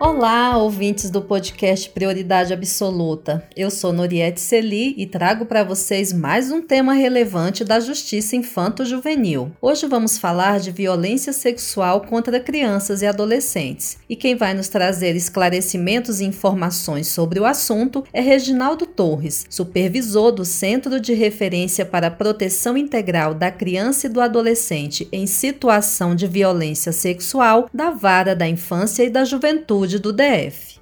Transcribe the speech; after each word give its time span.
Olá, 0.00 0.56
ouvintes 0.56 1.10
do 1.10 1.20
podcast 1.20 1.90
Prioridade 1.90 2.52
Absoluta. 2.52 3.42
Eu 3.56 3.68
sou 3.68 3.92
Noriette 3.92 4.40
Celi 4.40 4.94
e 4.96 5.04
trago 5.06 5.44
para 5.44 5.64
vocês 5.64 6.12
mais 6.12 6.52
um 6.52 6.62
tema 6.62 6.92
relevante 6.92 7.64
da 7.64 7.80
justiça 7.80 8.36
infanto-juvenil. 8.36 9.50
Hoje 9.60 9.88
vamos 9.88 10.16
falar 10.16 10.60
de 10.60 10.70
violência 10.70 11.32
sexual 11.32 12.02
contra 12.02 12.38
crianças 12.38 13.02
e 13.02 13.06
adolescentes. 13.06 13.98
E 14.08 14.14
quem 14.14 14.36
vai 14.36 14.54
nos 14.54 14.68
trazer 14.68 15.16
esclarecimentos 15.16 16.20
e 16.20 16.24
informações 16.24 17.08
sobre 17.08 17.40
o 17.40 17.44
assunto 17.44 18.04
é 18.12 18.20
Reginaldo 18.20 18.86
Torres, 18.86 19.46
supervisor 19.50 20.30
do 20.30 20.44
Centro 20.44 21.00
de 21.00 21.12
Referência 21.12 21.84
para 21.84 22.06
a 22.06 22.12
Proteção 22.12 22.76
Integral 22.76 23.34
da 23.34 23.50
Criança 23.50 24.06
e 24.06 24.10
do 24.10 24.20
Adolescente 24.20 25.08
em 25.10 25.26
Situação 25.26 26.14
de 26.14 26.28
Violência 26.28 26.92
Sexual 26.92 27.68
da 27.74 27.90
Vara 27.90 28.36
da 28.36 28.48
Infância 28.48 29.02
e 29.02 29.10
da 29.10 29.24
Juventude 29.24 29.87
Saúde 29.88 29.98
do 30.00 30.12
DF. 30.12 30.78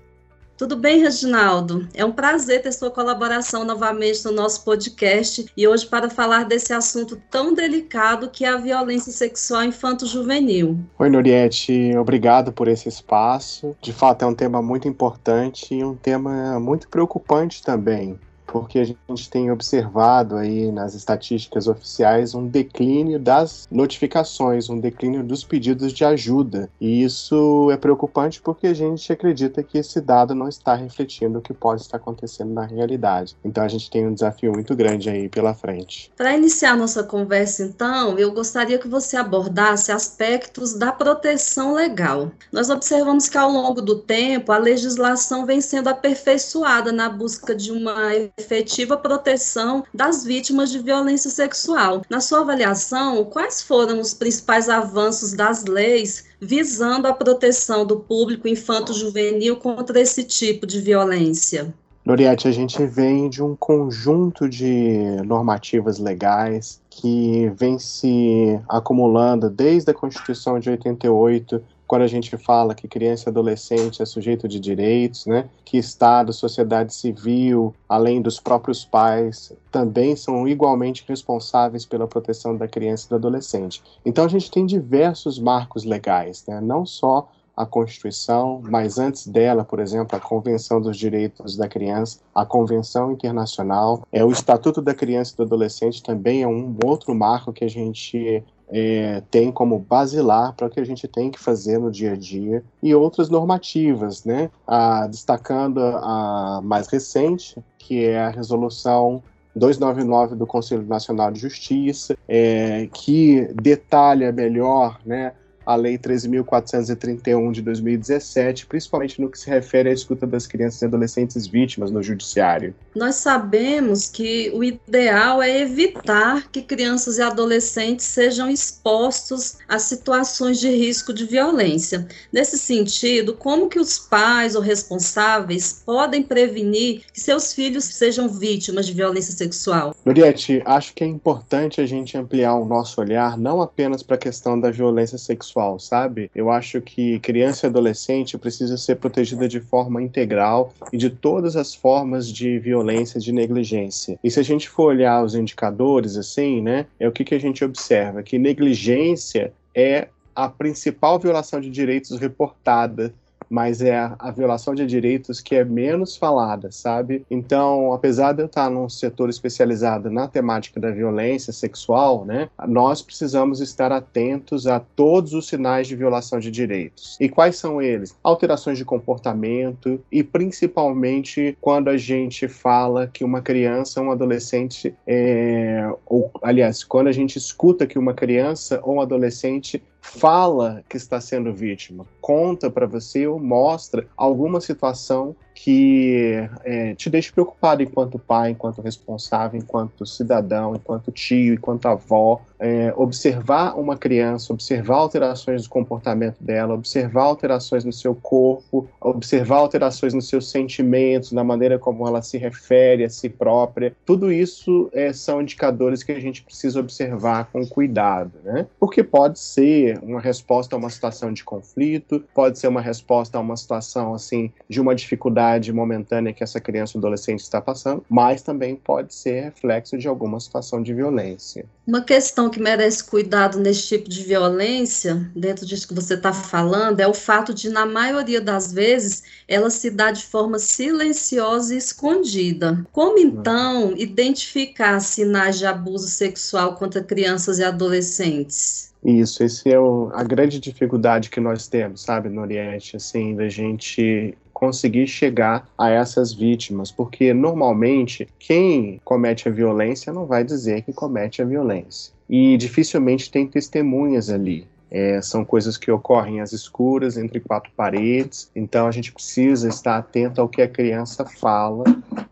Tudo 0.59 0.75
bem, 0.75 1.01
Reginaldo? 1.01 1.87
É 1.95 2.05
um 2.05 2.11
prazer 2.11 2.63
ter 2.63 2.73
sua 2.73 2.91
colaboração 2.91 3.65
novamente 3.65 4.25
no 4.25 4.33
nosso 4.33 4.65
podcast 4.65 5.47
e 5.57 5.69
hoje 5.69 5.87
para 5.87 6.11
falar 6.11 6.45
desse 6.45 6.73
assunto 6.73 7.17
tão 7.31 7.55
delicado 7.55 8.31
que 8.31 8.45
é 8.45 8.49
a 8.49 8.57
violência 8.57 9.13
sexual 9.13 9.63
infanto-juvenil. 9.63 10.81
Oi, 10.99 11.09
Noriette, 11.09 11.97
obrigado 11.97 12.53
por 12.53 12.67
esse 12.67 12.89
espaço. 12.89 13.77
De 13.81 13.93
fato, 13.93 14.25
é 14.25 14.27
um 14.27 14.35
tema 14.35 14.61
muito 14.61 14.89
importante 14.89 15.73
e 15.73 15.85
um 15.85 15.95
tema 15.95 16.59
muito 16.59 16.89
preocupante 16.89 17.63
também 17.63 18.19
porque 18.47 18.79
a 18.79 18.85
gente 18.85 19.31
tem 19.31 19.51
observado 19.51 20.37
aí 20.37 20.71
nas 20.71 20.95
estatísticas 20.95 21.67
oficiais 21.67 22.35
um 22.35 22.47
declínio 22.47 23.19
das 23.19 23.67
notificações, 23.71 24.69
um 24.69 24.79
declínio 24.79 25.23
dos 25.23 25.45
pedidos 25.45 25.93
de 25.93 26.05
ajuda. 26.05 26.71
E 26.81 27.03
isso 27.03 27.71
é 27.71 27.77
preocupante 27.77 28.41
porque 28.41 28.69
a 28.69 28.75
gente 28.75 29.13
acredita 29.13 29.63
que 29.63 29.79
esse 29.79 30.01
dado 30.01 30.35
não 30.35 30.49
está 30.49 30.75
refletindo 30.75 31.39
o 31.39 31.43
que 31.43 31.53
pode 31.53 31.83
estar 31.83 31.97
acontecendo 31.97 32.53
na 32.53 32.65
realidade. 32.65 33.37
Então 33.45 33.65
a 33.65 33.69
gente 33.69 33.91
tem 33.91 34.07
um 34.07 34.15
desafio 34.15 34.53
muito 34.53 34.75
grande 34.75 35.11
aí 35.11 35.29
pela 35.29 35.55
frente. 35.55 36.13
Para 36.17 36.37
iniciar 36.37 36.77
nossa 36.77 37.03
conversa, 37.03 37.63
então, 37.63 38.19
eu 38.19 38.33
gostaria 38.33 38.79
que 38.79 38.89
você 38.89 39.17
abordasse 39.17 39.91
aspectos 39.91 40.75
da 40.75 40.93
proteção 40.93 41.75
legal. 41.75 42.31
Nós 42.53 42.71
observamos 42.71 43.29
que 43.29 43.39
ao 43.39 43.51
longo 43.51 43.83
do 43.83 43.99
tempo 43.99 44.53
a 44.53 44.59
legislação 44.59 45.45
vem 45.47 45.61
sendo 45.61 45.89
aperfeiçoada 45.89 46.93
na 46.93 47.09
busca 47.09 47.55
de 47.55 47.73
uma 47.73 48.15
efetiva 48.39 48.99
proteção 48.99 49.83
das 49.95 50.23
vítimas 50.23 50.71
de 50.71 50.79
violência 50.79 51.31
sexual. 51.31 52.03
Na 52.11 52.21
sua 52.21 52.41
avaliação, 52.41 53.25
quais 53.25 53.63
foram 53.63 53.99
os 53.99 54.13
principais 54.13 54.69
avanços 54.69 55.33
das 55.33 55.65
leis 55.65 56.27
visando 56.39 57.09
a 57.09 57.15
proteção 57.15 57.87
do 57.87 57.97
público 58.01 58.47
infanto-juvenil 58.47 59.57
contra 59.57 59.99
esse 59.99 60.23
tipo 60.23 60.67
de 60.67 60.83
violência? 60.83 61.73
Noriette, 62.05 62.47
a 62.47 62.53
gente 62.53 62.85
vem 62.85 63.31
de 63.31 63.43
um 63.43 63.57
conjunto 63.57 64.47
de 64.49 65.17
normativas 65.25 65.99
legais 65.99 66.79
que 66.91 67.51
vem 67.57 67.79
se 67.79 68.61
acumulando 68.69 69.49
desde 69.49 69.91
a 69.91 69.95
Constituição 69.95 70.61
de 70.61 70.69
88 70.69 71.65
quando 71.87 72.03
a 72.03 72.07
gente 72.07 72.37
fala 72.37 72.75
que 72.75 72.89
criança 72.89 73.29
e 73.29 73.31
adolescente 73.31 74.03
é 74.03 74.07
sujeito 74.07 74.49
de 74.49 74.59
direitos, 74.59 75.27
né, 75.27 75.49
que 75.65 75.79
Estado, 75.79 76.33
sociedade 76.33 76.95
civil, 76.95 77.75
além 77.89 78.21
dos 78.21 78.41
próprios 78.41 78.85
pais, 78.85 79.53
também 79.71 80.17
são 80.17 80.47
igualmente 80.49 81.05
responsáveis 81.07 81.87
pela 81.87 82.07
proteção 82.07 82.57
da 82.57 82.67
criança 82.67 83.07
e 83.07 83.09
do 83.11 83.17
adolescente. 83.17 83.83
Então 84.05 84.25
a 84.25 84.29
gente 84.29 84.51
tem 84.51 84.67
diversos 84.67 85.39
marcos 85.39 85.85
legais, 85.85 86.45
né, 86.47 86.61
não 86.61 86.85
só 86.85 87.29
a 87.57 87.65
Constituição, 87.65 88.61
mas 88.63 88.99
antes 88.99 89.27
dela, 89.27 89.65
por 89.65 89.81
exemplo, 89.81 90.15
a 90.15 90.21
Convenção 90.21 90.79
dos 90.79 90.97
Direitos 90.97 91.57
da 91.57 91.67
Criança, 91.67 92.21
a 92.35 92.45
Convenção 92.45 93.11
Internacional, 93.13 94.03
é 94.13 94.23
o 94.23 94.31
Estatuto 94.31 94.83
da 94.83 94.95
Criança 94.95 95.33
e 95.33 95.37
do 95.39 95.43
Adolescente 95.45 96.03
também 96.03 96.43
é 96.43 96.47
um 96.47 96.77
outro 96.85 97.15
marco 97.15 97.55
que 97.55 97.65
a 97.65 97.69
gente 97.69 98.45
é, 98.69 99.23
tem 99.31 99.53
como 99.53 99.79
basilar 99.79 100.55
para 100.55 100.67
o 100.67 100.71
que 100.71 100.81
a 100.81 100.85
gente 100.85 101.07
tem 101.07 101.31
que 101.31 101.39
fazer 101.39 101.79
no 101.79 101.91
dia 101.91 102.13
a 102.13 102.17
dia 102.17 102.65
e 102.83 102.95
outras 102.95 103.29
normativas, 103.29 104.25
né? 104.25 104.51
Ah, 104.67 105.07
destacando 105.07 105.81
a 105.81 106.61
mais 106.63 106.89
recente, 106.89 107.57
que 107.79 108.05
é 108.05 108.21
a 108.21 108.29
resolução 108.29 109.23
299 109.55 110.35
do 110.35 110.47
Conselho 110.47 110.85
Nacional 110.85 111.31
de 111.31 111.41
Justiça, 111.41 112.17
é, 112.29 112.89
que 112.93 113.49
detalha 113.55 114.31
melhor, 114.33 115.01
né? 115.05 115.33
A 115.67 115.75
Lei 115.75 115.99
13.431 115.99 117.51
de 117.51 117.61
2017, 117.61 118.67
principalmente 118.67 119.21
no 119.21 119.29
que 119.29 119.39
se 119.39 119.51
refere 119.51 119.89
à 119.91 119.93
escuta 119.93 120.27
das 120.27 120.47
crianças 120.47 120.83
e 120.83 120.85
adolescentes 120.85 121.47
vítimas 121.47 121.91
no 121.91 122.03
judiciário. 122.03 122.75
Nós 122.95 123.17
sabemos 123.17 124.07
que 124.07 124.51
o 124.55 124.63
ideal 124.63 125.43
é 125.43 125.61
evitar 125.61 126.49
que 126.51 126.63
crianças 126.63 127.19
e 127.19 127.23
adolescentes 127.23 128.07
sejam 128.07 128.49
expostos 128.49 129.57
a 129.69 129.79
situações 129.79 130.61
de 130.61 130.71
risco 130.71 131.13
de 131.13 131.25
violência. 131.25 132.07
Nesse 132.33 132.57
sentido, 132.57 133.35
como 133.35 133.69
que 133.69 133.81
os 133.81 133.99
pais 133.99 134.55
ou 134.55 134.63
responsáveis 134.63 135.83
podem 135.85 136.23
prevenir 136.23 137.03
que 137.13 137.21
seus 137.21 137.53
filhos 137.53 137.85
sejam 137.85 138.29
vítimas 138.29 138.87
de 138.87 138.93
violência 138.93 139.33
sexual? 139.35 139.95
Noriette, 140.05 140.63
acho 140.65 140.95
que 140.95 141.03
é 141.03 141.07
importante 141.07 141.81
a 141.81 141.87
gente 141.87 142.17
ampliar 142.17 142.55
o 142.55 142.65
nosso 142.65 143.01
olhar 143.01 143.37
não 143.37 143.61
apenas 143.61 144.03
para 144.03 144.17
a 144.17 144.19
questão 144.19 144.59
da 144.59 144.71
violência 144.71 145.19
sexual, 145.19 145.56
sexual, 145.57 145.79
sabe? 145.79 146.31
Eu 146.35 146.51
acho 146.51 146.81
que 146.83 147.19
criança 147.21 147.67
e 147.67 147.69
adolescente 147.71 148.37
precisa 148.37 148.77
ser 148.77 148.97
protegida 148.97 149.49
de 149.49 149.61
forma 149.61 150.03
integral 150.03 150.73
e 150.93 150.99
de 150.99 151.09
todas 151.09 151.57
as 151.57 151.75
formas 151.75 152.31
de 152.31 152.59
violência, 152.59 153.19
de 153.19 153.33
negligência. 153.33 154.19
E 154.23 154.31
se 154.31 154.39
a 154.39 154.43
gente 154.43 154.69
for 154.69 154.89
olhar 154.89 155.25
os 155.25 155.35
indicadores, 155.35 156.17
assim, 156.17 156.61
né, 156.61 156.87
é 157.01 157.09
o 157.09 157.13
que, 157.13 157.25
que 157.25 157.35
a 157.35 157.41
gente 157.41 157.65
observa? 157.65 158.23
Que 158.23 158.39
negligência 158.39 159.53
é 159.75 160.09
a 160.35 160.49
principal 160.49 161.19
violação 161.19 161.61
de 161.61 161.71
direitos 161.71 162.19
reportada 162.21 163.15
mas 163.49 163.81
é 163.81 163.97
a, 164.19 164.31
violação 164.31 164.75
de 164.75 164.87
direitos 164.87 165.41
que 165.41 165.55
é 165.55 165.65
menos 165.65 166.17
falada, 166.17 166.71
sabe? 166.71 167.25
Então, 167.31 167.93
apesar 167.93 168.33
de 168.33 168.43
eu 168.43 168.47
estar 168.47 168.71
num 168.71 168.89
setor 168.89 169.31
especializado 169.31 170.11
na 170.11 170.29
temática 170.29 170.79
da 170.79 170.91
violência 170.91 171.53
sexual, 171.53 172.25
né, 172.25 172.49
nós 172.67 173.03
precisamos 173.03 173.61
estar 173.61 173.93
atentos 173.93 174.67
a 174.67 174.81
todos 174.81 175.33
os 175.33 175.47
sinais 175.47 175.87
de 175.87 175.97
violação 175.97 176.39
de 176.39 176.51
direitos. 176.51 177.17
E 177.21 177.29
quais 177.29 177.57
são 177.57 177.81
eles? 177.81 178.17
Alterações 178.23 178.79
de 178.79 178.85
comportamento 178.85 180.01
e 180.11 180.23
principalmente 180.23 181.57
quando 181.61 181.89
a 181.89 181.97
gente 181.97 182.49
fala 182.49 183.07
que 183.07 183.25
uma 183.25 183.41
criança, 183.41 184.01
um 184.01 184.11
adolescente, 184.11 184.95
é, 185.07 185.89
ou 186.05 186.31
aliás, 186.43 186.85
quando 186.85 187.09
a 187.09 187.13
gente 187.13 187.37
escuta 187.37 187.87
que 187.87 187.99
uma 187.99 188.15
criança 188.15 188.81
ou 188.83 188.97
um 188.97 189.01
adolescente 189.01 189.83
fala 190.07 190.83
que 190.89 190.97
está 190.97 191.21
sendo 191.21 191.53
vítima, 191.53 192.07
conta 192.21 192.71
para 192.71 192.87
você 192.87 193.27
ou 193.27 193.39
mostra 193.39 194.07
alguma 194.17 194.61
situação 194.61 195.35
que 195.57 196.47
é, 196.65 196.95
te 196.95 197.09
deixa 197.09 197.33
preocupado 197.33 197.83
enquanto 197.83 198.19
pai, 198.19 198.51
enquanto 198.51 198.83
responsável, 198.83 199.59
enquanto 199.59 200.05
cidadão, 200.05 200.77
enquanto 200.77 201.11
tio, 201.11 201.55
enquanto 201.55 201.87
avó. 201.87 202.43
É, 202.59 202.93
observar 202.95 203.79
uma 203.79 203.97
criança, 203.97 204.53
observar 204.53 204.97
alterações 204.97 205.63
do 205.63 205.71
comportamento 205.71 206.43
dela, 206.43 206.75
observar 206.75 207.23
alterações 207.23 207.85
no 207.85 207.93
seu 207.93 208.15
corpo, 208.15 208.87
observar 209.01 209.57
alterações 209.57 210.13
nos 210.13 210.29
seus 210.29 210.51
sentimentos, 210.51 211.33
na 211.33 211.43
maneira 211.43 211.79
como 211.79 212.07
ela 212.07 212.21
se 212.21 212.37
refere 212.37 213.05
a 213.05 213.11
si 213.11 213.31
própria. 213.31 213.95
Tudo 214.05 214.31
isso 214.31 214.91
é, 214.93 215.13
são 215.13 215.41
indicadores 215.41 216.03
que 216.03 216.13
a 216.13 216.21
gente 216.21 216.43
precisa 216.43 216.81
observar 216.81 217.51
com 217.51 217.67
cuidado, 217.67 218.33
né? 218.45 218.67
Porque 218.79 219.03
pode 219.03 219.39
ser 219.39 219.96
uma 220.03 220.21
resposta 220.21 220.75
a 220.75 220.79
uma 220.79 220.91
situação 220.91 221.33
de 221.33 221.45
conflito, 221.45 222.25
pode 222.35 222.59
ser 222.59 222.69
uma 222.69 222.81
resposta 222.81 223.39
a 223.39 223.41
uma 223.41 223.57
situação 223.57 224.15
assim 224.15 224.53
de 224.69 224.81
uma 224.81 224.95
dificuldade 224.95 225.73
momentânea 225.73 226.33
que 226.33 226.43
essa 226.43 226.61
criança 226.61 226.97
ou 226.97 227.01
adolescente 227.01 227.41
está 227.41 227.61
passando, 227.61 228.05
mas 228.09 228.43
também 228.43 228.77
pode 228.77 229.15
ser 229.15 229.45
reflexo 229.45 229.97
de 229.99 230.09
alguma 230.09 230.41
situação 230.41 230.83
de 230.83 230.93
violência. 230.95 231.65
Uma 231.87 232.03
questão 232.03 232.51
que 232.51 232.61
merece 232.61 233.05
cuidado 233.05 233.61
nesse 233.61 233.87
tipo 233.87 234.09
de 234.09 234.23
violência, 234.25 235.31
dentro 235.37 235.65
disso 235.65 235.87
que 235.87 235.95
você 235.95 236.15
está 236.15 236.33
falando, 236.33 236.99
é 236.99 237.07
o 237.07 237.15
fato 237.15 237.55
de, 237.55 237.69
na 237.69 237.87
maioria 237.87 238.41
das 238.41 238.73
vezes, 238.73 239.23
ela 239.47 239.71
se 239.71 239.91
dá 239.91 240.11
de 240.11 240.25
forma 240.25 240.59
silenciosa 240.59 241.75
e 241.75 241.79
escondida. 241.79 242.85
Como 242.91 243.19
então 243.19 243.95
identificar 243.97 244.99
sinais 245.01 245.59
de 245.59 245.67
abuso 245.67 246.09
sexual 246.09 246.75
contra 246.75 247.05
crianças 247.05 247.59
e 247.61 247.65
adolescentes? 247.65 248.93
Isso, 249.07 249.45
esse 249.45 249.71
é 249.71 249.79
o, 249.79 250.11
a 250.13 250.25
grande 250.25 250.59
dificuldade 250.59 251.31
que 251.31 251.39
nós 251.39 251.69
temos, 251.69 252.03
sabe, 252.03 252.29
no 252.29 252.41
Oriente, 252.41 252.97
assim, 252.97 253.37
da 253.37 253.49
gente 253.49 254.37
conseguir 254.53 255.07
chegar 255.07 255.69
a 255.79 255.91
essas 255.91 256.33
vítimas, 256.33 256.91
porque 256.91 257.33
normalmente 257.33 258.27
quem 258.37 259.01
comete 259.05 259.49
a 259.49 259.53
violência 259.53 260.13
não 260.13 260.27
vai 260.27 260.43
dizer 260.43 260.83
que 260.83 260.93
comete 260.93 261.41
a 261.41 261.45
violência. 261.45 262.13
E 262.29 262.57
dificilmente 262.57 263.31
tem 263.31 263.47
testemunhas 263.47 264.29
ali. 264.29 264.67
É, 264.91 265.21
são 265.23 265.45
coisas 265.45 265.77
que 265.77 265.91
ocorrem 265.91 266.41
às 266.41 266.53
escuras, 266.53 267.17
entre 267.17 267.39
quatro 267.39 267.71
paredes, 267.77 268.51
então 268.57 268.89
a 268.89 268.91
gente 268.91 269.13
precisa 269.13 269.69
estar 269.69 269.99
atento 269.99 270.41
ao 270.41 270.49
que 270.49 270.63
a 270.63 270.69
criança 270.69 271.25
fala 271.25 271.85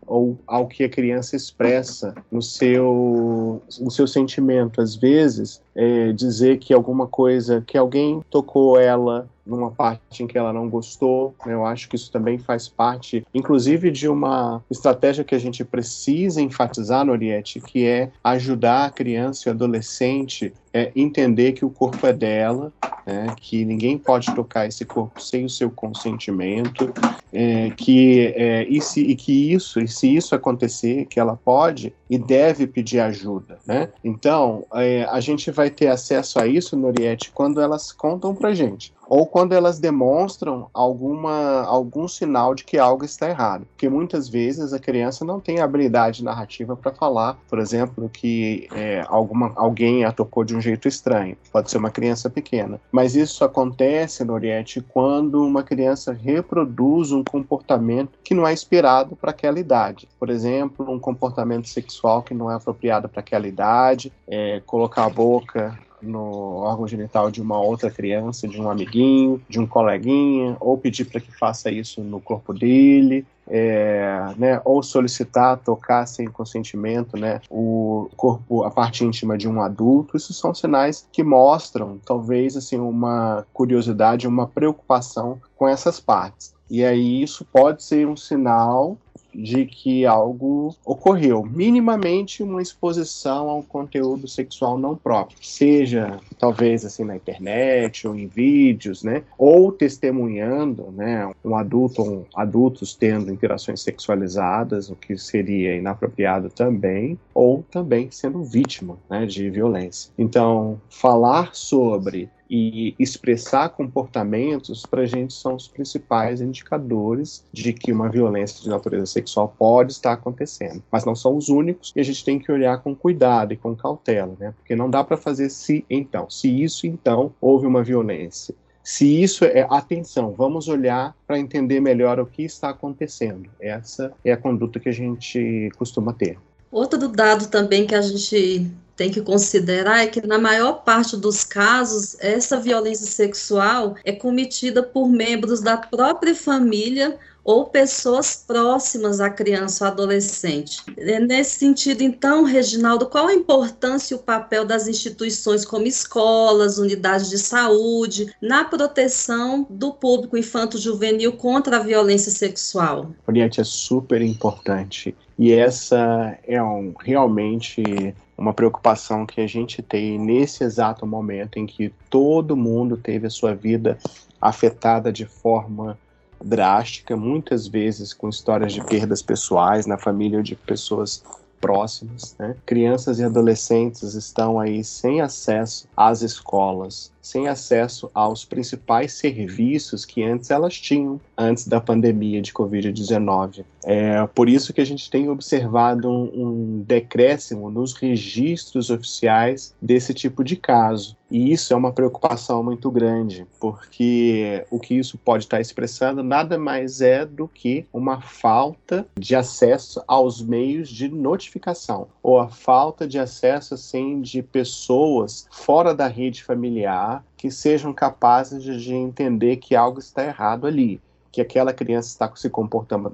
ou 0.07 0.37
ao 0.45 0.67
que 0.67 0.83
a 0.83 0.89
criança 0.89 1.35
expressa 1.35 2.13
no 2.31 2.41
seu, 2.41 3.61
no 3.79 3.91
seu 3.91 4.07
sentimento. 4.07 4.81
Às 4.81 4.95
vezes, 4.95 5.61
é, 5.75 6.11
dizer 6.11 6.57
que 6.59 6.73
alguma 6.73 7.07
coisa, 7.07 7.63
que 7.65 7.77
alguém 7.77 8.21
tocou 8.29 8.79
ela 8.79 9.27
numa 9.45 9.69
parte 9.69 10.23
em 10.23 10.27
que 10.27 10.37
ela 10.37 10.51
não 10.51 10.67
gostou. 10.69 11.35
Né? 11.45 11.53
Eu 11.53 11.65
acho 11.65 11.87
que 11.87 11.95
isso 11.95 12.11
também 12.11 12.37
faz 12.37 12.67
parte, 12.67 13.25
inclusive, 13.33 13.91
de 13.91 14.07
uma 14.07 14.63
estratégia 14.69 15.23
que 15.23 15.35
a 15.35 15.39
gente 15.39 15.63
precisa 15.63 16.41
enfatizar, 16.41 17.05
Noriette, 17.05 17.61
que 17.61 17.85
é 17.85 18.09
ajudar 18.23 18.85
a 18.85 18.89
criança 18.89 19.47
e 19.47 19.51
o 19.51 19.53
adolescente 19.53 20.51
é 20.73 20.91
entender 20.93 21.53
que 21.53 21.63
o 21.63 21.69
corpo 21.69 22.05
é 22.05 22.11
dela, 22.11 22.73
né, 23.05 23.27
que 23.39 23.63
ninguém 23.63 23.97
pode 23.97 24.33
tocar 24.35 24.67
esse 24.67 24.83
corpo 24.83 25.21
sem 25.21 25.45
o 25.45 25.49
seu 25.49 25.71
consentimento, 25.71 26.93
é, 27.31 27.69
que 27.69 28.33
é, 28.35 28.65
e, 28.67 28.81
se, 28.81 28.99
e 28.99 29.15
que 29.15 29.53
isso, 29.53 29.79
se 29.95 30.13
isso 30.13 30.35
acontecer, 30.35 31.05
que 31.05 31.19
ela 31.19 31.35
pode 31.35 31.93
e 32.09 32.17
deve 32.17 32.67
pedir 32.67 32.99
ajuda, 32.99 33.57
né? 33.65 33.89
Então 34.03 34.65
é, 34.73 35.03
a 35.05 35.19
gente 35.19 35.49
vai 35.51 35.69
ter 35.69 35.87
acesso 35.87 36.39
a 36.39 36.47
isso, 36.47 36.75
Noriette, 36.75 37.31
quando 37.31 37.61
elas 37.61 37.91
contam 37.91 38.35
para 38.35 38.53
gente 38.53 38.93
ou 39.07 39.25
quando 39.25 39.53
elas 39.53 39.79
demonstram 39.79 40.67
alguma, 40.73 41.63
algum 41.63 42.07
sinal 42.07 42.55
de 42.55 42.63
que 42.63 42.77
algo 42.77 43.05
está 43.05 43.29
errado. 43.29 43.65
Porque 43.65 43.87
muitas 43.87 44.27
vezes 44.27 44.73
a 44.73 44.79
criança 44.79 45.23
não 45.23 45.39
tem 45.39 45.59
habilidade 45.59 46.23
narrativa 46.23 46.75
para 46.75 46.91
falar, 46.91 47.37
por 47.47 47.59
exemplo, 47.59 48.09
que 48.09 48.67
é, 48.73 49.03
alguma, 49.07 49.51
alguém 49.55 50.03
a 50.03 50.11
tocou 50.11 50.43
de 50.43 50.55
um 50.55 50.61
jeito 50.61 50.87
estranho. 50.87 51.37
Pode 51.51 51.69
ser 51.69 51.77
uma 51.77 51.91
criança 51.91 52.29
pequena. 52.29 52.79
Mas 52.91 53.15
isso 53.15 53.43
acontece, 53.43 54.23
Noriette, 54.23 54.81
quando 54.81 55.45
uma 55.45 55.63
criança 55.63 56.11
reproduz 56.11 57.11
um 57.11 57.23
comportamento 57.23 58.17
que 58.23 58.33
não 58.33 58.47
é 58.47 58.53
esperado 58.53 59.15
para 59.15 59.31
aquela 59.31 59.59
idade. 59.59 60.07
Por 60.19 60.29
exemplo, 60.29 60.89
um 60.89 60.99
comportamento 60.99 61.67
sexual 61.67 61.94
que 62.23 62.33
não 62.33 62.51
é 62.51 62.55
apropriado 62.55 63.09
para 63.09 63.19
aquela 63.19 63.47
idade, 63.47 64.11
é, 64.27 64.61
colocar 64.65 65.05
a 65.05 65.09
boca 65.09 65.77
no 66.01 66.57
órgão 66.57 66.87
genital 66.87 67.31
de 67.31 67.41
uma 67.41 67.59
outra 67.59 67.89
criança, 67.89 68.47
de 68.47 68.61
um 68.61 68.69
amiguinho, 68.69 69.41
de 69.49 69.59
um 69.59 69.65
coleguinha, 69.65 70.55
ou 70.59 70.77
pedir 70.77 71.05
para 71.05 71.19
que 71.19 71.31
faça 71.31 71.71
isso 71.71 72.01
no 72.01 72.21
corpo 72.21 72.53
dele, 72.53 73.25
é, 73.47 74.33
né, 74.37 74.61
ou 74.65 74.81
solicitar 74.81 75.57
tocar 75.57 76.05
sem 76.05 76.27
consentimento, 76.27 77.17
né, 77.17 77.41
o 77.49 78.09
corpo, 78.15 78.63
a 78.63 78.71
parte 78.71 79.03
íntima 79.03 79.37
de 79.37 79.47
um 79.47 79.61
adulto, 79.61 80.17
isso 80.17 80.33
são 80.33 80.53
sinais 80.53 81.07
que 81.11 81.23
mostram, 81.23 81.99
talvez, 82.05 82.55
assim, 82.55 82.79
uma 82.79 83.45
curiosidade, 83.53 84.27
uma 84.27 84.47
preocupação 84.47 85.39
com 85.55 85.67
essas 85.67 85.99
partes. 85.99 86.53
E 86.69 86.83
aí 86.83 87.21
isso 87.21 87.45
pode 87.45 87.83
ser 87.83 88.07
um 88.07 88.17
sinal 88.17 88.97
de 89.35 89.65
que 89.65 90.05
algo 90.05 90.75
ocorreu, 90.85 91.43
minimamente 91.43 92.41
uma 92.41 92.61
exposição 92.61 93.49
a 93.49 93.55
um 93.55 93.61
conteúdo 93.61 94.27
sexual 94.27 94.77
não 94.77 94.95
próprio, 94.95 95.37
seja 95.41 96.19
talvez 96.37 96.85
assim 96.85 97.03
na 97.03 97.15
internet 97.15 98.07
ou 98.07 98.15
em 98.15 98.27
vídeos, 98.27 99.03
né, 99.03 99.23
ou 99.37 99.71
testemunhando, 99.71 100.91
né, 100.91 101.29
um 101.43 101.55
adulto, 101.55 102.01
um, 102.01 102.25
adultos 102.35 102.95
tendo 102.95 103.31
interações 103.31 103.81
sexualizadas, 103.81 104.89
o 104.89 104.95
que 104.95 105.17
seria 105.17 105.75
inapropriado 105.75 106.49
também, 106.49 107.17
ou 107.33 107.63
também 107.69 108.09
sendo 108.11 108.43
vítima, 108.43 108.97
né, 109.09 109.25
de 109.25 109.49
violência. 109.49 110.11
Então, 110.17 110.79
falar 110.89 111.53
sobre 111.53 112.29
e 112.49 112.95
expressar 112.99 113.69
comportamentos 113.69 114.85
para 114.85 115.01
a 115.01 115.05
gente 115.05 115.33
são 115.33 115.55
os 115.55 115.67
principais 115.67 116.41
indicadores 116.41 117.43
de 117.51 117.73
que 117.73 117.91
uma 117.91 118.09
violência 118.09 118.61
de 118.61 118.69
natureza 118.69 119.05
sexual 119.07 119.53
pode 119.57 119.93
estar 119.93 120.13
acontecendo. 120.13 120.83
Mas 120.91 121.05
não 121.05 121.15
são 121.15 121.35
os 121.35 121.49
únicos 121.49 121.91
e 121.95 121.99
a 121.99 122.03
gente 122.03 122.23
tem 122.23 122.39
que 122.39 122.51
olhar 122.51 122.81
com 122.81 122.95
cuidado 122.95 123.53
e 123.53 123.57
com 123.57 123.75
cautela, 123.75 124.35
né? 124.39 124.53
Porque 124.57 124.75
não 124.75 124.89
dá 124.89 125.03
para 125.03 125.17
fazer 125.17 125.49
se 125.49 125.85
então. 125.89 126.29
Se 126.29 126.49
isso 126.63 126.87
então 126.87 127.33
houve 127.41 127.65
uma 127.65 127.83
violência. 127.83 128.53
Se 128.83 129.23
isso 129.23 129.43
é 129.43 129.65
atenção, 129.67 130.31
vamos 130.37 130.67
olhar 130.67 131.15
para 131.25 131.39
entender 131.39 131.79
melhor 131.79 132.19
o 132.19 132.25
que 132.25 132.43
está 132.43 132.69
acontecendo. 132.69 133.49
Essa 133.59 134.13
é 134.23 134.31
a 134.31 134.37
conduta 134.37 134.79
que 134.79 134.87
a 134.87 134.93
gente 134.93 135.71
costuma 135.75 136.13
ter. 136.13 136.37
Outro 136.71 137.07
dado 137.07 137.47
também 137.47 137.87
que 137.87 137.95
a 137.95 138.01
gente 138.01 138.69
tem 138.95 139.11
que 139.11 139.21
considerar 139.21 140.03
é 140.03 140.07
que, 140.07 140.25
na 140.25 140.37
maior 140.37 140.83
parte 140.83 141.17
dos 141.17 141.43
casos, 141.43 142.15
essa 142.19 142.59
violência 142.59 143.05
sexual 143.05 143.95
é 144.03 144.11
cometida 144.11 144.81
por 144.81 145.09
membros 145.09 145.61
da 145.61 145.77
própria 145.77 146.33
família 146.33 147.17
ou 147.45 147.65
pessoas 147.67 148.43
próximas 148.47 149.21
à 149.21 149.29
criança 149.29 149.85
ou 149.85 149.91
adolescente. 149.91 150.81
É 150.97 151.19
nesse 151.19 151.59
sentido, 151.59 152.01
então, 152.01 152.43
Reginaldo, 152.43 153.05
qual 153.05 153.27
a 153.27 153.35
importância 153.35 154.15
e 154.15 154.17
o 154.17 154.21
papel 154.21 154.65
das 154.65 154.87
instituições 154.87 155.63
como 155.63 155.85
escolas, 155.85 156.79
unidades 156.79 157.29
de 157.29 157.37
saúde, 157.37 158.33
na 158.41 158.65
proteção 158.65 159.67
do 159.69 159.93
público 159.93 160.35
infanto-juvenil 160.35 161.33
contra 161.33 161.77
a 161.77 161.81
violência 161.81 162.31
sexual? 162.31 163.11
Oriente, 163.27 163.61
é 163.61 163.63
super 163.63 164.23
importante. 164.23 165.15
E 165.37 165.51
essa 165.51 166.39
é 166.47 166.61
um, 166.63 166.93
realmente 166.97 168.15
uma 168.37 168.53
preocupação 168.53 169.25
que 169.25 169.39
a 169.41 169.47
gente 169.47 169.81
tem 169.81 170.19
nesse 170.19 170.63
exato 170.63 171.05
momento 171.05 171.57
em 171.57 171.65
que 171.65 171.93
todo 172.09 172.57
mundo 172.57 172.97
teve 172.97 173.27
a 173.27 173.29
sua 173.29 173.55
vida 173.55 173.97
afetada 174.41 175.11
de 175.11 175.25
forma 175.25 175.97
drástica, 176.43 177.15
muitas 177.15 177.67
vezes 177.67 178.13
com 178.13 178.29
histórias 178.29 178.73
de 178.73 178.83
perdas 178.83 179.21
pessoais 179.21 179.85
na 179.85 179.97
família 179.97 180.37
ou 180.37 180.43
de 180.43 180.55
pessoas 180.55 181.23
próximas. 181.59 182.35
Né? 182.37 182.55
Crianças 182.65 183.19
e 183.19 183.23
adolescentes 183.23 184.13
estão 184.13 184.59
aí 184.59 184.83
sem 184.83 185.21
acesso 185.21 185.87
às 185.95 186.21
escolas, 186.21 187.11
sem 187.25 187.47
acesso 187.47 188.09
aos 188.13 188.45
principais 188.45 189.13
serviços 189.13 190.05
que 190.05 190.23
antes 190.23 190.51
elas 190.51 190.79
tinham, 190.79 191.19
antes 191.35 191.67
da 191.67 191.81
pandemia 191.81 192.39
de 192.39 192.53
Covid-19. 192.53 193.65
É 193.83 194.27
por 194.27 194.47
isso 194.47 194.73
que 194.73 194.81
a 194.81 194.85
gente 194.85 195.09
tem 195.09 195.29
observado 195.29 196.09
um, 196.09 196.31
um 196.33 196.83
decréscimo 196.85 197.69
nos 197.71 197.93
registros 197.93 198.89
oficiais 198.89 199.73
desse 199.81 200.13
tipo 200.13 200.43
de 200.43 200.55
caso. 200.55 201.17
E 201.29 201.51
isso 201.51 201.73
é 201.73 201.75
uma 201.75 201.91
preocupação 201.91 202.63
muito 202.63 202.89
grande, 202.91 203.47
porque 203.59 204.63
o 204.69 204.79
que 204.79 204.93
isso 204.93 205.17
pode 205.17 205.45
estar 205.45 205.59
expressando 205.59 206.21
nada 206.21 206.57
mais 206.57 207.01
é 207.01 207.25
do 207.25 207.47
que 207.47 207.85
uma 207.91 208.21
falta 208.21 209.07
de 209.17 209.35
acesso 209.35 210.03
aos 210.07 210.41
meios 210.41 210.87
de 210.87 211.09
notificação, 211.09 212.07
ou 212.21 212.39
a 212.39 212.47
falta 212.47 213.07
de 213.07 213.17
acesso 213.17 213.73
assim 213.73 214.21
de 214.21 214.43
pessoas 214.43 215.47
fora 215.51 215.95
da 215.95 216.07
rede 216.07 216.43
familiar 216.43 217.14
que 217.37 217.51
sejam 217.51 217.93
capazes 217.93 218.63
de 218.63 218.93
entender 218.93 219.57
que 219.57 219.75
algo 219.75 219.99
está 219.99 220.23
errado 220.23 220.65
ali, 220.65 221.01
que 221.31 221.41
aquela 221.41 221.73
criança 221.73 222.09
está 222.09 222.31
se 222.35 222.49
comportando 222.49 223.11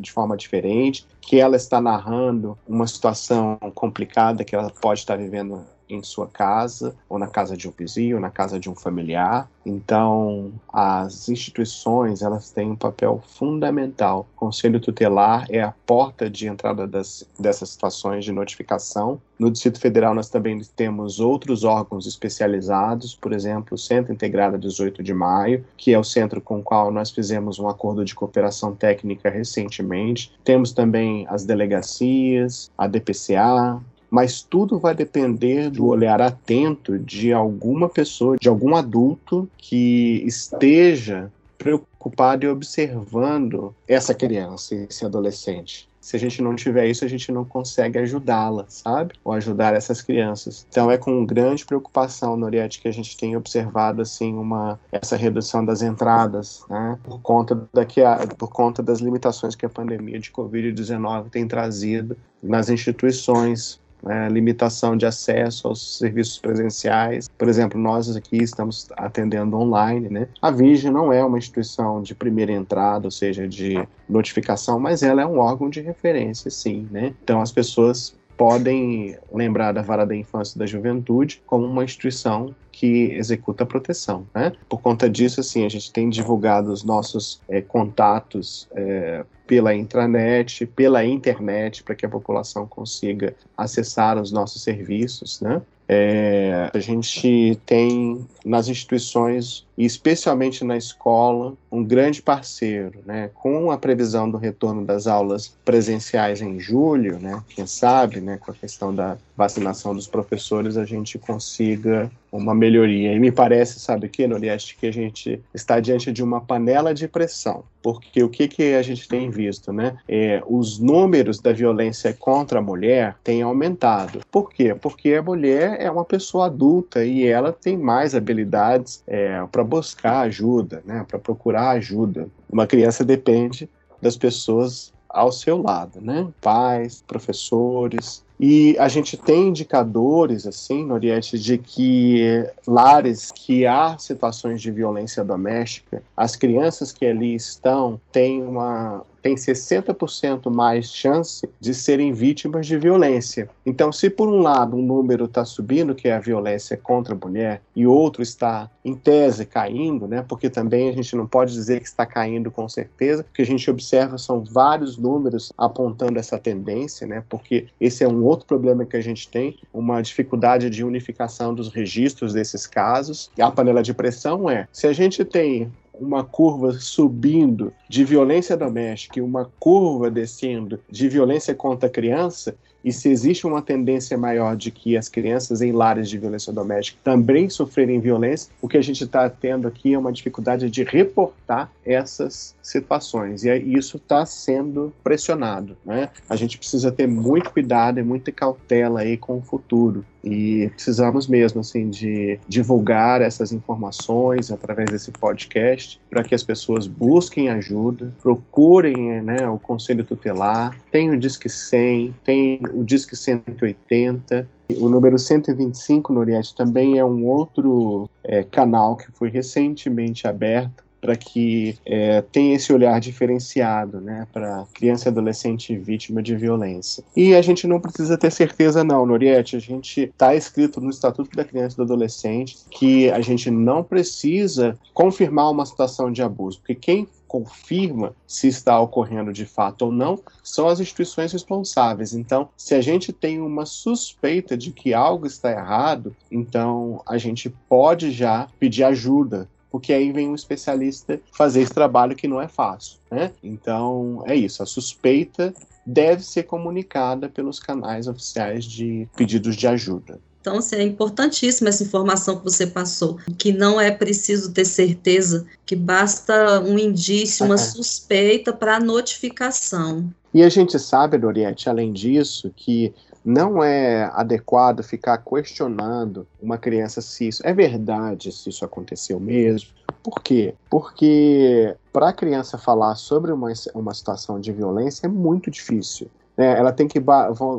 de 0.00 0.10
forma 0.10 0.36
diferente, 0.36 1.06
que 1.20 1.38
ela 1.38 1.56
está 1.56 1.80
narrando 1.80 2.58
uma 2.66 2.86
situação 2.86 3.58
complicada 3.74 4.42
que 4.42 4.56
ela 4.56 4.70
pode 4.70 5.00
estar 5.00 5.16
vivendo 5.16 5.64
em 5.88 6.02
sua 6.02 6.26
casa, 6.26 6.94
ou 7.08 7.18
na 7.18 7.26
casa 7.26 7.56
de 7.56 7.68
um 7.68 7.72
vizinho, 7.76 8.16
ou 8.16 8.20
na 8.20 8.30
casa 8.30 8.58
de 8.58 8.68
um 8.68 8.74
familiar. 8.74 9.48
Então, 9.64 10.52
as 10.72 11.28
instituições, 11.28 12.22
elas 12.22 12.50
têm 12.50 12.70
um 12.70 12.76
papel 12.76 13.22
fundamental. 13.26 14.26
O 14.36 14.38
Conselho 14.38 14.80
Tutelar 14.80 15.46
é 15.50 15.60
a 15.60 15.74
porta 15.86 16.30
de 16.30 16.46
entrada 16.46 16.86
das, 16.86 17.28
dessas 17.38 17.70
situações 17.70 18.24
de 18.24 18.32
notificação. 18.32 19.20
No 19.38 19.50
Distrito 19.50 19.78
Federal, 19.78 20.14
nós 20.14 20.28
também 20.28 20.60
temos 20.74 21.20
outros 21.20 21.64
órgãos 21.64 22.06
especializados, 22.06 23.14
por 23.14 23.32
exemplo, 23.32 23.74
o 23.74 23.78
Centro 23.78 24.12
Integrado 24.12 24.58
18 24.58 25.02
de 25.02 25.14
Maio, 25.14 25.64
que 25.76 25.92
é 25.92 25.98
o 25.98 26.02
centro 26.02 26.40
com 26.40 26.58
o 26.58 26.62
qual 26.62 26.90
nós 26.90 27.10
fizemos 27.10 27.58
um 27.58 27.68
acordo 27.68 28.04
de 28.04 28.14
cooperação 28.14 28.74
técnica 28.74 29.30
recentemente. 29.30 30.32
Temos 30.42 30.72
também 30.72 31.26
as 31.28 31.44
delegacias, 31.44 32.70
a 32.76 32.88
DPCA, 32.88 33.80
mas 34.10 34.42
tudo 34.42 34.78
vai 34.78 34.94
depender 34.94 35.70
do 35.70 35.86
olhar 35.86 36.20
atento 36.20 36.98
de 36.98 37.32
alguma 37.32 37.88
pessoa, 37.88 38.36
de 38.36 38.48
algum 38.48 38.74
adulto 38.74 39.48
que 39.56 40.22
esteja 40.26 41.30
preocupado 41.58 42.44
e 42.44 42.48
observando 42.48 43.74
essa 43.86 44.14
criança, 44.14 44.74
esse 44.74 45.04
adolescente. 45.04 45.88
Se 46.00 46.16
a 46.16 46.18
gente 46.18 46.40
não 46.40 46.56
tiver 46.56 46.86
isso, 46.86 47.04
a 47.04 47.08
gente 47.08 47.30
não 47.30 47.44
consegue 47.44 47.98
ajudá-la, 47.98 48.64
sabe? 48.68 49.14
Ou 49.22 49.32
ajudar 49.32 49.74
essas 49.74 50.00
crianças. 50.00 50.64
Então 50.70 50.90
é 50.90 50.96
com 50.96 51.26
grande 51.26 51.66
preocupação, 51.66 52.34
Noriette, 52.34 52.80
que 52.80 52.88
a 52.88 52.92
gente 52.92 53.14
tem 53.14 53.36
observado 53.36 54.00
assim 54.00 54.32
uma 54.32 54.80
essa 54.90 55.16
redução 55.16 55.62
das 55.62 55.82
entradas, 55.82 56.64
né? 56.70 56.98
Por 57.02 57.20
conta 57.20 57.68
daqui 57.74 58.00
a, 58.00 58.26
por 58.38 58.48
conta 58.48 58.82
das 58.82 59.00
limitações 59.00 59.54
que 59.54 59.66
a 59.66 59.68
pandemia 59.68 60.18
de 60.18 60.30
COVID-19 60.30 61.28
tem 61.28 61.46
trazido 61.46 62.16
nas 62.42 62.70
instituições 62.70 63.78
né, 64.02 64.28
limitação 64.28 64.96
de 64.96 65.06
acesso 65.06 65.68
aos 65.68 65.98
serviços 65.98 66.38
presenciais. 66.38 67.28
Por 67.36 67.48
exemplo, 67.48 67.80
nós 67.80 68.14
aqui 68.14 68.36
estamos 68.36 68.88
atendendo 68.96 69.56
online, 69.56 70.08
né? 70.08 70.28
A 70.40 70.50
Virgem 70.50 70.90
não 70.90 71.12
é 71.12 71.24
uma 71.24 71.38
instituição 71.38 72.02
de 72.02 72.14
primeira 72.14 72.52
entrada, 72.52 73.06
ou 73.06 73.10
seja, 73.10 73.46
de 73.48 73.86
notificação, 74.08 74.78
mas 74.78 75.02
ela 75.02 75.22
é 75.22 75.26
um 75.26 75.38
órgão 75.38 75.68
de 75.68 75.80
referência, 75.80 76.50
sim, 76.50 76.88
né? 76.90 77.14
Então 77.22 77.40
as 77.40 77.52
pessoas 77.52 78.16
podem 78.36 79.16
lembrar 79.32 79.72
da 79.72 79.82
Vara 79.82 80.06
da 80.06 80.14
Infância 80.14 80.56
e 80.56 80.58
da 80.60 80.66
Juventude 80.66 81.42
como 81.44 81.66
uma 81.66 81.84
instituição 81.84 82.54
que 82.78 83.10
executa 83.14 83.64
a 83.64 83.66
proteção. 83.66 84.24
Né? 84.32 84.52
Por 84.68 84.80
conta 84.80 85.10
disso, 85.10 85.40
assim, 85.40 85.66
a 85.66 85.68
gente 85.68 85.92
tem 85.92 86.08
divulgado 86.08 86.72
os 86.72 86.84
nossos 86.84 87.40
é, 87.48 87.60
contatos 87.60 88.68
é, 88.72 89.24
pela 89.48 89.74
intranet, 89.74 90.64
pela 90.64 91.04
internet, 91.04 91.82
para 91.82 91.96
que 91.96 92.06
a 92.06 92.08
população 92.08 92.68
consiga 92.68 93.34
acessar 93.56 94.16
os 94.16 94.30
nossos 94.30 94.62
serviços. 94.62 95.40
Né? 95.40 95.60
É, 95.88 96.70
a 96.72 96.78
gente 96.78 97.58
tem 97.66 98.24
nas 98.44 98.68
instituições, 98.68 99.66
e 99.78 99.84
especialmente 99.84 100.64
na 100.64 100.76
escola, 100.76 101.54
um 101.70 101.84
grande 101.84 102.20
parceiro, 102.20 102.98
né? 103.06 103.30
Com 103.32 103.70
a 103.70 103.78
previsão 103.78 104.28
do 104.28 104.36
retorno 104.36 104.84
das 104.84 105.06
aulas 105.06 105.56
presenciais 105.64 106.42
em 106.42 106.58
julho, 106.58 107.20
né? 107.20 107.40
Quem 107.48 107.64
sabe, 107.64 108.20
né? 108.20 108.38
Com 108.38 108.50
a 108.50 108.54
questão 108.54 108.92
da 108.92 109.16
vacinação 109.36 109.94
dos 109.94 110.08
professores, 110.08 110.76
a 110.76 110.84
gente 110.84 111.16
consiga 111.16 112.10
uma 112.30 112.54
melhoria. 112.54 113.12
E 113.12 113.18
me 113.18 113.30
parece, 113.30 113.80
sabe 113.80 114.06
o 114.06 114.10
que, 114.10 114.26
Norieste, 114.26 114.76
que 114.76 114.86
a 114.86 114.92
gente 114.92 115.40
está 115.54 115.80
diante 115.80 116.12
de 116.12 116.22
uma 116.22 116.40
panela 116.40 116.92
de 116.92 117.08
pressão. 117.08 117.64
Porque 117.80 118.22
o 118.22 118.28
que, 118.28 118.48
que 118.48 118.74
a 118.74 118.82
gente 118.82 119.08
tem 119.08 119.30
visto, 119.30 119.72
né? 119.72 119.96
É, 120.08 120.42
os 120.46 120.78
números 120.78 121.38
da 121.40 121.52
violência 121.52 122.12
contra 122.12 122.58
a 122.58 122.62
mulher 122.62 123.16
têm 123.22 123.42
aumentado. 123.42 124.20
Por 124.30 124.50
quê? 124.52 124.74
Porque 124.74 125.14
a 125.14 125.22
mulher 125.22 125.80
é 125.80 125.90
uma 125.90 126.04
pessoa 126.04 126.46
adulta 126.46 127.04
e 127.04 127.24
ela 127.24 127.52
tem 127.52 127.76
mais 127.76 128.14
habilidades 128.14 129.02
é, 129.06 129.42
buscar 129.68 130.20
ajuda, 130.20 130.82
né? 130.84 131.04
Para 131.06 131.18
procurar 131.18 131.70
ajuda. 131.70 132.28
Uma 132.50 132.66
criança 132.66 133.04
depende 133.04 133.68
das 134.02 134.16
pessoas 134.16 134.92
ao 135.08 135.30
seu 135.30 135.60
lado, 135.62 136.00
né? 136.00 136.28
Pais, 136.40 137.02
professores, 137.06 138.24
e 138.40 138.76
a 138.78 138.86
gente 138.86 139.16
tem 139.16 139.48
indicadores, 139.48 140.46
assim, 140.46 140.84
Noriette, 140.84 141.36
de 141.38 141.58
que 141.58 142.46
lares 142.66 143.32
que 143.32 143.66
há 143.66 143.98
situações 143.98 144.62
de 144.62 144.70
violência 144.70 145.24
doméstica, 145.24 146.02
as 146.16 146.36
crianças 146.36 146.92
que 146.92 147.04
ali 147.04 147.34
estão 147.34 148.00
têm 148.12 148.42
uma 148.42 149.04
tem 149.22 149.34
60% 149.34 150.50
mais 150.50 150.92
chance 150.92 151.48
de 151.60 151.74
serem 151.74 152.12
vítimas 152.12 152.66
de 152.66 152.76
violência. 152.78 153.48
Então, 153.64 153.92
se 153.92 154.08
por 154.10 154.28
um 154.28 154.40
lado 154.40 154.76
um 154.76 154.82
número 154.82 155.24
está 155.24 155.44
subindo, 155.44 155.94
que 155.94 156.08
é 156.08 156.14
a 156.14 156.20
violência 156.20 156.76
contra 156.76 157.14
a 157.14 157.18
mulher, 157.18 157.62
e 157.74 157.86
outro 157.86 158.22
está, 158.22 158.70
em 158.84 158.94
tese, 158.94 159.44
caindo, 159.44 160.06
né? 160.06 160.24
porque 160.26 160.48
também 160.48 160.88
a 160.88 160.92
gente 160.92 161.14
não 161.14 161.26
pode 161.26 161.52
dizer 161.52 161.80
que 161.80 161.86
está 161.86 162.06
caindo 162.06 162.50
com 162.50 162.68
certeza, 162.68 163.22
o 163.28 163.32
que 163.32 163.42
a 163.42 163.46
gente 163.46 163.70
observa 163.70 164.18
são 164.18 164.42
vários 164.42 164.96
números 164.96 165.52
apontando 165.56 166.18
essa 166.18 166.38
tendência, 166.38 167.06
né? 167.06 167.22
porque 167.28 167.66
esse 167.80 168.02
é 168.02 168.08
um 168.08 168.24
outro 168.24 168.46
problema 168.46 168.84
que 168.84 168.96
a 168.96 169.00
gente 169.00 169.28
tem, 169.28 169.58
uma 169.72 170.00
dificuldade 170.00 170.70
de 170.70 170.84
unificação 170.84 171.54
dos 171.54 171.68
registros 171.68 172.32
desses 172.32 172.66
casos. 172.66 173.30
E 173.36 173.42
a 173.42 173.50
panela 173.50 173.82
de 173.82 173.92
pressão 173.94 174.48
é, 174.48 174.66
se 174.72 174.86
a 174.86 174.92
gente 174.92 175.24
tem 175.24 175.70
uma 176.00 176.24
curva 176.24 176.72
subindo 176.72 177.72
de 177.88 178.04
violência 178.04 178.56
doméstica 178.56 179.18
e 179.18 179.22
uma 179.22 179.50
curva 179.58 180.10
descendo 180.10 180.80
de 180.90 181.08
violência 181.08 181.54
contra 181.54 181.88
a 181.88 181.92
criança, 181.92 182.56
e 182.84 182.92
se 182.92 183.08
existe 183.08 183.46
uma 183.46 183.60
tendência 183.60 184.16
maior 184.16 184.56
de 184.56 184.70
que 184.70 184.96
as 184.96 185.08
crianças 185.08 185.60
em 185.60 185.72
lares 185.72 186.08
de 186.08 186.16
violência 186.16 186.52
doméstica 186.52 186.98
também 187.02 187.50
sofrerem 187.50 188.00
violência, 188.00 188.50
o 188.62 188.68
que 188.68 188.76
a 188.76 188.82
gente 188.82 189.04
está 189.04 189.28
tendo 189.28 189.66
aqui 189.66 189.94
é 189.94 189.98
uma 189.98 190.12
dificuldade 190.12 190.70
de 190.70 190.84
reportar 190.84 191.70
essas 191.84 192.54
situações. 192.62 193.44
E 193.44 193.50
isso 193.76 193.96
está 193.96 194.24
sendo 194.24 194.92
pressionado. 195.02 195.76
Né? 195.84 196.08
A 196.28 196.36
gente 196.36 196.56
precisa 196.56 196.92
ter 196.92 197.06
muito 197.06 197.50
cuidado 197.50 197.98
e 197.98 198.02
muita 198.02 198.30
cautela 198.30 199.00
aí 199.00 199.16
com 199.16 199.38
o 199.38 199.42
futuro. 199.42 200.04
E 200.30 200.68
precisamos 200.70 201.26
mesmo 201.26 201.60
assim 201.60 201.88
de 201.88 202.38
divulgar 202.48 203.20
essas 203.22 203.52
informações 203.52 204.50
através 204.50 204.90
desse 204.90 205.10
podcast 205.10 206.00
para 206.10 206.22
que 206.22 206.34
as 206.34 206.42
pessoas 206.42 206.86
busquem 206.86 207.48
ajuda, 207.48 208.12
procurem 208.22 209.22
né, 209.22 209.48
o 209.48 209.58
conselho 209.58 210.04
tutelar, 210.04 210.76
tem 210.90 211.10
o 211.10 211.18
Disque 211.18 211.48
100, 211.48 212.14
tem 212.24 212.60
o 212.74 212.84
Disque 212.84 213.16
180, 213.16 214.48
o 214.76 214.88
número 214.88 215.18
125 215.18 216.12
no 216.12 216.20
Oriente 216.20 216.54
também 216.54 216.98
é 216.98 217.04
um 217.04 217.24
outro 217.24 218.08
é, 218.22 218.42
canal 218.42 218.96
que 218.96 219.10
foi 219.12 219.30
recentemente 219.30 220.26
aberto 220.26 220.87
para 221.00 221.16
que 221.16 221.76
é, 221.84 222.22
tenha 222.22 222.56
esse 222.56 222.72
olhar 222.72 223.00
diferenciado 223.00 224.00
né, 224.00 224.26
para 224.32 224.66
criança 224.74 225.08
e 225.08 225.10
adolescente 225.10 225.76
vítima 225.76 226.22
de 226.22 226.34
violência. 226.36 227.04
E 227.16 227.34
a 227.34 227.42
gente 227.42 227.66
não 227.66 227.80
precisa 227.80 228.16
ter 228.16 228.30
certeza 228.30 228.82
não, 228.84 229.06
Noriette, 229.06 229.56
a 229.56 229.60
gente 229.60 230.02
está 230.02 230.34
escrito 230.34 230.80
no 230.80 230.90
Estatuto 230.90 231.36
da 231.36 231.44
Criança 231.44 231.74
e 231.74 231.78
do 231.78 231.82
Adolescente 231.82 232.56
que 232.70 233.10
a 233.10 233.20
gente 233.20 233.50
não 233.50 233.82
precisa 233.82 234.78
confirmar 234.92 235.50
uma 235.50 235.66
situação 235.66 236.10
de 236.10 236.22
abuso, 236.22 236.58
porque 236.58 236.74
quem 236.74 237.08
confirma 237.28 238.14
se 238.26 238.48
está 238.48 238.80
ocorrendo 238.80 239.32
de 239.32 239.44
fato 239.44 239.82
ou 239.82 239.92
não 239.92 240.18
são 240.42 240.66
as 240.66 240.80
instituições 240.80 241.30
responsáveis. 241.30 242.14
Então, 242.14 242.48
se 242.56 242.74
a 242.74 242.80
gente 242.80 243.12
tem 243.12 243.40
uma 243.40 243.66
suspeita 243.66 244.56
de 244.56 244.72
que 244.72 244.94
algo 244.94 245.26
está 245.26 245.52
errado, 245.52 246.16
então 246.30 247.02
a 247.06 247.18
gente 247.18 247.50
pode 247.68 248.10
já 248.10 248.48
pedir 248.58 248.82
ajuda 248.82 249.46
porque 249.70 249.92
aí 249.92 250.12
vem 250.12 250.28
um 250.28 250.34
especialista 250.34 251.20
fazer 251.32 251.60
esse 251.60 251.72
trabalho 251.72 252.16
que 252.16 252.28
não 252.28 252.40
é 252.40 252.48
fácil, 252.48 252.98
né? 253.10 253.32
Então 253.42 254.22
é 254.26 254.34
isso, 254.34 254.62
a 254.62 254.66
suspeita 254.66 255.54
deve 255.86 256.22
ser 256.22 256.44
comunicada 256.44 257.28
pelos 257.28 257.58
canais 257.58 258.06
oficiais 258.06 258.64
de 258.64 259.08
pedidos 259.16 259.56
de 259.56 259.66
ajuda. 259.66 260.20
Então, 260.40 260.58
assim, 260.58 260.76
é 260.76 260.82
importantíssima 260.82 261.68
essa 261.68 261.82
informação 261.82 262.38
que 262.38 262.44
você 262.44 262.66
passou, 262.66 263.18
que 263.36 263.52
não 263.52 263.80
é 263.80 263.90
preciso 263.90 264.52
ter 264.52 264.64
certeza, 264.64 265.46
que 265.66 265.74
basta 265.74 266.60
um 266.60 266.78
indício, 266.78 267.44
uma 267.44 267.58
suspeita 267.58 268.52
para 268.52 268.78
notificação. 268.80 270.08
E 270.32 270.42
a 270.42 270.48
gente 270.48 270.78
sabe, 270.78 271.18
Doriette, 271.18 271.68
além 271.68 271.92
disso, 271.92 272.52
que 272.54 272.94
não 273.24 273.62
é 273.62 274.04
adequado 274.14 274.82
ficar 274.82 275.18
questionando 275.18 276.26
uma 276.40 276.58
criança 276.58 277.00
se 277.00 277.28
isso 277.28 277.46
é 277.46 277.52
verdade, 277.52 278.32
se 278.32 278.48
isso 278.48 278.64
aconteceu 278.64 279.18
mesmo. 279.20 279.70
Por 280.02 280.22
quê? 280.22 280.54
Porque 280.70 281.74
para 281.92 282.08
a 282.08 282.12
criança 282.12 282.56
falar 282.56 282.94
sobre 282.94 283.32
uma, 283.32 283.52
uma 283.74 283.94
situação 283.94 284.40
de 284.40 284.52
violência 284.52 285.06
é 285.06 285.08
muito 285.08 285.50
difícil. 285.50 286.08
Né? 286.36 286.58
Ela 286.58 286.72
tem 286.72 286.86
que 286.88 287.02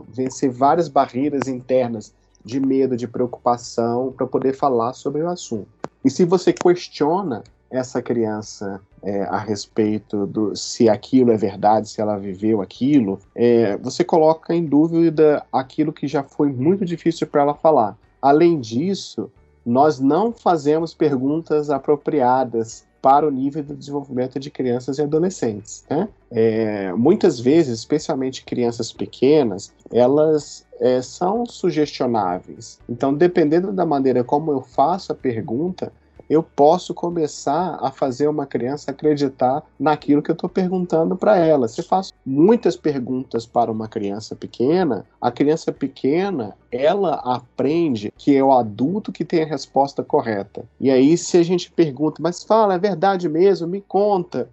vencer 0.07 0.49
várias 0.49 0.87
barreiras 0.87 1.47
internas 1.47 2.13
de 2.43 2.59
medo, 2.59 2.95
de 2.95 3.07
preocupação, 3.07 4.13
para 4.15 4.25
poder 4.25 4.53
falar 4.53 4.93
sobre 4.93 5.21
o 5.21 5.29
assunto. 5.29 5.67
E 6.03 6.09
se 6.09 6.23
você 6.23 6.53
questiona 6.53 7.43
essa 7.69 8.01
criança 8.01 8.81
é, 9.03 9.23
a 9.23 9.37
respeito 9.37 10.25
do 10.25 10.55
se 10.55 10.89
aquilo 10.89 11.31
é 11.31 11.37
verdade, 11.37 11.89
se 11.89 12.01
ela 12.01 12.17
viveu 12.17 12.61
aquilo, 12.61 13.19
é, 13.35 13.77
você 13.77 14.03
coloca 14.03 14.53
em 14.53 14.65
dúvida 14.65 15.45
aquilo 15.51 15.93
que 15.93 16.07
já 16.07 16.23
foi 16.23 16.51
muito 16.51 16.83
difícil 16.83 17.27
para 17.27 17.41
ela 17.41 17.53
falar. 17.53 17.97
Além 18.21 18.59
disso, 18.59 19.31
nós 19.65 19.99
não 19.99 20.33
fazemos 20.33 20.93
perguntas 20.93 21.69
apropriadas 21.69 22.87
para 23.01 23.25
o 23.25 23.31
nível 23.31 23.63
de 23.63 23.75
desenvolvimento 23.75 24.39
de 24.39 24.49
crianças 24.49 24.97
e 24.97 25.01
adolescentes. 25.01 25.85
Né? 25.89 26.09
É, 26.29 26.93
muitas 26.93 27.39
vezes, 27.39 27.79
especialmente 27.79 28.43
crianças 28.43 28.91
pequenas, 28.91 29.73
elas 29.91 30.65
é, 30.79 31.01
são 31.01 31.45
sugestionáveis. 31.45 32.79
Então, 32.89 33.13
dependendo 33.13 33.71
da 33.71 33.85
maneira 33.85 34.23
como 34.23 34.51
eu 34.51 34.61
faço 34.61 35.11
a 35.11 35.15
pergunta, 35.15 35.93
eu 36.29 36.43
posso 36.43 36.93
começar 36.93 37.79
a 37.81 37.91
fazer 37.91 38.27
uma 38.27 38.45
criança 38.45 38.91
acreditar 38.91 39.63
naquilo 39.79 40.21
que 40.21 40.29
eu 40.29 40.33
estou 40.33 40.49
perguntando 40.49 41.15
para 41.15 41.37
ela. 41.37 41.67
Se 41.67 41.81
faço 41.81 42.13
muitas 42.25 42.77
perguntas 42.77 43.45
para 43.45 43.71
uma 43.71 43.87
criança 43.87 44.35
pequena, 44.35 45.05
a 45.19 45.31
criança 45.31 45.71
pequena 45.71 46.55
ela 46.71 47.15
aprende 47.15 48.13
que 48.15 48.35
é 48.35 48.43
o 48.43 48.51
adulto 48.51 49.11
que 49.11 49.25
tem 49.25 49.41
a 49.41 49.47
resposta 49.47 50.03
correta. 50.03 50.63
E 50.79 50.91
aí, 50.91 51.17
se 51.17 51.37
a 51.37 51.43
gente 51.43 51.71
pergunta, 51.71 52.21
mas 52.21 52.43
fala, 52.43 52.75
é 52.75 52.79
verdade 52.79 53.27
mesmo? 53.27 53.67
Me 53.67 53.81
conta. 53.81 54.47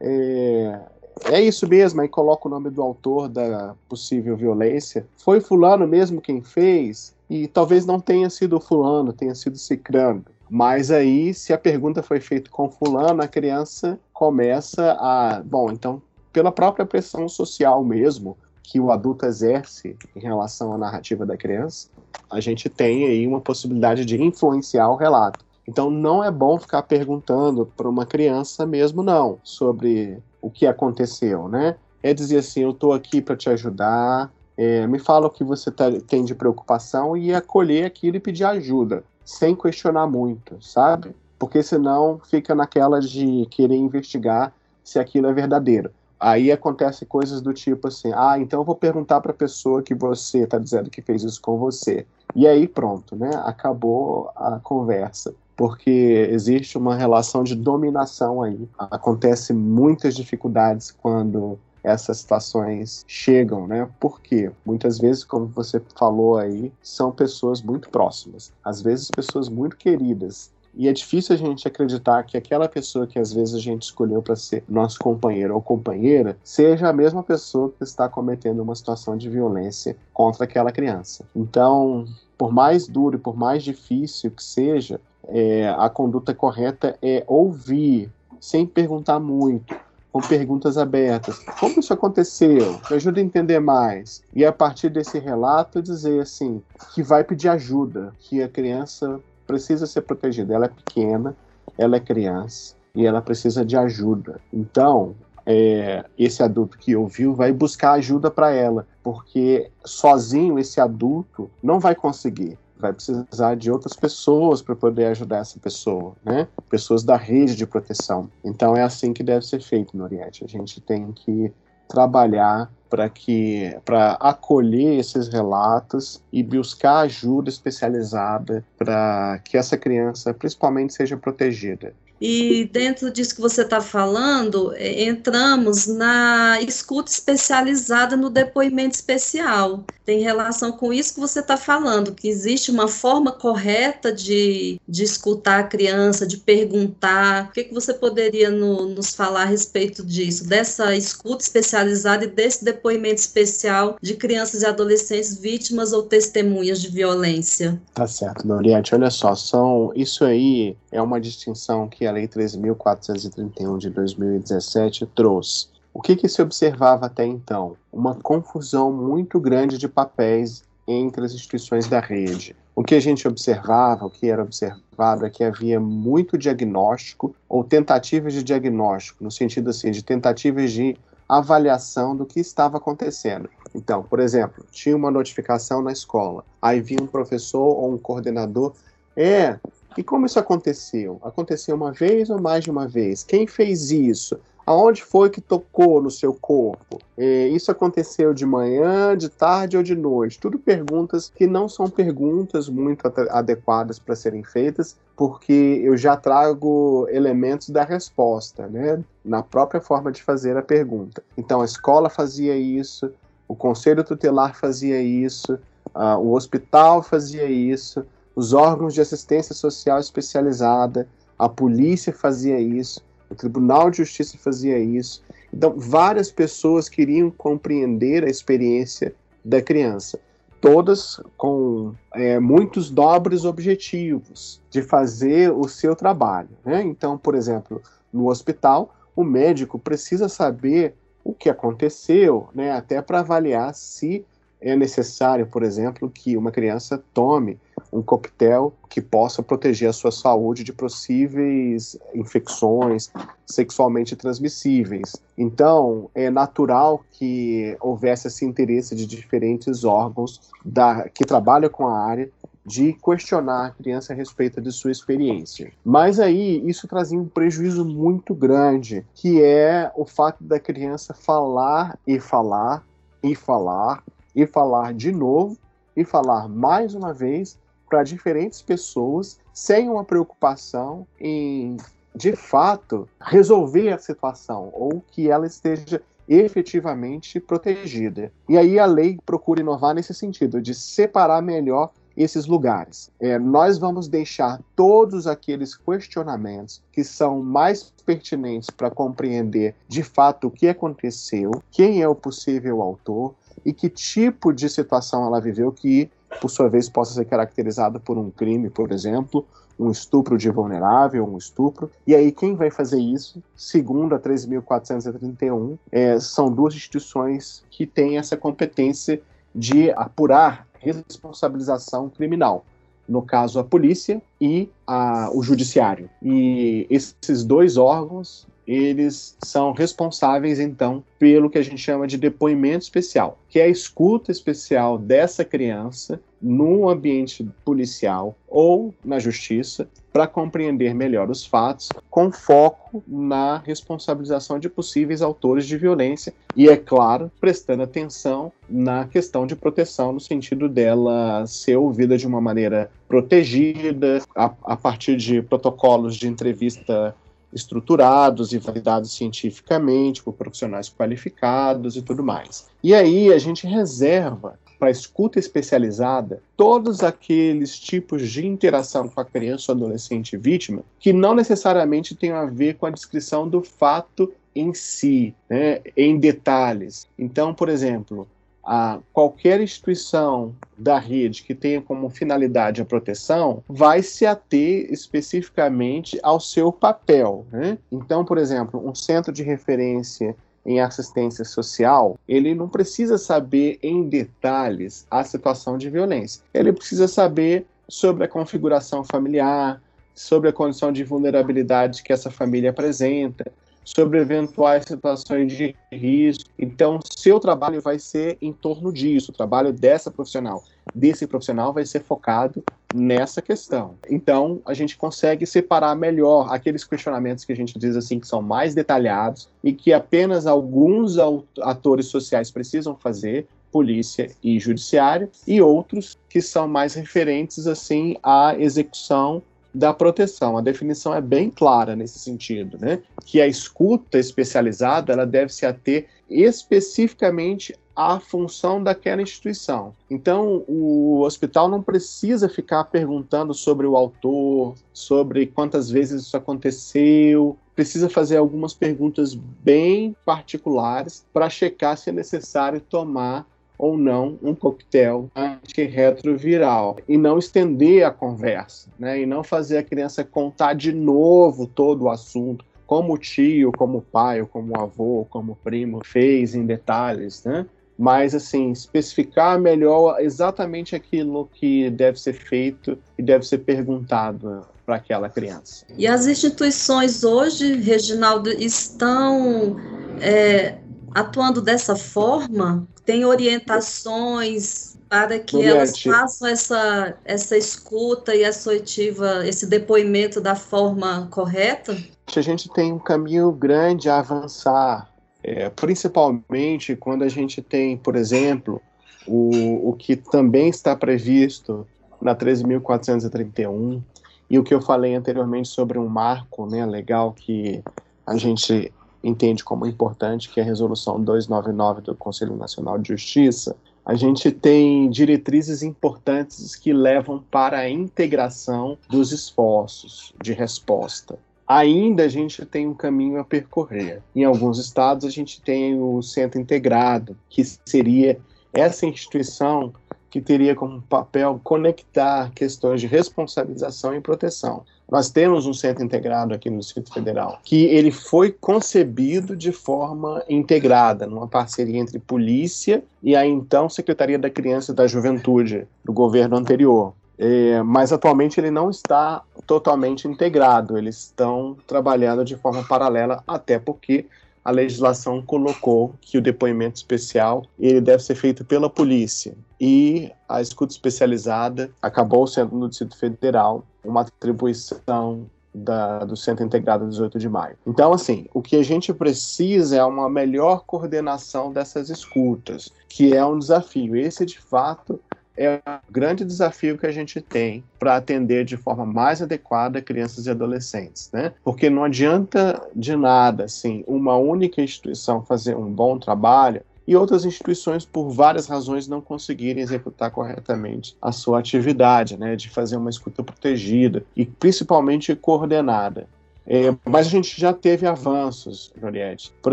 É, 0.00 0.80
é 1.24 1.40
isso 1.40 1.66
mesmo, 1.66 2.00
aí 2.00 2.08
coloca 2.08 2.46
o 2.46 2.50
nome 2.50 2.70
do 2.70 2.82
autor 2.82 3.28
da 3.28 3.74
possível 3.88 4.36
violência. 4.36 5.06
Foi 5.16 5.40
fulano 5.40 5.88
mesmo 5.88 6.20
quem 6.20 6.42
fez? 6.42 7.14
E 7.28 7.48
talvez 7.48 7.84
não 7.84 7.98
tenha 7.98 8.30
sido 8.30 8.60
fulano, 8.60 9.12
tenha 9.12 9.34
sido 9.34 9.58
cicrano. 9.58 10.24
Mas 10.48 10.90
aí, 10.90 11.34
se 11.34 11.52
a 11.52 11.58
pergunta 11.58 12.02
foi 12.02 12.20
feita 12.20 12.50
com 12.50 12.70
fulano, 12.70 13.22
a 13.22 13.28
criança 13.28 13.98
começa 14.12 14.96
a. 15.00 15.42
Bom, 15.44 15.70
então, 15.72 16.00
pela 16.32 16.52
própria 16.52 16.86
pressão 16.86 17.28
social 17.28 17.84
mesmo, 17.84 18.36
que 18.62 18.80
o 18.80 18.90
adulto 18.90 19.26
exerce 19.26 19.96
em 20.14 20.20
relação 20.20 20.72
à 20.72 20.78
narrativa 20.78 21.24
da 21.24 21.36
criança, 21.36 21.88
a 22.30 22.40
gente 22.40 22.68
tem 22.68 23.06
aí 23.06 23.26
uma 23.26 23.40
possibilidade 23.40 24.04
de 24.04 24.20
influenciar 24.22 24.88
o 24.88 24.96
relato. 24.96 25.44
Então 25.68 25.90
não 25.90 26.22
é 26.22 26.30
bom 26.30 26.58
ficar 26.58 26.82
perguntando 26.82 27.66
para 27.76 27.88
uma 27.88 28.06
criança 28.06 28.64
mesmo 28.64 29.02
não 29.02 29.38
sobre 29.42 30.18
o 30.40 30.50
que 30.50 30.66
aconteceu, 30.66 31.48
né? 31.48 31.76
É 32.02 32.14
dizer 32.14 32.38
assim, 32.38 32.60
eu 32.60 32.70
estou 32.70 32.92
aqui 32.92 33.20
para 33.20 33.36
te 33.36 33.50
ajudar, 33.50 34.32
é, 34.56 34.86
me 34.86 34.98
fala 34.98 35.26
o 35.26 35.30
que 35.30 35.42
você 35.42 35.70
tá, 35.70 35.90
tem 36.06 36.24
de 36.24 36.34
preocupação 36.34 37.16
e 37.16 37.34
acolher 37.34 37.84
aquilo 37.84 38.16
e 38.16 38.20
pedir 38.20 38.44
ajuda, 38.44 39.04
sem 39.26 39.56
questionar 39.56 40.06
muito, 40.06 40.56
sabe? 40.62 41.14
Porque 41.36 41.62
senão 41.62 42.20
fica 42.24 42.54
naquela 42.54 43.00
de 43.00 43.44
querer 43.50 43.76
investigar 43.76 44.54
se 44.84 45.00
aquilo 45.00 45.26
é 45.26 45.32
verdadeiro. 45.32 45.90
Aí 46.18 46.50
acontece 46.50 47.04
coisas 47.04 47.42
do 47.42 47.52
tipo 47.52 47.88
assim: 47.88 48.12
ah, 48.14 48.38
então 48.38 48.60
eu 48.60 48.64
vou 48.64 48.76
perguntar 48.76 49.20
para 49.20 49.32
a 49.32 49.34
pessoa 49.34 49.82
que 49.82 49.94
você 49.94 50.44
está 50.44 50.58
dizendo 50.58 50.88
que 50.88 51.02
fez 51.02 51.24
isso 51.24 51.42
com 51.42 51.58
você. 51.58 52.06
E 52.34 52.46
aí 52.46 52.66
pronto, 52.66 53.16
né? 53.16 53.30
Acabou 53.44 54.30
a 54.34 54.58
conversa. 54.62 55.34
Porque 55.56 56.28
existe 56.30 56.76
uma 56.76 56.94
relação 56.94 57.42
de 57.42 57.54
dominação 57.54 58.42
aí. 58.42 58.68
Acontece 58.78 59.52
muitas 59.52 60.14
dificuldades 60.14 60.90
quando 60.90 61.58
essas 61.86 62.18
situações 62.18 63.04
chegam, 63.06 63.66
né? 63.66 63.88
Porque 64.00 64.50
muitas 64.64 64.98
vezes, 64.98 65.24
como 65.24 65.46
você 65.46 65.80
falou 65.96 66.36
aí, 66.36 66.72
são 66.82 67.12
pessoas 67.12 67.62
muito 67.62 67.88
próximas, 67.88 68.52
às 68.64 68.82
vezes 68.82 69.10
pessoas 69.10 69.48
muito 69.48 69.76
queridas, 69.76 70.50
e 70.74 70.88
é 70.88 70.92
difícil 70.92 71.34
a 71.34 71.38
gente 71.38 71.66
acreditar 71.66 72.22
que 72.24 72.36
aquela 72.36 72.68
pessoa 72.68 73.06
que 73.06 73.18
às 73.18 73.32
vezes 73.32 73.54
a 73.54 73.58
gente 73.58 73.84
escolheu 73.84 74.20
para 74.20 74.36
ser 74.36 74.62
nosso 74.68 74.98
companheiro 74.98 75.54
ou 75.54 75.62
companheira 75.62 76.36
seja 76.44 76.88
a 76.88 76.92
mesma 76.92 77.22
pessoa 77.22 77.70
que 77.70 77.82
está 77.82 78.10
cometendo 78.10 78.60
uma 78.62 78.74
situação 78.74 79.16
de 79.16 79.30
violência 79.30 79.96
contra 80.12 80.44
aquela 80.44 80.70
criança. 80.70 81.24
Então, 81.34 82.04
por 82.36 82.52
mais 82.52 82.86
duro 82.86 83.16
e 83.16 83.18
por 83.18 83.34
mais 83.34 83.64
difícil 83.64 84.30
que 84.30 84.44
seja, 84.44 85.00
é, 85.28 85.74
a 85.78 85.88
conduta 85.88 86.34
correta 86.34 86.98
é 87.00 87.24
ouvir 87.26 88.12
sem 88.38 88.66
perguntar 88.66 89.18
muito, 89.18 89.74
com 90.16 90.28
perguntas 90.28 90.78
abertas. 90.78 91.38
Como 91.60 91.78
isso 91.78 91.92
aconteceu? 91.92 92.80
Me 92.88 92.96
ajuda 92.96 93.20
a 93.20 93.22
entender 93.22 93.60
mais. 93.60 94.22
E 94.34 94.46
a 94.46 94.52
partir 94.52 94.88
desse 94.88 95.18
relato 95.18 95.82
dizer 95.82 96.20
assim, 96.20 96.62
que 96.94 97.02
vai 97.02 97.22
pedir 97.22 97.50
ajuda, 97.50 98.14
que 98.18 98.42
a 98.42 98.48
criança 98.48 99.20
precisa 99.46 99.86
ser 99.86 100.00
protegida. 100.00 100.54
Ela 100.54 100.64
é 100.64 100.68
pequena, 100.70 101.36
ela 101.76 101.96
é 101.96 102.00
criança 102.00 102.74
e 102.94 103.04
ela 103.04 103.20
precisa 103.20 103.62
de 103.62 103.76
ajuda. 103.76 104.40
Então, 104.50 105.14
é, 105.44 106.02
esse 106.18 106.42
adulto 106.42 106.78
que 106.78 106.96
ouviu 106.96 107.34
vai 107.34 107.52
buscar 107.52 107.92
ajuda 107.92 108.30
para 108.30 108.50
ela, 108.50 108.86
porque 109.02 109.70
sozinho 109.84 110.58
esse 110.58 110.80
adulto 110.80 111.50
não 111.62 111.78
vai 111.78 111.94
conseguir. 111.94 112.58
Vai 112.78 112.92
precisar 112.92 113.54
de 113.56 113.70
outras 113.70 113.94
pessoas 113.94 114.60
para 114.60 114.76
poder 114.76 115.06
ajudar 115.06 115.38
essa 115.38 115.58
pessoa, 115.58 116.14
né? 116.24 116.46
Pessoas 116.68 117.02
da 117.02 117.16
rede 117.16 117.56
de 117.56 117.66
proteção. 117.66 118.28
Então 118.44 118.76
é 118.76 118.82
assim 118.82 119.12
que 119.12 119.22
deve 119.22 119.44
ser 119.46 119.60
feito, 119.60 119.96
Noriette. 119.96 120.44
A 120.44 120.48
gente 120.48 120.80
tem 120.80 121.12
que 121.12 121.52
trabalhar 121.88 122.70
para 122.88 123.08
que 123.08 123.76
para 123.84 124.12
acolher 124.12 124.98
esses 124.98 125.28
relatos 125.28 126.22
e 126.32 126.42
buscar 126.42 127.00
ajuda 127.00 127.48
especializada 127.48 128.64
para 128.76 129.40
que 129.44 129.56
essa 129.56 129.76
criança 129.76 130.32
principalmente 130.32 130.94
seja 130.94 131.16
protegida. 131.16 131.94
E 132.20 132.68
dentro 132.72 133.10
disso 133.10 133.34
que 133.34 133.40
você 133.40 133.62
está 133.62 133.80
falando, 133.80 134.72
é, 134.74 135.04
entramos 135.04 135.86
na 135.86 136.60
escuta 136.62 137.10
especializada 137.10 138.16
no 138.16 138.30
depoimento 138.30 138.94
especial. 138.94 139.84
Tem 140.06 140.20
relação 140.20 140.70
com 140.70 140.92
isso 140.92 141.14
que 141.14 141.20
você 141.20 141.40
está 141.40 141.56
falando, 141.56 142.14
que 142.14 142.28
existe 142.28 142.70
uma 142.70 142.86
forma 142.86 143.32
correta 143.32 144.12
de, 144.12 144.80
de 144.88 145.02
escutar 145.02 145.58
a 145.58 145.64
criança, 145.64 146.24
de 146.24 146.36
perguntar. 146.36 147.48
O 147.48 147.52
que, 147.52 147.64
que 147.64 147.74
você 147.74 147.92
poderia 147.92 148.48
no, 148.48 148.86
nos 148.86 149.14
falar 149.14 149.42
a 149.42 149.46
respeito 149.46 150.06
disso, 150.06 150.48
dessa 150.48 150.94
escuta 150.94 151.42
especializada 151.42 152.24
e 152.24 152.28
desse 152.28 152.64
depoimento 152.64 153.20
especial 153.20 153.96
de 154.00 154.14
crianças 154.14 154.62
e 154.62 154.66
adolescentes 154.66 155.36
vítimas 155.36 155.92
ou 155.92 156.04
testemunhas 156.04 156.80
de 156.80 156.88
violência? 156.88 157.80
Tá 157.92 158.06
certo, 158.06 158.46
Noriette. 158.46 158.94
Olha 158.94 159.10
só, 159.10 159.34
são, 159.34 159.90
isso 159.96 160.24
aí 160.24 160.76
é 160.92 161.02
uma 161.02 161.20
distinção 161.20 161.88
que 161.88 162.05
a 162.06 162.12
Lei 162.12 162.28
13.431 162.28 163.78
de 163.78 163.90
2017 163.90 165.06
trouxe. 165.06 165.68
O 165.92 166.00
que, 166.00 166.14
que 166.14 166.28
se 166.28 166.42
observava 166.42 167.06
até 167.06 167.24
então? 167.24 167.76
Uma 167.92 168.14
confusão 168.14 168.92
muito 168.92 169.40
grande 169.40 169.78
de 169.78 169.88
papéis 169.88 170.62
entre 170.86 171.24
as 171.24 171.32
instituições 171.32 171.88
da 171.88 172.00
rede. 172.00 172.54
O 172.74 172.84
que 172.84 172.94
a 172.94 173.00
gente 173.00 173.26
observava, 173.26 174.04
o 174.04 174.10
que 174.10 174.28
era 174.28 174.42
observado 174.42 175.24
é 175.24 175.30
que 175.30 175.42
havia 175.42 175.80
muito 175.80 176.36
diagnóstico 176.36 177.34
ou 177.48 177.64
tentativas 177.64 178.34
de 178.34 178.42
diagnóstico, 178.42 179.24
no 179.24 179.30
sentido 179.30 179.70
assim, 179.70 179.90
de 179.90 180.04
tentativas 180.04 180.70
de 180.70 180.96
avaliação 181.26 182.14
do 182.14 182.26
que 182.26 182.38
estava 182.38 182.76
acontecendo. 182.76 183.48
Então, 183.74 184.02
por 184.02 184.20
exemplo, 184.20 184.64
tinha 184.70 184.94
uma 184.94 185.10
notificação 185.10 185.82
na 185.82 185.90
escola, 185.90 186.44
aí 186.60 186.80
vinha 186.80 187.02
um 187.02 187.06
professor 187.06 187.64
ou 187.64 187.94
um 187.94 187.98
coordenador, 187.98 188.74
é, 189.16 189.58
e 189.96 190.02
como 190.02 190.26
isso 190.26 190.38
aconteceu? 190.38 191.18
Aconteceu 191.22 191.74
uma 191.74 191.92
vez 191.92 192.30
ou 192.30 192.40
mais 192.40 192.64
de 192.64 192.70
uma 192.70 192.86
vez? 192.86 193.22
Quem 193.22 193.46
fez 193.46 193.90
isso? 193.90 194.38
Aonde 194.66 195.04
foi 195.04 195.30
que 195.30 195.40
tocou 195.40 196.02
no 196.02 196.10
seu 196.10 196.34
corpo? 196.34 196.98
É, 197.16 197.46
isso 197.48 197.70
aconteceu 197.70 198.34
de 198.34 198.44
manhã, 198.44 199.16
de 199.16 199.28
tarde 199.28 199.76
ou 199.76 199.82
de 199.82 199.94
noite? 199.94 200.40
Tudo 200.40 200.58
perguntas 200.58 201.30
que 201.32 201.46
não 201.46 201.68
são 201.68 201.88
perguntas 201.88 202.68
muito 202.68 203.06
adequadas 203.30 204.00
para 204.00 204.16
serem 204.16 204.42
feitas, 204.42 204.96
porque 205.16 205.80
eu 205.84 205.96
já 205.96 206.16
trago 206.16 207.06
elementos 207.10 207.70
da 207.70 207.84
resposta, 207.84 208.66
né? 208.66 209.02
Na 209.24 209.40
própria 209.40 209.80
forma 209.80 210.10
de 210.10 210.20
fazer 210.20 210.56
a 210.56 210.62
pergunta. 210.62 211.22
Então 211.38 211.60
a 211.60 211.64
escola 211.64 212.10
fazia 212.10 212.56
isso, 212.56 213.12
o 213.46 213.54
conselho 213.54 214.02
tutelar 214.02 214.56
fazia 214.56 215.00
isso, 215.00 215.54
uh, 215.94 216.18
o 216.18 216.34
hospital 216.34 217.04
fazia 217.04 217.44
isso, 217.44 218.04
os 218.36 218.52
órgãos 218.52 218.92
de 218.92 219.00
assistência 219.00 219.54
social 219.54 219.98
especializada, 219.98 221.08
a 221.38 221.48
polícia 221.48 222.12
fazia 222.12 222.60
isso, 222.60 223.00
o 223.30 223.34
Tribunal 223.34 223.90
de 223.90 223.96
Justiça 223.98 224.38
fazia 224.38 224.78
isso. 224.78 225.22
Então, 225.52 225.74
várias 225.76 226.30
pessoas 226.30 226.88
queriam 226.88 227.30
compreender 227.30 228.22
a 228.22 228.28
experiência 228.28 229.14
da 229.44 229.62
criança, 229.62 230.20
todas 230.60 231.20
com 231.36 231.94
é, 232.14 232.38
muitos 232.38 232.90
nobres 232.90 233.44
objetivos 233.44 234.60
de 234.70 234.82
fazer 234.82 235.50
o 235.50 235.66
seu 235.66 235.96
trabalho. 235.96 236.50
Né? 236.64 236.82
Então, 236.82 237.16
por 237.16 237.34
exemplo, 237.34 237.80
no 238.12 238.28
hospital, 238.28 238.94
o 239.14 239.24
médico 239.24 239.78
precisa 239.78 240.28
saber 240.28 240.94
o 241.24 241.32
que 241.32 241.48
aconteceu, 241.48 242.48
né, 242.54 242.70
até 242.70 243.02
para 243.02 243.18
avaliar 243.18 243.74
se 243.74 244.24
é 244.60 244.76
necessário, 244.76 245.46
por 245.46 245.62
exemplo, 245.64 246.08
que 246.08 246.36
uma 246.36 246.52
criança 246.52 247.02
tome 247.12 247.58
um 247.96 248.02
coquetel 248.02 248.74
que 248.88 249.00
possa 249.00 249.42
proteger 249.42 249.88
a 249.88 249.92
sua 249.92 250.12
saúde 250.12 250.62
de 250.62 250.72
possíveis 250.72 251.98
infecções 252.14 253.10
sexualmente 253.46 254.14
transmissíveis. 254.14 255.16
Então, 255.36 256.10
é 256.14 256.30
natural 256.30 257.04
que 257.12 257.76
houvesse 257.80 258.28
esse 258.28 258.44
interesse 258.44 258.94
de 258.94 259.06
diferentes 259.06 259.84
órgãos 259.84 260.40
da, 260.64 261.08
que 261.08 261.24
trabalham 261.24 261.70
com 261.70 261.86
a 261.86 261.98
área 261.98 262.30
de 262.64 262.92
questionar 262.94 263.66
a 263.66 263.70
criança 263.70 264.12
a 264.12 264.16
respeito 264.16 264.60
de 264.60 264.72
sua 264.72 264.90
experiência. 264.90 265.72
Mas 265.84 266.18
aí 266.18 266.60
isso 266.68 266.88
trazia 266.88 267.18
um 267.18 267.28
prejuízo 267.28 267.84
muito 267.84 268.34
grande, 268.34 269.06
que 269.14 269.40
é 269.40 269.90
o 269.94 270.04
fato 270.04 270.42
da 270.42 270.58
criança 270.58 271.14
falar 271.14 271.96
e 272.04 272.18
falar 272.18 272.84
e 273.22 273.36
falar 273.36 274.02
e 274.34 274.46
falar 274.46 274.92
de 274.92 275.12
novo 275.12 275.56
e 275.96 276.04
falar 276.04 276.48
mais 276.48 276.94
uma 276.94 277.14
vez 277.14 277.56
para 277.88 278.02
diferentes 278.02 278.62
pessoas 278.62 279.38
sem 279.52 279.88
uma 279.88 280.04
preocupação 280.04 281.06
em, 281.20 281.76
de 282.14 282.34
fato, 282.34 283.08
resolver 283.20 283.90
a 283.90 283.98
situação 283.98 284.70
ou 284.72 285.02
que 285.10 285.30
ela 285.30 285.46
esteja 285.46 286.02
efetivamente 286.28 287.38
protegida. 287.38 288.32
E 288.48 288.58
aí 288.58 288.78
a 288.78 288.86
lei 288.86 289.18
procura 289.24 289.60
inovar 289.60 289.94
nesse 289.94 290.12
sentido, 290.12 290.60
de 290.60 290.74
separar 290.74 291.40
melhor 291.40 291.90
esses 292.16 292.46
lugares. 292.46 293.10
É, 293.20 293.38
nós 293.38 293.78
vamos 293.78 294.08
deixar 294.08 294.60
todos 294.74 295.26
aqueles 295.26 295.76
questionamentos 295.76 296.82
que 296.90 297.04
são 297.04 297.42
mais 297.42 297.92
pertinentes 298.04 298.70
para 298.70 298.90
compreender 298.90 299.74
de 299.86 300.02
fato 300.02 300.46
o 300.46 300.50
que 300.50 300.66
aconteceu, 300.66 301.50
quem 301.70 302.02
é 302.02 302.08
o 302.08 302.14
possível 302.14 302.80
autor 302.80 303.34
e 303.64 303.72
que 303.72 303.90
tipo 303.90 304.52
de 304.52 304.68
situação 304.68 305.26
ela 305.26 305.40
viveu 305.40 305.70
que 305.70 306.10
por 306.40 306.48
sua 306.48 306.68
vez, 306.68 306.88
possa 306.88 307.14
ser 307.14 307.24
caracterizada 307.24 307.98
por 307.98 308.18
um 308.18 308.30
crime, 308.30 308.70
por 308.70 308.92
exemplo, 308.92 309.46
um 309.78 309.90
estupro 309.90 310.38
de 310.38 310.50
vulnerável, 310.50 311.26
um 311.26 311.36
estupro. 311.36 311.90
E 312.06 312.14
aí 312.14 312.32
quem 312.32 312.54
vai 312.54 312.70
fazer 312.70 312.98
isso, 312.98 313.42
segundo 313.54 314.14
a 314.14 314.18
3.431, 314.18 315.78
é, 315.92 316.18
são 316.18 316.50
duas 316.50 316.74
instituições 316.74 317.64
que 317.70 317.86
têm 317.86 318.18
essa 318.18 318.36
competência 318.36 319.20
de 319.54 319.90
apurar 319.90 320.66
responsabilização 320.78 322.08
criminal. 322.08 322.64
No 323.08 323.22
caso, 323.22 323.58
a 323.58 323.64
polícia 323.64 324.20
e 324.40 324.68
a, 324.86 325.30
o 325.32 325.42
judiciário. 325.42 326.10
E 326.22 326.86
esses 326.90 327.44
dois 327.44 327.76
órgãos 327.76 328.46
eles 328.66 329.36
são 329.42 329.72
responsáveis, 329.72 330.58
então, 330.58 331.02
pelo 331.18 331.48
que 331.48 331.58
a 331.58 331.62
gente 331.62 331.78
chama 331.78 332.06
de 332.06 332.18
depoimento 332.18 332.84
especial, 332.84 333.38
que 333.48 333.60
é 333.60 333.64
a 333.64 333.68
escuta 333.68 334.32
especial 334.32 334.98
dessa 334.98 335.44
criança 335.44 336.20
no 336.40 336.88
ambiente 336.88 337.48
policial 337.64 338.36
ou 338.46 338.94
na 339.04 339.18
justiça 339.18 339.88
para 340.12 340.26
compreender 340.26 340.94
melhor 340.94 341.30
os 341.30 341.44
fatos, 341.44 341.88
com 342.10 342.32
foco 342.32 343.02
na 343.06 343.58
responsabilização 343.58 344.58
de 344.58 344.68
possíveis 344.68 345.20
autores 345.20 345.66
de 345.66 345.76
violência 345.76 346.32
e, 346.54 346.68
é 346.68 346.76
claro, 346.76 347.30
prestando 347.40 347.82
atenção 347.82 348.50
na 348.68 349.06
questão 349.06 349.46
de 349.46 349.54
proteção, 349.54 350.12
no 350.12 350.20
sentido 350.20 350.68
dela 350.68 351.46
ser 351.46 351.76
ouvida 351.76 352.16
de 352.16 352.26
uma 352.26 352.40
maneira 352.40 352.90
protegida, 353.06 354.22
a, 354.34 354.52
a 354.64 354.76
partir 354.76 355.16
de 355.16 355.42
protocolos 355.42 356.16
de 356.16 356.28
entrevista 356.28 357.14
estruturados 357.56 358.52
e 358.52 358.58
validados 358.58 359.16
cientificamente 359.16 360.22
por 360.22 360.34
profissionais 360.34 360.88
qualificados 360.88 361.96
e 361.96 362.02
tudo 362.02 362.22
mais. 362.22 362.68
E 362.84 362.94
aí 362.94 363.32
a 363.32 363.38
gente 363.38 363.66
reserva 363.66 364.58
para 364.78 364.90
escuta 364.90 365.38
especializada 365.38 366.42
todos 366.56 367.02
aqueles 367.02 367.78
tipos 367.78 368.30
de 368.30 368.46
interação 368.46 369.08
com 369.08 369.20
a 369.20 369.24
criança 369.24 369.72
ou 369.72 369.76
adolescente 369.76 370.36
vítima 370.36 370.82
que 371.00 371.12
não 371.12 371.34
necessariamente 371.34 372.14
tem 372.14 372.30
a 372.30 372.44
ver 372.44 372.74
com 372.74 372.86
a 372.86 372.90
descrição 372.90 373.48
do 373.48 373.62
fato 373.62 374.32
em 374.54 374.72
si, 374.72 375.34
né, 375.48 375.80
em 375.96 376.18
detalhes. 376.18 377.06
Então, 377.18 377.54
por 377.54 377.68
exemplo, 377.68 378.26
a 378.66 378.98
qualquer 379.12 379.60
instituição 379.60 380.52
da 380.76 380.98
rede 380.98 381.44
que 381.44 381.54
tenha 381.54 381.80
como 381.80 382.10
finalidade 382.10 382.82
a 382.82 382.84
proteção 382.84 383.62
vai 383.68 384.02
se 384.02 384.26
ater 384.26 384.92
especificamente 384.92 386.18
ao 386.20 386.40
seu 386.40 386.72
papel. 386.72 387.46
Né? 387.52 387.78
Então, 387.92 388.24
por 388.24 388.38
exemplo, 388.38 388.84
um 388.84 388.94
centro 388.94 389.32
de 389.32 389.44
referência 389.44 390.34
em 390.64 390.80
assistência 390.80 391.44
social, 391.44 392.18
ele 392.26 392.52
não 392.52 392.68
precisa 392.68 393.16
saber 393.16 393.78
em 393.80 394.08
detalhes 394.08 395.06
a 395.08 395.22
situação 395.22 395.78
de 395.78 395.88
violência. 395.88 396.42
Ele 396.52 396.72
precisa 396.72 397.06
saber 397.06 397.64
sobre 397.88 398.24
a 398.24 398.28
configuração 398.28 399.04
familiar, 399.04 399.80
sobre 400.12 400.48
a 400.48 400.52
condição 400.52 400.90
de 400.90 401.04
vulnerabilidade 401.04 402.02
que 402.02 402.12
essa 402.12 402.32
família 402.32 402.70
apresenta, 402.70 403.44
sobre 403.86 404.20
eventuais 404.20 404.84
situações 404.86 405.52
de 405.52 405.74
risco. 405.92 406.44
Então, 406.58 406.98
seu 407.16 407.38
trabalho 407.38 407.80
vai 407.80 407.98
ser 408.00 408.36
em 408.42 408.52
torno 408.52 408.92
disso, 408.92 409.30
o 409.30 409.34
trabalho 409.34 409.72
dessa 409.72 410.10
profissional, 410.10 410.62
desse 410.92 411.26
profissional 411.26 411.72
vai 411.72 411.86
ser 411.86 412.02
focado 412.02 412.62
nessa 412.92 413.40
questão. 413.40 413.94
Então, 414.10 414.60
a 414.66 414.74
gente 414.74 414.96
consegue 414.96 415.46
separar 415.46 415.94
melhor 415.94 416.52
aqueles 416.52 416.84
questionamentos 416.84 417.44
que 417.44 417.52
a 417.52 417.56
gente 417.56 417.78
diz 417.78 417.96
assim 417.96 418.18
que 418.18 418.26
são 418.26 418.42
mais 418.42 418.74
detalhados 418.74 419.48
e 419.62 419.72
que 419.72 419.92
apenas 419.92 420.46
alguns 420.46 421.16
atores 421.62 422.06
sociais 422.06 422.50
precisam 422.50 422.96
fazer, 422.96 423.46
polícia 423.70 424.30
e 424.42 424.58
judiciário, 424.58 425.28
e 425.46 425.60
outros 425.60 426.18
que 426.28 426.40
são 426.40 426.66
mais 426.66 426.94
referentes 426.94 427.66
assim 427.66 428.16
à 428.22 428.56
execução 428.58 429.42
da 429.76 429.92
proteção. 429.92 430.56
A 430.56 430.62
definição 430.62 431.14
é 431.14 431.20
bem 431.20 431.50
clara 431.50 431.94
nesse 431.94 432.18
sentido, 432.18 432.78
né? 432.80 433.02
Que 433.26 433.42
a 433.42 433.46
escuta 433.46 434.18
especializada 434.18 435.12
ela 435.12 435.26
deve 435.26 435.52
se 435.52 435.66
ater 435.66 436.06
especificamente 436.30 437.74
à 437.94 438.18
função 438.18 438.82
daquela 438.82 439.20
instituição. 439.20 439.94
Então, 440.10 440.64
o 440.66 441.20
hospital 441.20 441.68
não 441.68 441.82
precisa 441.82 442.48
ficar 442.48 442.84
perguntando 442.84 443.52
sobre 443.52 443.86
o 443.86 443.96
autor, 443.96 444.74
sobre 444.92 445.46
quantas 445.46 445.90
vezes 445.90 446.22
isso 446.22 446.36
aconteceu, 446.36 447.56
precisa 447.74 448.08
fazer 448.08 448.38
algumas 448.38 448.72
perguntas 448.72 449.34
bem 449.34 450.16
particulares 450.24 451.26
para 451.32 451.50
checar 451.50 451.98
se 451.98 452.08
é 452.08 452.12
necessário 452.12 452.80
tomar 452.80 453.46
ou 453.78 453.96
não 453.96 454.38
um 454.42 454.54
coquetel 454.54 455.30
antirretroviral 455.34 456.96
e 457.08 457.16
não 457.16 457.38
estender 457.38 458.04
a 458.04 458.10
conversa, 458.10 458.88
né? 458.98 459.20
E 459.20 459.26
não 459.26 459.42
fazer 459.42 459.78
a 459.78 459.82
criança 459.82 460.24
contar 460.24 460.74
de 460.74 460.92
novo 460.92 461.66
todo 461.66 462.04
o 462.04 462.10
assunto, 462.10 462.64
como 462.86 463.14
o 463.14 463.18
tio, 463.18 463.72
como 463.72 463.98
o 463.98 464.02
pai, 464.02 464.40
ou 464.40 464.46
como 464.46 464.72
o 464.72 464.80
avô, 464.80 465.26
como 465.28 465.52
o 465.52 465.56
primo 465.56 466.00
fez 466.04 466.54
em 466.54 466.64
detalhes, 466.64 467.44
né? 467.44 467.66
Mas 467.98 468.34
assim, 468.34 468.70
especificar 468.70 469.58
melhor 469.58 470.20
exatamente 470.20 470.94
aquilo 470.94 471.48
que 471.52 471.88
deve 471.90 472.20
ser 472.20 472.34
feito 472.34 472.98
e 473.18 473.22
deve 473.22 473.46
ser 473.46 473.58
perguntado 473.58 474.66
para 474.84 474.96
aquela 474.96 475.28
criança. 475.28 475.84
E 475.96 476.06
as 476.06 476.26
instituições 476.26 477.24
hoje, 477.24 477.74
Reginaldo, 477.74 478.50
estão 478.50 479.76
é, 480.20 480.78
atuando 481.16 481.62
dessa 481.62 481.96
forma? 481.96 482.86
Tem 483.02 483.24
orientações 483.24 484.98
para 485.08 485.38
que 485.38 485.64
elas 485.64 485.98
façam 486.02 486.46
essa, 486.46 487.16
essa 487.24 487.56
escuta 487.56 488.34
e 488.34 488.42
essa 488.42 488.68
oitiva, 488.68 489.46
esse 489.46 489.66
depoimento 489.66 490.42
da 490.42 490.54
forma 490.54 491.26
correta? 491.30 491.96
A 492.36 492.40
gente 492.42 492.68
tem 492.68 492.92
um 492.92 492.98
caminho 492.98 493.50
grande 493.50 494.10
a 494.10 494.18
avançar, 494.18 495.08
é, 495.42 495.70
principalmente 495.70 496.94
quando 496.94 497.22
a 497.22 497.28
gente 497.28 497.62
tem, 497.62 497.96
por 497.96 498.14
exemplo, 498.14 498.82
o, 499.26 499.88
o 499.88 499.94
que 499.94 500.16
também 500.16 500.68
está 500.68 500.94
previsto 500.94 501.86
na 502.20 502.34
13.431 502.34 504.02
e 504.50 504.58
o 504.58 504.62
que 504.62 504.74
eu 504.74 504.82
falei 504.82 505.14
anteriormente 505.14 505.68
sobre 505.68 505.98
um 505.98 506.08
marco 506.08 506.66
né, 506.66 506.84
legal 506.84 507.32
que 507.32 507.82
a 508.26 508.36
gente 508.36 508.92
entende 509.26 509.64
como 509.64 509.86
importante, 509.86 510.48
que 510.48 510.60
é 510.60 510.62
a 510.62 510.66
Resolução 510.66 511.20
299 511.20 512.02
do 512.02 512.14
Conselho 512.14 512.56
Nacional 512.56 512.98
de 512.98 513.08
Justiça, 513.08 513.76
a 514.04 514.14
gente 514.14 514.52
tem 514.52 515.10
diretrizes 515.10 515.82
importantes 515.82 516.76
que 516.76 516.92
levam 516.92 517.42
para 517.50 517.78
a 517.78 517.90
integração 517.90 518.96
dos 519.08 519.32
esforços 519.32 520.32
de 520.40 520.52
resposta. 520.52 521.38
Ainda 521.66 522.22
a 522.24 522.28
gente 522.28 522.64
tem 522.64 522.86
um 522.86 522.94
caminho 522.94 523.40
a 523.40 523.44
percorrer. 523.44 524.22
Em 524.34 524.44
alguns 524.44 524.78
estados, 524.78 525.24
a 525.24 525.30
gente 525.30 525.60
tem 525.60 526.00
o 526.00 526.22
Centro 526.22 526.60
Integrado, 526.60 527.36
que 527.50 527.64
seria 527.84 528.38
essa 528.72 529.04
instituição 529.06 529.92
que 530.30 530.40
teria 530.40 530.76
como 530.76 531.02
papel 531.02 531.60
conectar 531.64 532.52
questões 532.54 533.00
de 533.00 533.08
responsabilização 533.08 534.14
e 534.14 534.20
proteção. 534.20 534.84
Nós 535.10 535.30
temos 535.30 535.66
um 535.66 535.72
centro 535.72 536.04
integrado 536.04 536.52
aqui 536.52 536.68
no 536.68 536.80
Distrito 536.80 537.12
Federal, 537.12 537.60
que 537.62 537.84
ele 537.84 538.10
foi 538.10 538.50
concebido 538.50 539.54
de 539.54 539.70
forma 539.70 540.42
integrada, 540.48 541.26
numa 541.26 541.46
parceria 541.46 542.00
entre 542.00 542.18
polícia 542.18 543.04
e 543.22 543.36
a 543.36 543.46
então 543.46 543.88
Secretaria 543.88 544.38
da 544.38 544.50
Criança 544.50 544.90
e 544.90 544.94
da 544.94 545.06
Juventude, 545.06 545.86
do 546.04 546.12
governo 546.12 546.56
anterior. 546.56 547.14
É, 547.38 547.82
mas 547.82 548.12
atualmente 548.12 548.58
ele 548.58 548.70
não 548.70 548.88
está 548.88 549.42
totalmente 549.66 550.26
integrado, 550.26 550.96
eles 550.96 551.24
estão 551.24 551.76
trabalhando 551.86 552.44
de 552.44 552.56
forma 552.56 552.82
paralela, 552.82 553.44
até 553.46 553.78
porque 553.78 554.24
a 554.66 554.72
legislação 554.72 555.40
colocou 555.40 556.12
que 556.20 556.36
o 556.36 556.42
depoimento 556.42 556.96
especial 556.96 557.64
ele 557.78 558.00
deve 558.00 558.20
ser 558.20 558.34
feito 558.34 558.64
pela 558.64 558.90
polícia 558.90 559.54
e 559.80 560.32
a 560.48 560.60
escuta 560.60 560.92
especializada 560.92 561.88
acabou 562.02 562.48
sendo 562.48 562.74
no 562.74 562.88
Distrito 562.88 563.16
Federal 563.16 563.84
uma 564.04 564.22
atribuição 564.22 565.46
da, 565.72 566.24
do 566.24 566.36
Centro 566.36 566.64
Integrado 566.64 567.08
18 567.08 567.38
de 567.38 567.48
Maio. 567.48 567.76
Então, 567.86 568.12
assim, 568.12 568.46
o 568.52 568.60
que 568.60 568.74
a 568.74 568.82
gente 568.82 569.14
precisa 569.14 569.98
é 569.98 570.04
uma 570.04 570.28
melhor 570.28 570.82
coordenação 570.84 571.72
dessas 571.72 572.10
escutas, 572.10 572.90
que 573.08 573.36
é 573.36 573.44
um 573.46 573.58
desafio. 573.58 574.16
Esse, 574.16 574.44
de 574.44 574.58
fato, 574.58 575.20
é 575.56 575.80
o 575.86 576.12
grande 576.12 576.44
desafio 576.44 576.98
que 576.98 577.06
a 577.06 577.12
gente 577.12 577.40
tem 577.40 577.82
para 577.98 578.16
atender 578.16 578.64
de 578.64 578.76
forma 578.76 579.06
mais 579.06 579.40
adequada 579.40 580.02
crianças 580.02 580.46
e 580.46 580.50
adolescentes, 580.50 581.30
né? 581.32 581.52
Porque 581.64 581.88
não 581.88 582.04
adianta 582.04 582.80
de 582.94 583.16
nada, 583.16 583.64
assim, 583.64 584.04
uma 584.06 584.36
única 584.36 584.82
instituição 584.82 585.42
fazer 585.42 585.76
um 585.76 585.90
bom 585.90 586.18
trabalho 586.18 586.82
e 587.06 587.14
outras 587.14 587.44
instituições, 587.44 588.04
por 588.04 588.30
várias 588.30 588.66
razões, 588.66 589.06
não 589.06 589.20
conseguirem 589.20 589.82
executar 589.82 590.30
corretamente 590.30 591.16
a 591.22 591.30
sua 591.30 591.60
atividade, 591.60 592.36
né, 592.36 592.56
de 592.56 592.68
fazer 592.68 592.96
uma 592.96 593.10
escuta 593.10 593.44
protegida 593.44 594.24
e 594.34 594.44
principalmente 594.44 595.34
coordenada. 595.36 596.26
É, 596.66 596.94
mas 597.04 597.26
a 597.26 597.30
gente 597.30 597.60
já 597.60 597.72
teve 597.72 598.06
avanços, 598.06 598.92
Juliette. 599.00 599.52
Por 599.62 599.72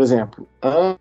exemplo, 0.00 0.46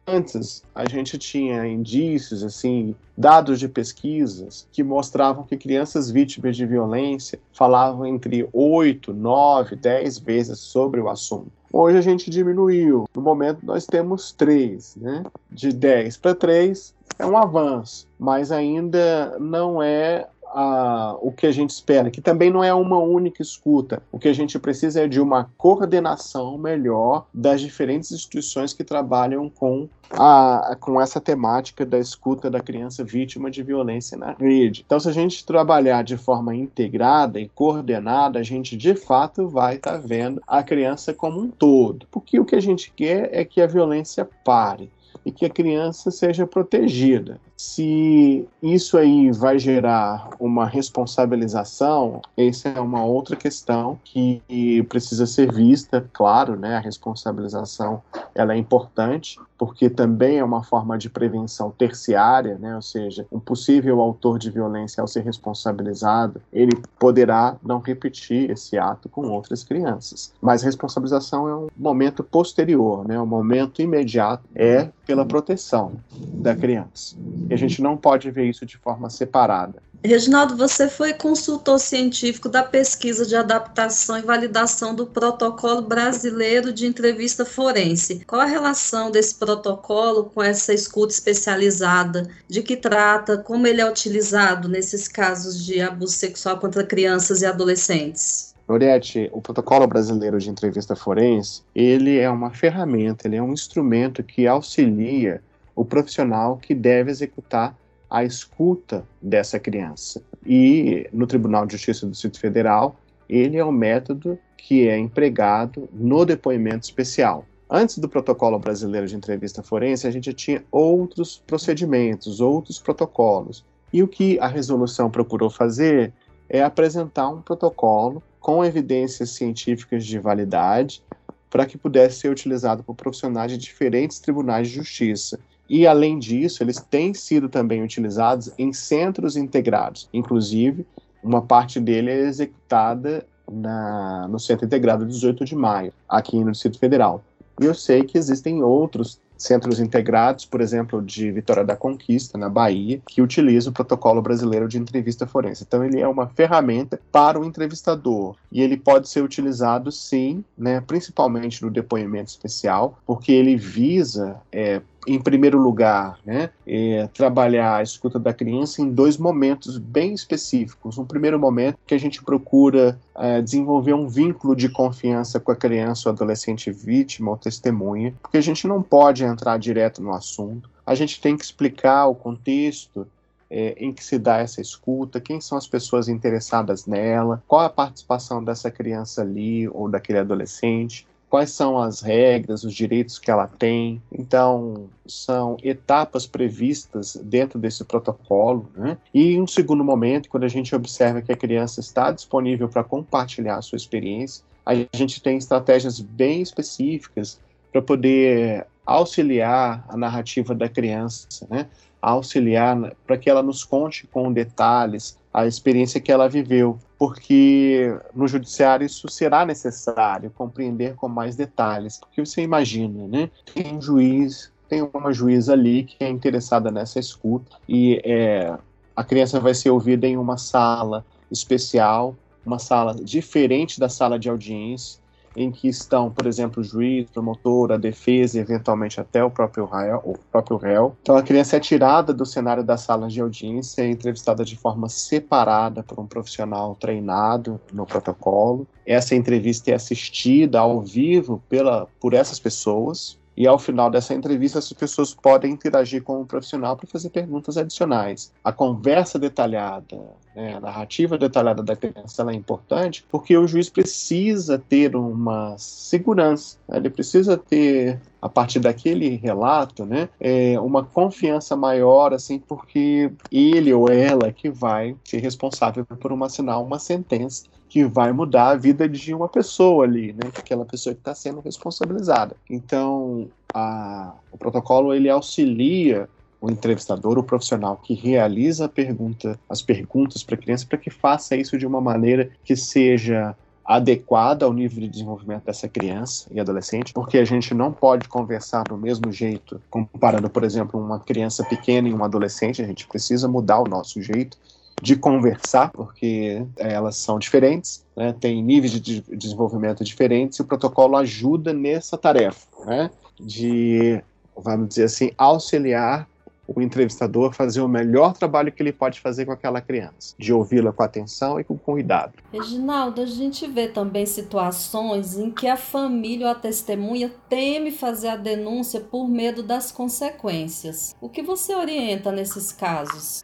antes 0.07 0.63
a 0.73 0.89
gente 0.89 1.17
tinha 1.17 1.67
indícios, 1.67 2.43
assim, 2.43 2.95
dados 3.15 3.59
de 3.59 3.67
pesquisas 3.67 4.67
que 4.71 4.83
mostravam 4.83 5.43
que 5.43 5.55
crianças 5.55 6.09
vítimas 6.09 6.57
de 6.57 6.65
violência 6.65 7.39
falavam 7.53 8.05
entre 8.05 8.47
8, 8.51 9.13
9, 9.13 9.75
10 9.75 10.17
vezes 10.19 10.59
sobre 10.59 10.99
o 10.99 11.09
assunto. 11.09 11.51
Hoje 11.71 11.97
a 11.97 12.01
gente 12.01 12.29
diminuiu. 12.29 13.05
No 13.15 13.21
momento 13.21 13.59
nós 13.63 13.85
temos 13.85 14.31
3, 14.31 14.95
né? 14.97 15.23
De 15.51 15.71
10 15.71 16.17
para 16.17 16.35
3 16.35 16.93
é 17.17 17.25
um 17.25 17.37
avanço, 17.37 18.07
mas 18.19 18.51
ainda 18.51 19.37
não 19.39 19.81
é 19.81 20.27
a, 20.53 21.17
o 21.19 21.31
que 21.31 21.47
a 21.47 21.51
gente 21.51 21.71
espera, 21.71 22.11
que 22.11 22.21
também 22.21 22.51
não 22.51 22.63
é 22.63 22.73
uma 22.73 22.99
única 22.99 23.41
escuta. 23.41 24.01
O 24.11 24.19
que 24.19 24.27
a 24.27 24.33
gente 24.33 24.57
precisa 24.59 25.01
é 25.01 25.07
de 25.07 25.19
uma 25.19 25.49
coordenação 25.57 26.57
melhor 26.57 27.25
das 27.33 27.59
diferentes 27.61 28.11
instituições 28.11 28.73
que 28.73 28.83
trabalham 28.83 29.49
com, 29.49 29.89
a, 30.11 30.77
com 30.79 31.01
essa 31.01 31.19
temática 31.19 31.85
da 31.85 31.97
escuta 31.97 32.49
da 32.49 32.59
criança 32.59 33.03
vítima 33.03 33.49
de 33.49 33.63
violência 33.63 34.17
na 34.17 34.33
rede. 34.33 34.83
Então, 34.85 34.99
se 34.99 35.09
a 35.09 35.13
gente 35.13 35.45
trabalhar 35.45 36.03
de 36.03 36.17
forma 36.17 36.55
integrada 36.55 37.39
e 37.39 37.49
coordenada, 37.49 38.39
a 38.39 38.43
gente 38.43 38.77
de 38.77 38.95
fato 38.95 39.47
vai 39.47 39.75
estar 39.75 39.93
tá 39.93 39.97
vendo 39.97 40.41
a 40.47 40.61
criança 40.61 41.13
como 41.13 41.39
um 41.39 41.49
todo. 41.49 42.05
Porque 42.11 42.39
o 42.39 42.45
que 42.45 42.55
a 42.55 42.61
gente 42.61 42.91
quer 42.95 43.29
é 43.33 43.43
que 43.43 43.61
a 43.61 43.67
violência 43.67 44.27
pare 44.45 44.91
e 45.25 45.31
que 45.31 45.45
a 45.45 45.49
criança 45.49 46.11
seja 46.11 46.45
protegida. 46.45 47.39
Se 47.55 48.47
isso 48.61 48.97
aí 48.97 49.31
vai 49.31 49.57
gerar 49.59 50.29
uma 50.39 50.65
responsabilização, 50.65 52.21
essa 52.35 52.69
é 52.69 52.79
uma 52.79 53.03
outra 53.05 53.35
questão 53.35 53.99
que 54.03 54.41
precisa 54.89 55.25
ser 55.25 55.51
vista, 55.51 56.05
claro, 56.11 56.55
né? 56.55 56.75
A 56.75 56.79
responsabilização 56.79 58.01
ela 58.35 58.53
é 58.53 58.57
importante, 58.57 59.39
porque 59.57 59.89
também 59.89 60.39
é 60.39 60.43
uma 60.43 60.63
forma 60.63 60.97
de 60.97 61.09
prevenção 61.09 61.71
terciária, 61.71 62.57
né? 62.57 62.75
Ou 62.75 62.81
seja, 62.81 63.25
um 63.31 63.39
possível 63.39 64.01
autor 64.01 64.39
de 64.39 64.49
violência 64.49 65.01
ao 65.01 65.07
ser 65.07 65.23
responsabilizado, 65.23 66.41
ele 66.51 66.71
poderá 66.99 67.55
não 67.63 67.79
repetir 67.79 68.51
esse 68.51 68.77
ato 68.77 69.07
com 69.07 69.27
outras 69.29 69.63
crianças. 69.63 70.33
Mas 70.41 70.63
responsabilização 70.63 71.47
é 71.47 71.55
um 71.55 71.67
momento 71.77 72.23
posterior, 72.23 73.07
né? 73.07 73.19
O 73.19 73.25
momento 73.25 73.81
imediato 73.81 74.43
é 74.55 74.89
pela 75.05 75.25
proteção 75.25 75.93
da 76.11 76.55
criança. 76.55 77.15
E 77.49 77.53
a 77.53 77.57
gente 77.57 77.81
não 77.81 77.97
pode 77.97 78.29
ver 78.31 78.45
isso 78.45 78.65
de 78.65 78.77
forma 78.77 79.09
separada. 79.09 79.81
Reginaldo, 80.05 80.57
você 80.57 80.89
foi 80.89 81.13
consultor 81.13 81.79
científico 81.79 82.49
da 82.49 82.61
pesquisa 82.61 83.25
de 83.25 83.37
adaptação 83.37 84.17
e 84.17 84.21
validação 84.21 84.93
do 84.93 85.05
protocolo 85.05 85.81
brasileiro 85.81 86.73
de 86.73 86.85
entrevista 86.85 87.45
forense. 87.45 88.21
Qual 88.27 88.41
a 88.41 88.45
relação 88.45 89.09
desse 89.09 89.35
protocolo 89.35 90.25
com 90.25 90.43
essa 90.43 90.73
escuta 90.73 91.13
especializada? 91.13 92.27
De 92.49 92.61
que 92.61 92.75
trata? 92.75 93.37
Como 93.37 93.65
ele 93.65 93.79
é 93.79 93.89
utilizado 93.89 94.67
nesses 94.67 95.07
casos 95.07 95.65
de 95.65 95.79
abuso 95.79 96.11
sexual 96.13 96.57
contra 96.57 96.83
crianças 96.83 97.41
e 97.41 97.45
adolescentes? 97.45 98.53
Lorete, 98.67 99.29
o 99.31 99.41
protocolo 99.41 99.87
brasileiro 99.87 100.37
de 100.37 100.49
entrevista 100.49 100.97
forense, 100.97 101.61
ele 101.73 102.17
é 102.17 102.29
uma 102.29 102.51
ferramenta, 102.51 103.25
ele 103.25 103.37
é 103.37 103.41
um 103.41 103.53
instrumento 103.53 104.21
que 104.21 104.47
auxilia 104.47 105.41
o 105.75 105.83
profissional 105.83 106.57
que 106.57 106.73
deve 106.73 107.11
executar 107.11 107.75
a 108.09 108.23
escuta 108.23 109.03
dessa 109.21 109.59
criança. 109.59 110.21
E 110.45 111.09
no 111.11 111.25
Tribunal 111.25 111.65
de 111.65 111.73
Justiça 111.73 112.05
do 112.05 112.11
Distrito 112.11 112.39
Federal, 112.39 112.95
ele 113.27 113.57
é 113.57 113.65
o 113.65 113.71
método 113.71 114.37
que 114.57 114.87
é 114.87 114.97
empregado 114.97 115.89
no 115.91 116.23
depoimento 116.23 116.85
especial. 116.85 117.45
Antes 117.69 117.97
do 117.97 118.07
protocolo 118.07 118.59
brasileiro 118.59 119.07
de 119.07 119.15
entrevista 119.15 119.63
forense, 119.63 120.05
a 120.05 120.11
gente 120.11 120.31
tinha 120.31 120.63
outros 120.71 121.41
procedimentos, 121.47 122.39
outros 122.39 122.77
protocolos. 122.77 123.65
E 123.91 124.03
o 124.03 124.07
que 124.07 124.39
a 124.39 124.47
resolução 124.47 125.09
procurou 125.09 125.49
fazer 125.49 126.13
é 126.47 126.61
apresentar 126.61 127.29
um 127.29 127.41
protocolo 127.41 128.21
com 128.39 128.63
evidências 128.63 129.31
científicas 129.31 130.05
de 130.05 130.19
validade 130.19 131.01
para 131.49 131.65
que 131.65 131.77
pudesse 131.77 132.19
ser 132.19 132.29
utilizado 132.29 132.83
por 132.83 132.95
profissionais 132.95 133.51
de 133.51 133.57
diferentes 133.57 134.19
tribunais 134.19 134.67
de 134.67 134.75
justiça 134.75 135.39
e, 135.69 135.87
além 135.87 136.19
disso, 136.19 136.63
eles 136.63 136.79
têm 136.79 137.13
sido 137.13 137.49
também 137.49 137.83
utilizados 137.83 138.51
em 138.57 138.73
centros 138.73 139.37
integrados. 139.37 140.09
Inclusive, 140.13 140.85
uma 141.23 141.41
parte 141.41 141.79
dele 141.79 142.11
é 142.11 142.19
executada 142.19 143.25
na, 143.49 144.27
no 144.27 144.39
Centro 144.39 144.65
Integrado 144.65 145.05
18 145.05 145.45
de 145.45 145.55
Maio, 145.55 145.93
aqui 146.07 146.43
no 146.43 146.51
Distrito 146.51 146.79
Federal. 146.79 147.23
E 147.61 147.65
eu 147.65 147.73
sei 147.73 148.03
que 148.03 148.17
existem 148.17 148.63
outros 148.63 149.21
centros 149.37 149.79
integrados, 149.79 150.45
por 150.45 150.61
exemplo, 150.61 151.01
de 151.01 151.31
Vitória 151.31 151.63
da 151.63 151.75
Conquista, 151.75 152.37
na 152.37 152.49
Bahia, 152.49 153.01
que 153.05 153.21
utiliza 153.21 153.69
o 153.69 153.73
protocolo 153.73 154.21
brasileiro 154.21 154.67
de 154.67 154.77
entrevista 154.77 155.27
forense. 155.27 155.63
Então, 155.67 155.83
ele 155.83 155.99
é 155.99 156.07
uma 156.07 156.27
ferramenta 156.27 156.99
para 157.11 157.39
o 157.39 157.43
entrevistador 157.43 158.35
e 158.51 158.61
ele 158.61 158.77
pode 158.77 159.09
ser 159.09 159.21
utilizado, 159.21 159.91
sim, 159.91 160.43
né, 160.57 160.81
principalmente 160.81 161.61
no 161.61 161.69
depoimento 161.69 162.29
especial, 162.29 162.97
porque 163.05 163.31
ele 163.31 163.57
visa 163.57 164.37
é, 164.51 164.81
em 165.07 165.19
primeiro 165.19 165.59
lugar, 165.59 166.17
né, 166.25 166.49
é, 166.65 167.07
trabalhar 167.13 167.77
a 167.77 167.83
escuta 167.83 168.19
da 168.19 168.33
criança 168.33 168.81
em 168.81 168.89
dois 168.89 169.17
momentos 169.17 169.77
bem 169.77 170.13
específicos. 170.13 170.97
Um 170.97 171.05
primeiro 171.05 171.39
momento 171.39 171.77
que 171.85 171.93
a 171.93 171.99
gente 171.99 172.23
procura 172.23 172.99
é, 173.15 173.41
desenvolver 173.41 173.93
um 173.93 174.07
vínculo 174.07 174.55
de 174.55 174.69
confiança 174.69 175.39
com 175.39 175.51
a 175.51 175.55
criança 175.55 176.09
ou 176.09 176.13
adolescente 176.13 176.71
vítima 176.71 177.31
ou 177.31 177.37
testemunha, 177.37 178.13
porque 178.21 178.37
a 178.37 178.41
gente 178.41 178.67
não 178.67 178.81
pode 178.81 179.23
entrar 179.23 179.57
direto 179.57 180.01
no 180.01 180.13
assunto. 180.13 180.69
A 180.85 180.95
gente 180.95 181.19
tem 181.21 181.37
que 181.37 181.43
explicar 181.43 182.07
o 182.07 182.15
contexto 182.15 183.07
é, 183.49 183.75
em 183.77 183.93
que 183.93 184.03
se 184.03 184.17
dá 184.17 184.39
essa 184.39 184.59
escuta, 184.59 185.21
quem 185.21 185.39
são 185.39 185.57
as 185.57 185.67
pessoas 185.67 186.09
interessadas 186.09 186.87
nela, 186.87 187.43
qual 187.47 187.61
a 187.61 187.69
participação 187.69 188.43
dessa 188.43 188.71
criança 188.71 189.21
ali 189.21 189.69
ou 189.69 189.87
daquele 189.87 190.17
adolescente, 190.17 191.05
quais 191.33 191.49
são 191.49 191.79
as 191.79 191.99
regras, 191.99 192.63
os 192.63 192.75
direitos 192.75 193.17
que 193.17 193.31
ela 193.31 193.47
tem. 193.47 193.99
Então, 194.11 194.87
são 195.03 195.57
etapas 195.63 196.27
previstas 196.27 197.15
dentro 197.23 197.57
desse 197.57 197.83
protocolo. 197.83 198.69
Né? 198.75 198.99
E, 199.11 199.33
em 199.33 199.41
um 199.41 199.47
segundo 199.47 199.83
momento, 199.83 200.29
quando 200.29 200.43
a 200.43 200.47
gente 200.47 200.75
observa 200.75 201.23
que 201.23 201.31
a 201.31 201.35
criança 201.35 201.79
está 201.79 202.11
disponível 202.11 202.69
para 202.69 202.83
compartilhar 202.83 203.55
a 203.55 203.63
sua 203.63 203.77
experiência, 203.77 204.45
a 204.63 204.75
gente 204.95 205.23
tem 205.23 205.35
estratégias 205.35 205.99
bem 205.99 206.39
específicas 206.39 207.41
para 207.71 207.81
poder 207.81 208.67
auxiliar 208.85 209.83
a 209.89 209.97
narrativa 209.97 210.53
da 210.53 210.69
criança, 210.69 211.47
né? 211.49 211.65
Auxiliar 212.11 212.93
para 213.07 213.17
que 213.17 213.29
ela 213.29 213.41
nos 213.41 213.63
conte 213.63 214.05
com 214.07 214.31
detalhes 214.31 215.17
a 215.33 215.47
experiência 215.47 215.99
que 215.99 216.11
ela 216.11 216.29
viveu, 216.29 216.77
porque 216.99 217.97
no 218.13 218.27
judiciário 218.27 218.85
isso 218.85 219.09
será 219.09 219.45
necessário 219.45 220.29
compreender 220.29 220.95
com 220.95 221.07
mais 221.07 221.35
detalhes, 221.35 221.97
porque 221.97 222.23
você 222.23 222.41
imagina, 222.41 223.07
né? 223.07 223.31
Tem 223.51 223.75
um 223.75 223.81
juiz, 223.81 224.51
tem 224.69 224.87
uma 224.93 225.11
juíza 225.11 225.53
ali 225.53 225.85
que 225.85 226.03
é 226.03 226.09
interessada 226.09 226.69
nessa 226.69 226.99
escuta 226.99 227.57
e 227.67 227.99
é, 228.03 228.55
a 228.95 229.03
criança 229.03 229.39
vai 229.39 229.55
ser 229.55 229.71
ouvida 229.71 230.05
em 230.05 230.17
uma 230.17 230.37
sala 230.37 231.03
especial, 231.31 232.15
uma 232.45 232.59
sala 232.59 232.93
diferente 232.93 233.79
da 233.79 233.89
sala 233.89 234.19
de 234.19 234.29
audiência, 234.29 235.01
em 235.35 235.51
que 235.51 235.67
estão, 235.67 236.09
por 236.09 236.25
exemplo, 236.25 236.61
o 236.61 236.63
juiz, 236.63 237.09
promotor, 237.09 237.71
a 237.71 237.77
defesa 237.77 238.37
e 238.37 238.41
eventualmente 238.41 238.99
até 238.99 239.23
o 239.23 239.29
próprio 239.29 239.65
réu, 239.65 240.01
o 240.03 240.17
próprio 240.31 240.57
réu. 240.57 240.95
Então 241.01 241.15
a 241.15 241.23
criança 241.23 241.57
é 241.57 241.59
tirada 241.59 242.13
do 242.13 242.25
cenário 242.25 242.63
das 242.63 242.81
salas 242.81 243.13
de 243.13 243.21
audiência 243.21 243.81
é 243.81 243.89
entrevistada 243.89 244.43
de 244.45 244.55
forma 244.55 244.89
separada 244.89 245.83
por 245.83 245.99
um 245.99 246.05
profissional 246.05 246.75
treinado 246.75 247.59
no 247.71 247.85
protocolo. 247.85 248.67
Essa 248.85 249.15
entrevista 249.15 249.71
é 249.71 249.73
assistida 249.73 250.59
ao 250.59 250.81
vivo 250.81 251.41
pela, 251.49 251.87
por 251.99 252.13
essas 252.13 252.39
pessoas, 252.39 253.17
e 253.35 253.47
ao 253.47 253.57
final 253.57 253.89
dessa 253.89 254.13
entrevista, 254.13 254.59
as 254.59 254.71
pessoas 254.73 255.13
podem 255.13 255.51
interagir 255.51 256.03
com 256.03 256.21
o 256.21 256.25
profissional 256.25 256.77
para 256.77 256.87
fazer 256.87 257.09
perguntas 257.09 257.57
adicionais. 257.57 258.31
A 258.43 258.51
conversa 258.51 259.17
detalhada, 259.17 259.99
né, 260.35 260.55
a 260.55 260.59
narrativa 260.59 261.17
detalhada 261.17 261.63
da 261.63 261.75
criança 261.75 262.29
é 262.29 262.33
importante 262.33 263.05
porque 263.09 263.35
o 263.35 263.47
juiz 263.47 263.69
precisa 263.69 264.57
ter 264.57 264.95
uma 264.95 265.55
segurança, 265.57 266.57
né, 266.67 266.77
ele 266.77 266.89
precisa 266.89 267.37
ter 267.37 267.99
a 268.21 268.29
partir 268.29 268.59
daquele 268.59 269.15
relato, 269.17 269.85
né, 269.85 270.07
é, 270.19 270.59
uma 270.59 270.83
confiança 270.83 271.55
maior, 271.55 272.13
assim, 272.13 272.39
porque 272.39 273.11
ele 273.31 273.73
ou 273.73 273.89
ela 273.89 274.31
que 274.31 274.49
vai 274.49 274.95
ser 275.03 275.17
responsável 275.17 275.85
por 275.85 276.11
uma, 276.11 276.27
assinar 276.27 276.61
uma 276.61 276.79
sentença 276.79 277.45
que 277.73 277.83
vai 277.85 278.11
mudar 278.11 278.49
a 278.49 278.55
vida 278.55 278.87
de 278.87 279.15
uma 279.15 279.27
pessoa 279.27 279.83
ali, 279.83 280.13
né? 280.13 280.29
Aquela 280.37 280.63
pessoa 280.63 280.93
que 280.93 281.01
está 281.01 281.15
sendo 281.15 281.39
responsabilizada. 281.39 282.35
Então, 282.47 283.27
a, 283.51 284.13
o 284.31 284.37
protocolo 284.37 284.93
ele 284.93 285.09
auxilia 285.09 286.07
o 286.39 286.51
entrevistador, 286.51 287.17
o 287.17 287.23
profissional 287.23 287.75
que 287.77 287.95
realiza 287.95 288.65
a 288.65 288.69
pergunta, 288.69 289.39
as 289.49 289.63
perguntas 289.63 290.21
para 290.21 290.35
a 290.35 290.37
criança, 290.37 290.67
para 290.69 290.77
que 290.77 290.91
faça 290.91 291.35
isso 291.35 291.57
de 291.57 291.65
uma 291.65 291.81
maneira 291.81 292.29
que 292.43 292.55
seja 292.55 293.35
adequada 293.65 294.45
ao 294.45 294.53
nível 294.53 294.79
de 294.79 294.89
desenvolvimento 294.89 295.45
dessa 295.45 295.67
criança 295.67 296.27
e 296.31 296.39
adolescente, 296.39 296.93
porque 296.93 297.17
a 297.17 297.25
gente 297.25 297.55
não 297.55 297.71
pode 297.71 298.07
conversar 298.07 298.65
do 298.65 298.77
mesmo 298.77 299.11
jeito, 299.11 299.59
comparando, 299.71 300.29
por 300.29 300.43
exemplo, 300.43 300.79
uma 300.79 300.99
criança 300.99 301.43
pequena 301.43 301.89
e 301.89 301.93
um 301.93 302.03
adolescente, 302.03 302.61
a 302.61 302.67
gente 302.67 302.87
precisa 302.87 303.27
mudar 303.27 303.61
o 303.61 303.67
nosso 303.67 303.99
jeito 303.99 304.37
de 304.83 304.97
conversar, 304.97 305.71
porque 305.71 306.45
é, 306.57 306.73
elas 306.73 306.97
são 306.97 307.17
diferentes, 307.17 307.85
né, 307.95 308.13
têm 308.19 308.43
níveis 308.43 308.73
de 308.73 308.99
desenvolvimento 308.99 309.81
diferentes, 309.81 310.37
e 310.37 310.41
o 310.41 310.45
protocolo 310.45 310.97
ajuda 310.97 311.53
nessa 311.53 311.97
tarefa, 311.97 312.45
né, 312.65 312.91
de, 313.17 314.03
vamos 314.35 314.67
dizer 314.67 314.83
assim, 314.83 315.11
auxiliar 315.17 316.05
o 316.45 316.61
entrevistador 316.61 317.31
fazer 317.31 317.61
o 317.61 317.67
melhor 317.69 318.11
trabalho 318.11 318.51
que 318.51 318.61
ele 318.61 318.73
pode 318.73 318.99
fazer 318.99 319.25
com 319.25 319.31
aquela 319.31 319.61
criança, 319.61 320.13
de 320.19 320.33
ouvi-la 320.33 320.73
com 320.73 320.83
atenção 320.83 321.39
e 321.39 321.45
com 321.45 321.57
cuidado. 321.57 322.11
Reginaldo, 322.33 323.01
a 323.01 323.05
gente 323.05 323.47
vê 323.47 323.69
também 323.69 324.05
situações 324.05 325.17
em 325.17 325.31
que 325.31 325.47
a 325.47 325.55
família 325.55 326.25
ou 326.25 326.31
a 326.33 326.35
testemunha 326.35 327.09
teme 327.29 327.71
fazer 327.71 328.09
a 328.09 328.17
denúncia 328.17 328.81
por 328.81 329.07
medo 329.07 329.41
das 329.41 329.71
consequências. 329.71 330.93
O 330.99 331.07
que 331.07 331.21
você 331.23 331.55
orienta 331.55 332.11
nesses 332.11 332.51
casos? 332.51 333.23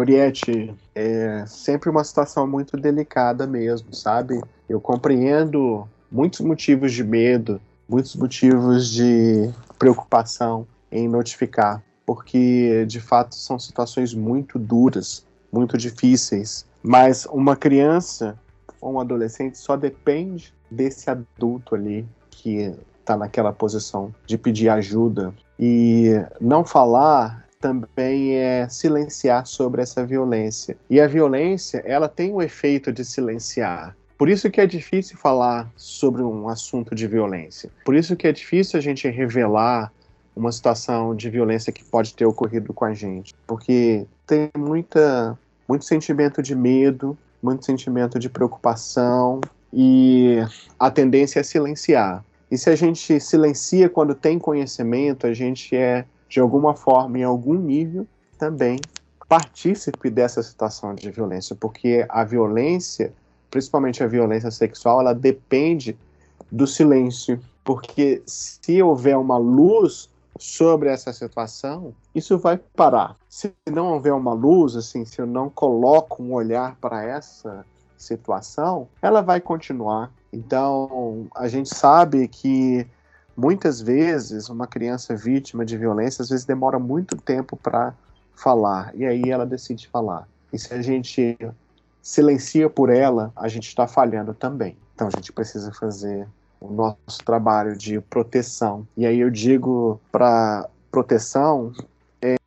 Noriette, 0.00 0.74
é 0.94 1.44
sempre 1.46 1.90
uma 1.90 2.02
situação 2.02 2.46
muito 2.46 2.74
delicada 2.78 3.46
mesmo, 3.46 3.94
sabe? 3.94 4.40
Eu 4.66 4.80
compreendo 4.80 5.86
muitos 6.10 6.40
motivos 6.40 6.94
de 6.94 7.04
medo, 7.04 7.60
muitos 7.86 8.16
motivos 8.16 8.90
de 8.90 9.50
preocupação 9.78 10.66
em 10.90 11.06
notificar, 11.06 11.82
porque 12.06 12.86
de 12.86 12.98
fato 12.98 13.34
são 13.34 13.58
situações 13.58 14.14
muito 14.14 14.58
duras, 14.58 15.26
muito 15.52 15.76
difíceis. 15.76 16.64
Mas 16.82 17.26
uma 17.26 17.54
criança 17.54 18.38
ou 18.80 18.94
um 18.94 19.00
adolescente 19.00 19.58
só 19.58 19.76
depende 19.76 20.54
desse 20.70 21.10
adulto 21.10 21.74
ali 21.74 22.08
que 22.30 22.74
está 23.00 23.18
naquela 23.18 23.52
posição 23.52 24.14
de 24.24 24.38
pedir 24.38 24.70
ajuda. 24.70 25.34
E 25.58 26.12
não 26.40 26.64
falar 26.64 27.49
também 27.60 28.36
é 28.36 28.66
silenciar 28.68 29.46
sobre 29.46 29.82
essa 29.82 30.04
violência. 30.04 30.76
E 30.88 30.98
a 30.98 31.06
violência, 31.06 31.82
ela 31.84 32.08
tem 32.08 32.32
o 32.32 32.40
efeito 32.40 32.90
de 32.90 33.04
silenciar. 33.04 33.94
Por 34.16 34.28
isso 34.28 34.50
que 34.50 34.60
é 34.60 34.66
difícil 34.66 35.16
falar 35.16 35.70
sobre 35.76 36.22
um 36.22 36.48
assunto 36.48 36.94
de 36.94 37.06
violência. 37.06 37.70
Por 37.84 37.94
isso 37.94 38.16
que 38.16 38.26
é 38.26 38.32
difícil 38.32 38.78
a 38.78 38.82
gente 38.82 39.08
revelar 39.08 39.92
uma 40.34 40.50
situação 40.50 41.14
de 41.14 41.28
violência 41.28 41.72
que 41.72 41.84
pode 41.84 42.14
ter 42.14 42.24
ocorrido 42.24 42.72
com 42.72 42.84
a 42.84 42.94
gente, 42.94 43.34
porque 43.46 44.06
tem 44.26 44.48
muita 44.56 45.38
muito 45.68 45.84
sentimento 45.84 46.42
de 46.42 46.54
medo, 46.54 47.16
muito 47.42 47.64
sentimento 47.64 48.18
de 48.18 48.28
preocupação 48.28 49.40
e 49.72 50.38
a 50.78 50.90
tendência 50.90 51.40
é 51.40 51.42
silenciar. 51.42 52.24
E 52.50 52.58
se 52.58 52.68
a 52.68 52.74
gente 52.74 53.20
silencia 53.20 53.88
quando 53.88 54.14
tem 54.14 54.38
conhecimento, 54.38 55.26
a 55.26 55.32
gente 55.32 55.76
é 55.76 56.04
de 56.30 56.40
alguma 56.40 56.74
forma, 56.74 57.18
em 57.18 57.24
algum 57.24 57.54
nível, 57.54 58.06
também 58.38 58.78
partícipe 59.28 60.10
dessa 60.10 60.42
situação 60.42 60.94
de 60.94 61.10
violência, 61.10 61.54
porque 61.54 62.04
a 62.08 62.24
violência, 62.24 63.12
principalmente 63.50 64.02
a 64.02 64.06
violência 64.06 64.50
sexual, 64.50 65.00
ela 65.00 65.14
depende 65.14 65.96
do 66.50 66.66
silêncio, 66.66 67.40
porque 67.62 68.22
se 68.26 68.82
houver 68.82 69.16
uma 69.16 69.36
luz 69.36 70.08
sobre 70.38 70.88
essa 70.88 71.12
situação, 71.12 71.94
isso 72.14 72.38
vai 72.38 72.56
parar. 72.56 73.16
Se 73.28 73.52
não 73.70 73.92
houver 73.92 74.12
uma 74.12 74.32
luz, 74.32 74.74
assim, 74.74 75.04
se 75.04 75.20
eu 75.20 75.26
não 75.26 75.48
coloco 75.48 76.22
um 76.22 76.32
olhar 76.32 76.76
para 76.80 77.04
essa 77.04 77.64
situação, 77.96 78.88
ela 79.02 79.20
vai 79.20 79.40
continuar. 79.40 80.10
Então, 80.32 81.28
a 81.36 81.46
gente 81.46 81.72
sabe 81.72 82.26
que 82.26 82.86
muitas 83.36 83.80
vezes 83.80 84.48
uma 84.48 84.66
criança 84.66 85.14
vítima 85.14 85.64
de 85.64 85.76
violência 85.76 86.22
às 86.22 86.28
vezes 86.28 86.44
demora 86.44 86.78
muito 86.78 87.16
tempo 87.16 87.56
para 87.56 87.94
falar 88.34 88.92
e 88.94 89.04
aí 89.04 89.30
ela 89.30 89.46
decide 89.46 89.88
falar. 89.88 90.26
E 90.52 90.58
se 90.58 90.72
a 90.72 90.82
gente 90.82 91.36
silencia 92.02 92.68
por 92.68 92.90
ela, 92.90 93.32
a 93.36 93.48
gente 93.48 93.68
está 93.68 93.86
falhando 93.86 94.34
também. 94.34 94.76
Então 94.94 95.08
a 95.08 95.10
gente 95.10 95.32
precisa 95.32 95.72
fazer 95.72 96.26
o 96.60 96.72
nosso 96.72 97.24
trabalho 97.24 97.76
de 97.76 98.00
proteção. 98.00 98.86
E 98.96 99.06
aí 99.06 99.20
eu 99.20 99.30
digo 99.30 100.00
para 100.12 100.68
proteção, 100.90 101.72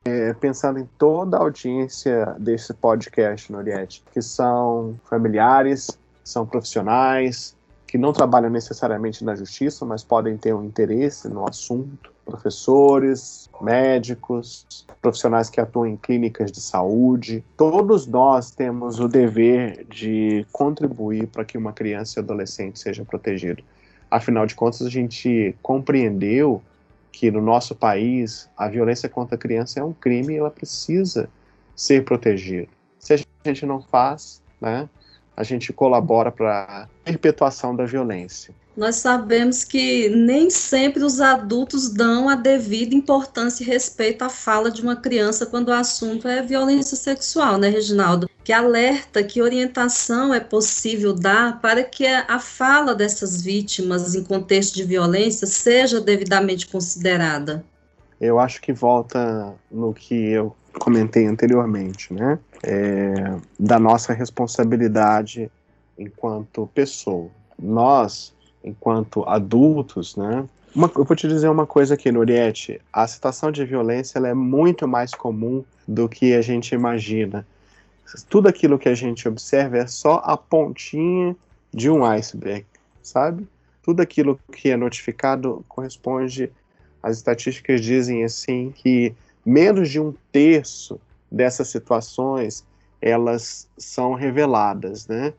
é, 0.05 0.33
pensando 0.33 0.79
em 0.79 0.87
toda 0.97 1.37
a 1.37 1.39
audiência 1.39 2.35
desse 2.37 2.73
podcast, 2.73 3.51
Noriette, 3.51 4.03
que 4.11 4.21
são 4.21 4.99
familiares, 5.05 5.97
são 6.23 6.45
profissionais, 6.45 7.55
que 7.93 7.97
não 7.99 8.11
trabalham 8.11 8.49
necessariamente 8.49 9.23
na 9.23 9.35
justiça, 9.35 9.85
mas 9.85 10.03
podem 10.03 10.35
ter 10.35 10.51
um 10.51 10.63
interesse 10.63 11.29
no 11.29 11.47
assunto, 11.47 12.11
professores, 12.25 13.47
médicos, 13.61 14.65
profissionais 14.99 15.47
que 15.47 15.61
atuam 15.61 15.85
em 15.85 15.95
clínicas 15.95 16.51
de 16.51 16.59
saúde. 16.59 17.43
Todos 17.55 18.07
nós 18.07 18.49
temos 18.49 18.99
o 18.99 19.07
dever 19.07 19.85
de 19.85 20.43
contribuir 20.51 21.27
para 21.27 21.45
que 21.45 21.55
uma 21.55 21.71
criança 21.71 22.19
e 22.19 22.23
adolescente 22.23 22.79
seja 22.79 23.05
protegida. 23.05 23.61
Afinal 24.09 24.47
de 24.47 24.55
contas, 24.55 24.81
a 24.81 24.89
gente 24.89 25.55
compreendeu 25.61 26.63
que 27.11 27.29
no 27.29 27.43
nosso 27.43 27.75
país 27.75 28.49
a 28.57 28.67
violência 28.67 29.07
contra 29.07 29.35
a 29.35 29.37
criança 29.37 29.79
é 29.79 29.83
um 29.83 29.93
crime 29.93 30.33
e 30.33 30.37
ela 30.37 30.49
precisa 30.49 31.29
ser 31.75 32.03
protegida. 32.03 32.69
Se 32.97 33.13
a 33.13 33.17
gente 33.45 33.67
não 33.67 33.83
faz, 33.83 34.41
né, 34.59 34.89
a 35.35 35.43
gente 35.43 35.73
colabora 35.73 36.31
para 36.31 36.63
a 36.63 36.87
perpetuação 37.03 37.75
da 37.75 37.85
violência. 37.85 38.53
Nós 38.75 38.95
sabemos 38.95 39.63
que 39.63 40.09
nem 40.09 40.49
sempre 40.49 41.03
os 41.03 41.21
adultos 41.21 41.89
dão 41.89 42.27
a 42.27 42.35
devida 42.35 42.95
importância 42.95 43.63
e 43.63 43.67
respeito 43.67 44.23
à 44.23 44.29
fala 44.29 44.71
de 44.71 44.81
uma 44.81 44.95
criança 44.95 45.45
quando 45.45 45.67
o 45.67 45.73
assunto 45.73 46.27
é 46.27 46.41
violência 46.41 46.97
sexual, 46.97 47.59
né, 47.59 47.69
Reginaldo? 47.69 48.27
Que 48.43 48.51
alerta, 48.51 49.23
que 49.23 49.41
orientação 49.41 50.33
é 50.33 50.39
possível 50.39 51.13
dar 51.13 51.61
para 51.61 51.83
que 51.83 52.05
a 52.05 52.39
fala 52.39 52.95
dessas 52.95 53.41
vítimas 53.41 54.15
em 54.15 54.23
contexto 54.23 54.75
de 54.75 54.83
violência 54.83 55.45
seja 55.45 56.01
devidamente 56.01 56.67
considerada? 56.67 57.63
Eu 58.19 58.39
acho 58.39 58.59
que 58.59 58.73
volta 58.73 59.53
no 59.71 59.93
que 59.93 60.15
eu 60.15 60.55
comentei 60.79 61.25
anteriormente, 61.25 62.13
né? 62.13 62.39
É, 62.63 63.35
da 63.59 63.79
nossa 63.79 64.13
responsabilidade 64.13 65.51
enquanto 65.97 66.67
pessoa. 66.73 67.29
Nós 67.59 68.33
enquanto 68.63 69.23
adultos, 69.27 70.15
né? 70.15 70.47
Uma, 70.75 70.89
eu 70.95 71.03
vou 71.03 71.15
te 71.15 71.27
dizer 71.27 71.49
uma 71.49 71.67
coisa 71.67 71.93
aqui, 71.93 72.11
Noriette. 72.11 72.81
A 72.91 73.07
situação 73.07 73.51
de 73.51 73.63
violência 73.63 74.17
é 74.19 74.33
muito 74.33 74.87
mais 74.87 75.13
comum 75.13 75.63
do 75.87 76.09
que 76.09 76.33
a 76.33 76.41
gente 76.41 76.73
imagina. 76.73 77.45
Tudo 78.29 78.47
aquilo 78.47 78.79
que 78.79 78.89
a 78.89 78.95
gente 78.95 79.27
observa 79.27 79.77
é 79.77 79.87
só 79.87 80.21
a 80.23 80.35
pontinha 80.35 81.35
de 81.71 81.89
um 81.89 82.03
iceberg, 82.05 82.65
sabe? 83.01 83.47
Tudo 83.83 84.01
aquilo 84.01 84.39
que 84.51 84.69
é 84.69 84.77
notificado 84.77 85.63
corresponde. 85.67 86.51
As 87.01 87.17
estatísticas 87.17 87.81
dizem 87.81 88.23
assim 88.23 88.71
que 88.75 89.13
menos 89.45 89.89
de 89.89 89.99
um 89.99 90.13
terço 90.31 90.99
dessas 91.31 91.67
situações 91.69 92.65
elas 93.01 93.67
são 93.77 94.13
reveladas, 94.13 95.07
né? 95.07 95.33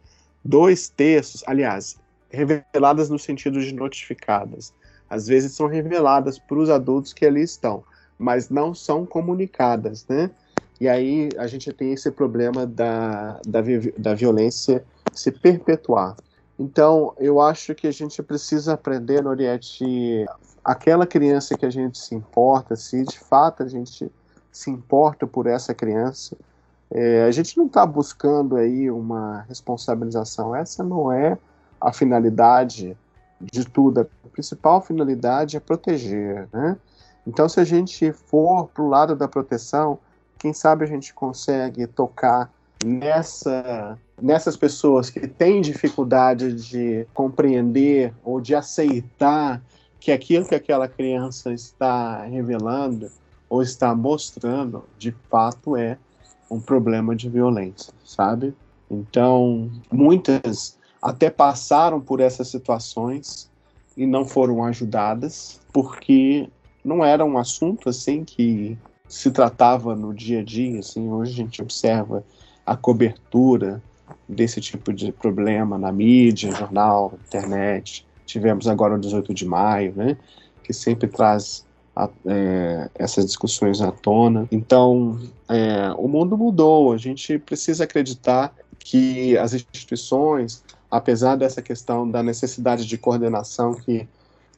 Dois 0.44 0.88
terços, 0.90 1.42
aliás, 1.46 1.96
reveladas 2.28 3.08
no 3.08 3.18
sentido 3.18 3.58
de 3.58 3.72
notificadas. 3.72 4.70
Às 5.08 5.26
vezes 5.26 5.52
são 5.52 5.66
reveladas 5.66 6.38
para 6.38 6.58
os 6.58 6.68
adultos 6.68 7.14
que 7.14 7.24
ali 7.24 7.42
estão, 7.42 7.82
mas 8.18 8.50
não 8.50 8.74
são 8.74 9.06
comunicadas, 9.06 10.04
né? 10.06 10.30
E 10.78 10.88
aí 10.88 11.30
a 11.38 11.46
gente 11.46 11.72
tem 11.72 11.92
esse 11.94 12.10
problema 12.10 12.66
da, 12.66 13.40
da, 13.46 13.60
da 13.96 14.14
violência 14.14 14.84
se 15.12 15.30
perpetuar. 15.30 16.16
Então, 16.58 17.14
eu 17.18 17.40
acho 17.40 17.74
que 17.74 17.86
a 17.86 17.92
gente 17.92 18.22
precisa 18.22 18.74
aprender, 18.74 19.22
Noriette, 19.22 20.26
aquela 20.64 21.06
criança 21.06 21.56
que 21.56 21.66
a 21.66 21.70
gente 21.70 21.98
se 21.98 22.14
importa, 22.14 22.74
se 22.74 23.04
de 23.04 23.18
fato 23.18 23.62
a 23.62 23.68
gente 23.68 24.10
se 24.50 24.70
importa 24.70 25.26
por 25.26 25.46
essa 25.46 25.74
criança, 25.74 26.36
é, 26.90 27.24
a 27.24 27.30
gente 27.30 27.56
não 27.58 27.66
está 27.66 27.84
buscando 27.84 28.56
aí 28.56 28.90
uma 28.90 29.44
responsabilização. 29.48 30.54
Essa 30.54 30.82
não 30.82 31.12
é 31.12 31.36
a 31.80 31.92
finalidade 31.92 32.96
de 33.40 33.64
tudo. 33.64 34.00
A 34.00 34.28
principal 34.28 34.80
finalidade 34.80 35.56
é 35.56 35.60
proteger, 35.60 36.48
né? 36.52 36.76
Então, 37.26 37.48
se 37.48 37.58
a 37.58 37.64
gente 37.64 38.12
for 38.12 38.68
para 38.68 38.82
o 38.82 38.88
lado 38.88 39.16
da 39.16 39.26
proteção, 39.26 39.98
quem 40.38 40.52
sabe 40.52 40.84
a 40.84 40.86
gente 40.86 41.12
consegue 41.14 41.86
tocar 41.86 42.50
nessa, 42.84 43.98
nessas 44.20 44.56
pessoas 44.56 45.08
que 45.08 45.26
têm 45.26 45.62
dificuldade 45.62 46.52
de 46.52 47.06
compreender 47.14 48.12
ou 48.22 48.40
de 48.40 48.54
aceitar 48.54 49.62
que 50.04 50.12
aquilo 50.12 50.44
que 50.44 50.54
aquela 50.54 50.86
criança 50.86 51.50
está 51.50 52.24
revelando 52.24 53.10
ou 53.48 53.62
está 53.62 53.94
mostrando, 53.94 54.84
de 54.98 55.16
fato 55.30 55.78
é 55.78 55.96
um 56.50 56.60
problema 56.60 57.16
de 57.16 57.26
violência, 57.30 57.90
sabe? 58.04 58.54
Então, 58.90 59.70
muitas 59.90 60.76
até 61.00 61.30
passaram 61.30 62.02
por 62.02 62.20
essas 62.20 62.48
situações 62.48 63.50
e 63.96 64.04
não 64.04 64.26
foram 64.26 64.62
ajudadas, 64.62 65.58
porque 65.72 66.50
não 66.84 67.02
era 67.02 67.24
um 67.24 67.38
assunto 67.38 67.88
assim 67.88 68.24
que 68.26 68.76
se 69.08 69.30
tratava 69.30 69.96
no 69.96 70.12
dia 70.12 70.40
a 70.40 70.44
dia, 70.44 70.80
assim, 70.80 71.08
hoje 71.08 71.32
a 71.32 71.36
gente 71.36 71.62
observa 71.62 72.22
a 72.66 72.76
cobertura 72.76 73.82
desse 74.28 74.60
tipo 74.60 74.92
de 74.92 75.12
problema 75.12 75.78
na 75.78 75.90
mídia, 75.90 76.50
jornal, 76.50 77.14
internet. 77.26 78.06
Tivemos 78.26 78.66
agora 78.66 78.94
o 78.94 78.98
18 78.98 79.32
de 79.34 79.44
maio, 79.44 79.92
né, 79.94 80.16
que 80.62 80.72
sempre 80.72 81.08
traz 81.08 81.64
a, 81.94 82.08
é, 82.26 82.90
essas 82.94 83.26
discussões 83.26 83.80
à 83.80 83.92
tona. 83.92 84.48
Então, 84.50 85.20
é, 85.48 85.92
o 85.96 86.08
mundo 86.08 86.36
mudou. 86.36 86.92
A 86.92 86.96
gente 86.96 87.38
precisa 87.38 87.84
acreditar 87.84 88.54
que 88.78 89.36
as 89.38 89.54
instituições, 89.54 90.64
apesar 90.90 91.36
dessa 91.36 91.62
questão 91.62 92.08
da 92.08 92.22
necessidade 92.22 92.86
de 92.86 92.98
coordenação 92.98 93.74
que 93.74 94.06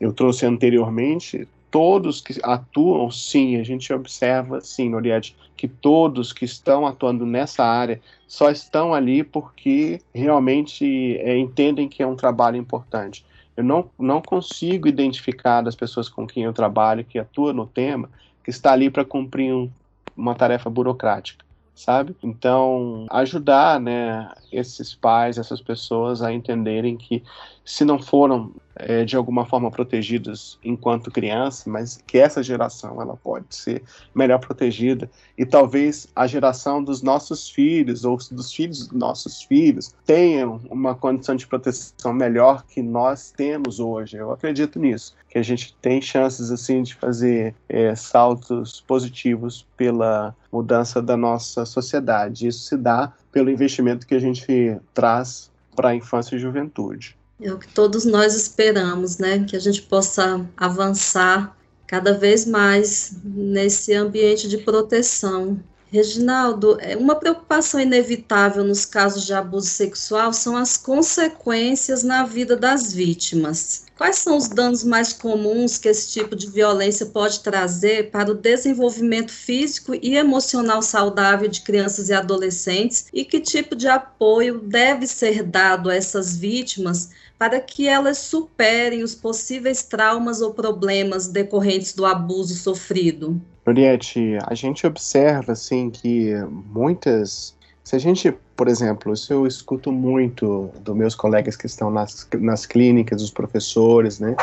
eu 0.00 0.12
trouxe 0.12 0.46
anteriormente, 0.46 1.48
todos 1.70 2.20
que 2.20 2.38
atuam, 2.42 3.10
sim, 3.10 3.56
a 3.56 3.64
gente 3.64 3.92
observa, 3.92 4.60
sim, 4.60 4.88
Noriette, 4.88 5.36
que 5.56 5.68
todos 5.68 6.32
que 6.32 6.44
estão 6.44 6.86
atuando 6.86 7.24
nessa 7.24 7.64
área 7.64 8.00
só 8.26 8.50
estão 8.50 8.92
ali 8.92 9.24
porque 9.24 10.00
realmente 10.14 11.16
é, 11.18 11.36
entendem 11.36 11.88
que 11.88 12.02
é 12.02 12.06
um 12.06 12.16
trabalho 12.16 12.56
importante. 12.56 13.24
Eu 13.56 13.64
não, 13.64 13.90
não 13.98 14.20
consigo 14.20 14.86
identificar 14.86 15.62
das 15.62 15.74
pessoas 15.74 16.08
com 16.08 16.26
quem 16.26 16.44
eu 16.44 16.52
trabalho, 16.52 17.04
que 17.04 17.18
atuam 17.18 17.52
no 17.52 17.66
tema, 17.66 18.10
que 18.44 18.50
está 18.50 18.72
ali 18.72 18.90
para 18.90 19.04
cumprir 19.04 19.52
um, 19.54 19.70
uma 20.16 20.34
tarefa 20.34 20.68
burocrática, 20.68 21.44
sabe? 21.74 22.14
Então, 22.22 23.06
ajudar, 23.10 23.80
né, 23.80 24.30
esses 24.52 24.94
pais, 24.94 25.38
essas 25.38 25.60
pessoas 25.60 26.22
a 26.22 26.32
entenderem 26.32 26.96
que 26.96 27.22
se 27.64 27.84
não 27.84 27.98
foram 27.98 28.52
é, 28.76 29.04
de 29.04 29.16
alguma 29.16 29.44
forma 29.44 29.70
protegidas 29.70 30.58
enquanto 30.62 31.10
criança, 31.10 31.68
mas 31.68 31.98
que 32.06 32.18
essa 32.18 32.42
geração 32.42 33.00
ela 33.00 33.16
pode 33.16 33.46
ser 33.50 33.82
melhor 34.14 34.38
protegida 34.38 35.10
e 35.36 35.44
talvez 35.44 36.06
a 36.14 36.26
geração 36.26 36.82
dos 36.82 37.02
nossos 37.02 37.48
filhos 37.48 38.04
ou 38.04 38.16
dos 38.16 38.52
filhos 38.52 38.86
dos 38.86 38.98
nossos 38.98 39.42
filhos 39.42 39.94
tenham 40.04 40.60
uma 40.70 40.94
condição 40.94 41.36
de 41.36 41.46
proteção 41.46 42.12
melhor 42.12 42.64
que 42.64 42.82
nós 42.82 43.30
temos 43.30 43.80
hoje. 43.80 44.16
Eu 44.16 44.30
acredito 44.30 44.78
nisso, 44.78 45.14
que 45.28 45.38
a 45.38 45.42
gente 45.42 45.74
tem 45.80 46.00
chances 46.00 46.50
assim 46.50 46.82
de 46.82 46.94
fazer 46.94 47.54
é, 47.68 47.94
saltos 47.94 48.80
positivos 48.80 49.66
pela 49.76 50.34
mudança 50.52 51.02
da 51.02 51.16
nossa 51.16 51.64
sociedade. 51.64 52.46
Isso 52.46 52.60
se 52.60 52.76
dá 52.76 53.12
pelo 53.32 53.50
investimento 53.50 54.06
que 54.06 54.14
a 54.14 54.20
gente 54.20 54.78
traz 54.94 55.50
para 55.74 55.90
a 55.90 55.94
infância 55.94 56.36
e 56.36 56.38
juventude. 56.38 57.16
É 57.40 57.52
o 57.52 57.58
que 57.58 57.68
todos 57.68 58.04
nós 58.04 58.34
esperamos, 58.34 59.18
né? 59.18 59.44
Que 59.44 59.56
a 59.56 59.60
gente 59.60 59.82
possa 59.82 60.46
avançar 60.56 61.56
cada 61.86 62.12
vez 62.14 62.46
mais 62.46 63.16
nesse 63.22 63.92
ambiente 63.92 64.48
de 64.48 64.58
proteção. 64.58 65.60
Reginaldo, 65.88 66.78
é, 66.80 66.96
uma 66.96 67.14
preocupação 67.14 67.80
inevitável 67.80 68.64
nos 68.64 68.84
casos 68.84 69.24
de 69.24 69.32
abuso 69.32 69.68
sexual 69.68 70.32
são 70.32 70.56
as 70.56 70.76
consequências 70.76 72.02
na 72.02 72.24
vida 72.24 72.56
das 72.56 72.92
vítimas. 72.92 73.84
Quais 73.96 74.16
são 74.16 74.36
os 74.36 74.48
danos 74.48 74.82
mais 74.82 75.12
comuns 75.12 75.78
que 75.78 75.88
esse 75.88 76.10
tipo 76.10 76.34
de 76.34 76.50
violência 76.50 77.06
pode 77.06 77.40
trazer 77.40 78.10
para 78.10 78.30
o 78.30 78.34
desenvolvimento 78.34 79.32
físico 79.32 79.94
e 79.94 80.16
emocional 80.16 80.82
saudável 80.82 81.48
de 81.48 81.60
crianças 81.62 82.08
e 82.08 82.12
adolescentes? 82.12 83.06
E 83.12 83.24
que 83.24 83.40
tipo 83.40 83.76
de 83.76 83.88
apoio 83.88 84.58
deve 84.58 85.06
ser 85.06 85.44
dado 85.44 85.88
a 85.88 85.94
essas 85.94 86.36
vítimas 86.36 87.10
para 87.38 87.60
que 87.60 87.88
elas 87.88 88.18
superem 88.18 89.02
os 89.02 89.14
possíveis 89.14 89.82
traumas 89.82 90.40
ou 90.40 90.54
problemas 90.54 91.28
decorrentes 91.28 91.94
do 91.94 92.06
abuso 92.06 92.54
sofrido? 92.54 93.40
Noriette, 93.66 94.38
a 94.46 94.54
gente 94.54 94.86
observa 94.86 95.52
assim 95.52 95.90
que 95.90 96.32
muitas 96.72 97.55
se 97.86 97.94
a 97.94 98.00
gente, 98.00 98.34
por 98.56 98.66
exemplo, 98.66 99.14
eu 99.30 99.46
escuto 99.46 99.92
muito 99.92 100.72
dos 100.80 100.96
meus 100.96 101.14
colegas 101.14 101.54
que 101.54 101.66
estão 101.66 101.88
nas, 101.88 102.26
nas 102.36 102.66
clínicas, 102.66 103.22
os 103.22 103.30
professores, 103.30 104.18
né? 104.18 104.34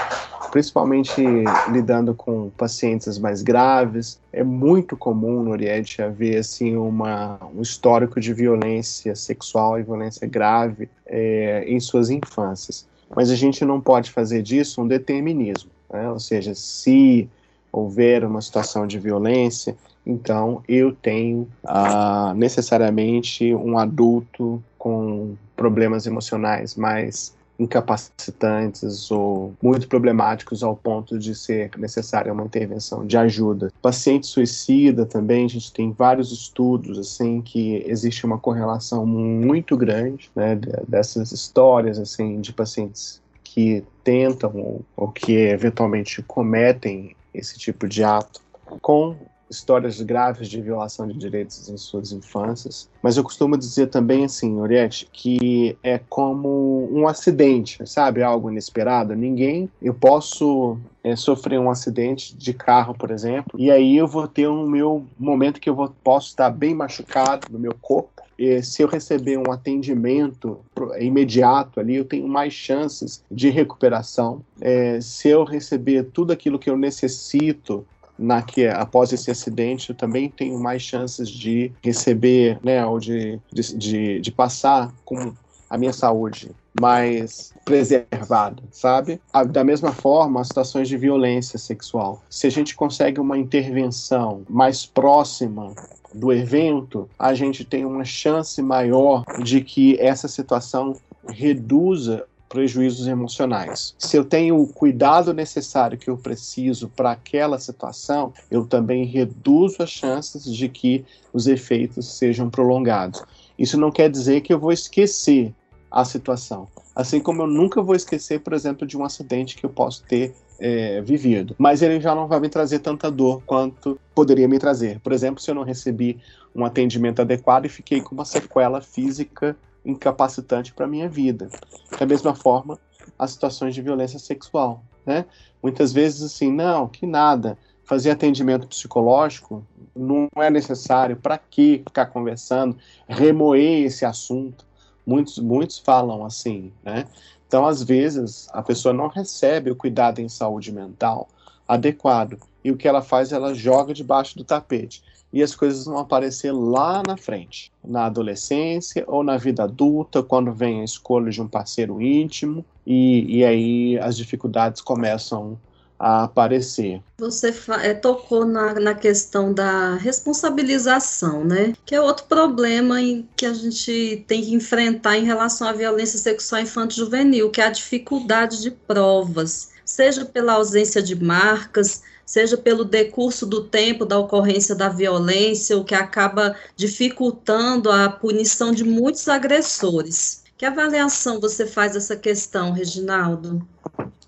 Principalmente 0.49 1.21
lidando 1.69 2.15
com 2.15 2.49
pacientes 2.51 3.17
mais 3.19 3.41
graves, 3.41 4.17
é 4.31 4.45
muito 4.45 4.95
comum 4.95 5.43
no 5.43 5.51
Oriente 5.51 6.01
haver 6.01 6.37
assim 6.37 6.77
uma, 6.77 7.37
um 7.53 7.61
histórico 7.61 8.17
de 8.17 8.33
violência 8.33 9.13
sexual 9.13 9.77
e 9.77 9.83
violência 9.83 10.25
grave 10.25 10.89
é, 11.05 11.65
em 11.67 11.81
suas 11.81 12.09
infâncias. 12.09 12.87
Mas 13.13 13.29
a 13.29 13.35
gente 13.35 13.65
não 13.65 13.81
pode 13.81 14.09
fazer 14.09 14.41
disso 14.41 14.81
um 14.81 14.87
determinismo, 14.87 15.69
né? 15.91 16.09
Ou 16.09 16.17
seja, 16.17 16.55
se 16.55 17.29
houver 17.73 18.23
uma 18.23 18.41
situação 18.41 18.87
de 18.87 18.97
violência, 18.97 19.75
então 20.05 20.63
eu 20.67 20.93
tenho 20.93 21.47
uh, 21.63 22.33
necessariamente 22.35 23.53
um 23.53 23.77
adulto 23.77 24.63
com 24.77 25.35
problemas 25.55 26.05
emocionais 26.05 26.75
mais 26.75 27.35
incapacitantes 27.59 29.11
ou 29.11 29.53
muito 29.61 29.87
problemáticos 29.87 30.63
ao 30.63 30.75
ponto 30.75 31.17
de 31.17 31.35
ser 31.35 31.71
necessária 31.77 32.33
uma 32.33 32.43
intervenção 32.43 33.05
de 33.05 33.15
ajuda. 33.15 33.71
Paciente 33.81 34.27
suicida 34.27 35.05
também, 35.05 35.45
a 35.45 35.49
gente 35.49 35.71
tem 35.71 35.91
vários 35.91 36.31
estudos 36.31 36.97
assim 36.97 37.41
que 37.41 37.83
existe 37.87 38.25
uma 38.25 38.37
correlação 38.37 39.05
muito 39.05 39.77
grande 39.77 40.31
né, 40.35 40.59
dessas 40.87 41.31
histórias 41.31 41.99
assim 41.99 42.41
de 42.41 42.51
pacientes 42.51 43.21
que 43.43 43.83
tentam 44.03 44.51
ou, 44.55 44.81
ou 44.97 45.07
que 45.09 45.33
eventualmente 45.33 46.21
cometem 46.23 47.15
esse 47.33 47.57
tipo 47.57 47.87
de 47.87 48.03
ato 48.03 48.41
com 48.81 49.15
histórias 49.49 50.01
graves 50.01 50.47
de 50.47 50.61
violação 50.61 51.07
de 51.07 51.17
direitos 51.17 51.69
em 51.69 51.77
suas 51.77 52.11
infâncias. 52.11 52.89
Mas 53.01 53.17
eu 53.17 53.23
costumo 53.23 53.57
dizer 53.57 53.87
também, 53.87 54.25
assim, 54.25 54.59
Oriette, 54.59 55.07
que 55.11 55.77
é 55.83 55.99
como 56.09 56.89
um 56.91 57.07
acidente, 57.07 57.85
sabe? 57.85 58.23
Algo 58.23 58.49
inesperado. 58.49 59.15
Ninguém. 59.15 59.69
Eu 59.81 59.93
posso 59.93 60.77
é, 61.03 61.15
sofrer 61.15 61.59
um 61.59 61.69
acidente 61.69 62.35
de 62.35 62.53
carro, 62.53 62.93
por 62.93 63.11
exemplo, 63.11 63.59
e 63.59 63.69
aí 63.69 63.97
eu 63.97 64.07
vou 64.07 64.27
ter 64.27 64.47
um 64.47 64.67
meu 64.67 65.05
momento 65.19 65.59
que 65.59 65.69
eu 65.69 65.75
vou, 65.75 65.93
posso 66.03 66.29
estar 66.29 66.49
bem 66.49 66.73
machucado 66.73 67.47
no 67.51 67.59
meu 67.59 67.75
corpo. 67.81 68.23
E 68.37 68.63
se 68.63 68.81
eu 68.81 68.87
receber 68.87 69.37
um 69.37 69.51
atendimento 69.51 70.59
imediato 70.99 71.79
ali, 71.79 71.95
eu 71.95 72.05
tenho 72.05 72.27
mais 72.27 72.51
chances 72.51 73.23
de 73.29 73.49
recuperação. 73.49 74.41
É, 74.59 74.99
se 74.99 75.29
eu 75.29 75.43
receber 75.43 76.05
tudo 76.05 76.33
aquilo 76.33 76.57
que 76.57 76.69
eu 76.69 76.75
necessito 76.75 77.85
na 78.23 78.41
que 78.41 78.65
após 78.67 79.11
esse 79.11 79.29
acidente 79.29 79.93
também 79.93 80.29
tenho 80.29 80.57
mais 80.59 80.81
chances 80.81 81.29
de 81.29 81.71
receber, 81.81 82.57
né, 82.63 82.85
ou 82.85 82.99
de, 82.99 83.39
de, 83.51 83.77
de, 83.77 84.19
de 84.21 84.31
passar 84.31 84.93
com 85.03 85.33
a 85.69 85.77
minha 85.77 85.91
saúde 85.91 86.51
mais 86.79 87.53
preservada, 87.65 88.63
sabe? 88.71 89.19
Da 89.51 89.63
mesma 89.63 89.91
forma, 89.91 90.41
as 90.41 90.47
situações 90.47 90.87
de 90.87 90.97
violência 90.97 91.59
sexual. 91.59 92.21
Se 92.29 92.47
a 92.47 92.49
gente 92.49 92.75
consegue 92.75 93.19
uma 93.19 93.37
intervenção 93.37 94.43
mais 94.49 94.85
próxima 94.85 95.73
do 96.13 96.31
evento, 96.31 97.09
a 97.17 97.33
gente 97.33 97.63
tem 97.63 97.85
uma 97.85 98.05
chance 98.05 98.61
maior 98.61 99.23
de 99.43 99.61
que 99.61 99.99
essa 99.99 100.27
situação 100.27 100.95
reduza 101.27 102.25
prejuízos 102.53 103.07
emocionais. 103.07 103.95
Se 103.97 104.15
eu 104.15 104.23
tenho 104.23 104.61
o 104.61 104.67
cuidado 104.67 105.33
necessário 105.33 105.97
que 105.97 106.07
eu 106.07 106.15
preciso 106.15 106.87
para 106.87 107.09
aquela 107.09 107.57
situação, 107.57 108.31
eu 108.51 108.63
também 108.63 109.05
reduzo 109.05 109.81
as 109.81 109.89
chances 109.89 110.45
de 110.45 110.69
que 110.69 111.03
os 111.33 111.47
efeitos 111.47 112.15
sejam 112.15 112.51
prolongados. 112.51 113.23
Isso 113.57 113.75
não 113.75 113.89
quer 113.91 114.07
dizer 114.07 114.41
que 114.41 114.53
eu 114.53 114.59
vou 114.59 114.71
esquecer 114.71 115.51
a 115.89 116.05
situação. 116.05 116.67
Assim 116.95 117.19
como 117.19 117.41
eu 117.41 117.47
nunca 117.47 117.81
vou 117.81 117.95
esquecer, 117.95 118.39
por 118.39 118.53
exemplo, 118.53 118.85
de 118.85 118.95
um 118.95 119.03
acidente 119.03 119.55
que 119.55 119.65
eu 119.65 119.69
posso 119.71 120.03
ter 120.03 120.35
é, 120.59 121.01
vivido. 121.01 121.55
Mas 121.57 121.81
ele 121.81 121.99
já 121.99 122.13
não 122.13 122.27
vai 122.27 122.39
me 122.39 122.49
trazer 122.49 122.79
tanta 122.79 123.09
dor 123.09 123.41
quanto 123.47 123.99
poderia 124.13 124.47
me 124.47 124.59
trazer. 124.59 124.99
Por 124.99 125.11
exemplo, 125.11 125.41
se 125.41 125.49
eu 125.49 125.55
não 125.55 125.63
recebi 125.63 126.19
um 126.55 126.63
atendimento 126.63 127.19
adequado 127.19 127.65
e 127.65 127.69
fiquei 127.69 127.99
com 127.99 128.13
uma 128.13 128.25
sequela 128.25 128.79
física 128.79 129.57
incapacitante 129.85 130.73
para 130.73 130.85
a 130.85 130.89
minha 130.89 131.09
vida. 131.09 131.49
Da 131.97 132.05
mesma 132.05 132.33
forma, 132.33 132.79
as 133.17 133.31
situações 133.31 133.75
de 133.75 133.81
violência 133.81 134.19
sexual, 134.19 134.83
né? 135.05 135.25
Muitas 135.61 135.93
vezes 135.93 136.21
assim, 136.21 136.51
não, 136.51 136.87
que 136.87 137.05
nada, 137.05 137.57
fazer 137.83 138.11
atendimento 138.11 138.67
psicológico 138.67 139.65
não 139.95 140.27
é 140.37 140.49
necessário, 140.49 141.17
para 141.17 141.37
que 141.37 141.83
ficar 141.85 142.07
conversando, 142.07 142.77
remoer 143.07 143.85
esse 143.85 144.05
assunto? 144.05 144.65
Muitos, 145.05 145.37
muitos 145.37 145.77
falam 145.79 146.25
assim, 146.25 146.71
né? 146.83 147.05
Então, 147.45 147.67
às 147.67 147.83
vezes, 147.83 148.47
a 148.51 148.63
pessoa 148.63 148.93
não 148.93 149.07
recebe 149.07 149.69
o 149.69 149.75
cuidado 149.75 150.19
em 150.19 150.27
saúde 150.27 150.71
mental 150.71 151.27
adequado. 151.73 152.37
E 152.63 152.71
o 152.71 152.77
que 152.77 152.87
ela 152.87 153.01
faz, 153.01 153.31
ela 153.31 153.53
joga 153.53 153.93
debaixo 153.93 154.37
do 154.37 154.43
tapete. 154.43 155.03
E 155.31 155.41
as 155.41 155.55
coisas 155.55 155.85
vão 155.85 155.97
aparecer 155.97 156.51
lá 156.51 157.01
na 157.05 157.17
frente, 157.17 157.71
na 157.83 158.05
adolescência 158.05 159.03
ou 159.07 159.23
na 159.23 159.35
vida 159.35 159.63
adulta, 159.63 160.21
quando 160.21 160.53
vem 160.53 160.81
a 160.81 160.85
escolha 160.85 161.31
de 161.31 161.41
um 161.41 161.47
parceiro 161.47 161.99
íntimo, 162.01 162.63
e, 162.85 163.39
e 163.39 163.43
aí 163.43 163.99
as 163.99 164.15
dificuldades 164.15 164.81
começam 164.81 165.57
a 165.97 166.25
aparecer. 166.25 167.01
Você 167.17 167.53
é, 167.81 167.93
tocou 167.93 168.45
na, 168.45 168.73
na 168.73 168.93
questão 168.93 169.53
da 169.53 169.95
responsabilização, 169.95 171.45
né? 171.45 171.73
Que 171.85 171.95
é 171.95 172.01
outro 172.01 172.25
problema 172.25 173.01
em, 173.01 173.27
que 173.37 173.45
a 173.45 173.53
gente 173.53 174.23
tem 174.27 174.41
que 174.43 174.53
enfrentar 174.53 175.17
em 175.17 175.23
relação 175.23 175.67
à 175.67 175.71
violência 175.71 176.19
sexual 176.19 176.61
infanto-juvenil, 176.61 177.49
que 177.49 177.61
é 177.61 177.65
a 177.65 177.69
dificuldade 177.69 178.61
de 178.61 178.69
provas, 178.69 179.69
seja 179.85 180.25
pela 180.25 180.53
ausência 180.53 181.01
de 181.01 181.15
marcas, 181.15 182.03
seja 182.25 182.57
pelo 182.57 182.83
decurso 182.85 183.45
do 183.45 183.63
tempo 183.63 184.05
da 184.05 184.17
ocorrência 184.17 184.73
da 184.75 184.89
violência, 184.89 185.77
o 185.77 185.83
que 185.83 185.95
acaba 185.95 186.55
dificultando 186.75 187.91
a 187.91 188.09
punição 188.09 188.71
de 188.71 188.83
muitos 188.83 189.27
agressores. 189.27 190.43
Que 190.57 190.65
avaliação 190.65 191.39
você 191.39 191.65
faz 191.65 191.93
dessa 191.93 192.15
questão, 192.15 192.71
Reginaldo? 192.71 193.65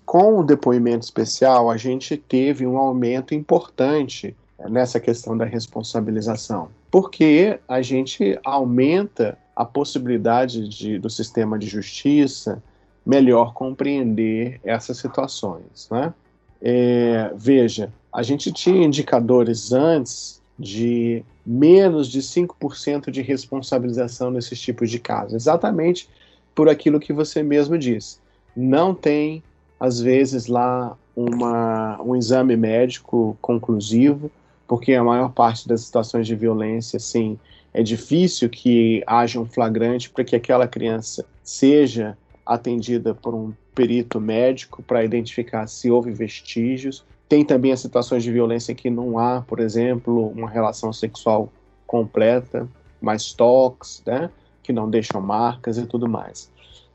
Com 0.04 0.38
o 0.38 0.44
depoimento 0.44 1.04
especial, 1.04 1.70
a 1.70 1.76
gente 1.76 2.16
teve 2.16 2.66
um 2.66 2.76
aumento 2.76 3.34
importante 3.34 4.36
nessa 4.68 5.00
questão 5.00 5.36
da 5.36 5.44
responsabilização, 5.44 6.68
porque 6.90 7.58
a 7.68 7.82
gente 7.82 8.38
aumenta 8.44 9.38
a 9.54 9.64
possibilidade 9.64 10.68
de, 10.68 10.98
do 10.98 11.08
sistema 11.08 11.58
de 11.58 11.66
justiça 11.66 12.62
melhor 13.06 13.54
compreender 13.54 14.60
essas 14.64 14.98
situações. 14.98 15.88
Né? 15.90 16.12
É, 16.60 17.30
veja, 17.36 17.92
a 18.12 18.22
gente 18.22 18.52
tinha 18.52 18.84
indicadores 18.84 19.72
antes 19.72 20.42
de 20.58 21.22
menos 21.46 22.08
de 22.08 22.20
5% 22.20 23.10
de 23.10 23.22
responsabilização 23.22 24.30
nesses 24.30 24.60
tipos 24.60 24.90
de 24.90 24.98
casos, 24.98 25.34
exatamente 25.34 26.08
por 26.54 26.68
aquilo 26.68 26.98
que 26.98 27.12
você 27.12 27.42
mesmo 27.42 27.78
disse. 27.78 28.18
Não 28.56 28.94
tem 28.94 29.42
às 29.78 30.00
vezes 30.00 30.46
lá 30.46 30.96
uma, 31.14 32.00
um 32.02 32.16
exame 32.16 32.56
médico 32.56 33.36
conclusivo, 33.40 34.30
porque 34.66 34.94
a 34.94 35.04
maior 35.04 35.30
parte 35.30 35.68
das 35.68 35.82
situações 35.82 36.26
de 36.26 36.34
violência, 36.34 36.98
sim, 36.98 37.38
é 37.72 37.82
difícil 37.82 38.48
que 38.48 39.04
haja 39.06 39.38
um 39.38 39.44
flagrante 39.44 40.08
para 40.08 40.24
que 40.24 40.34
aquela 40.34 40.66
criança 40.66 41.24
seja 41.44 42.16
atendida 42.46 43.14
por 43.14 43.34
um 43.34 43.52
perito 43.74 44.20
médico 44.20 44.82
para 44.82 45.04
identificar 45.04 45.66
se 45.66 45.90
houve 45.90 46.12
vestígios. 46.12 47.04
Tem 47.28 47.44
também 47.44 47.72
as 47.72 47.80
situações 47.80 48.22
de 48.22 48.30
violência 48.30 48.74
que 48.74 48.88
não 48.88 49.18
há, 49.18 49.42
por 49.42 49.58
exemplo, 49.58 50.28
uma 50.28 50.48
relação 50.48 50.92
sexual 50.92 51.52
completa, 51.86 52.68
mais 53.00 53.32
toques, 53.32 54.02
né, 54.06 54.30
que 54.62 54.72
não 54.72 54.88
deixam 54.88 55.20
marcas 55.20 55.76
e 55.76 55.86
tudo 55.86 56.08
mais. 56.08 56.50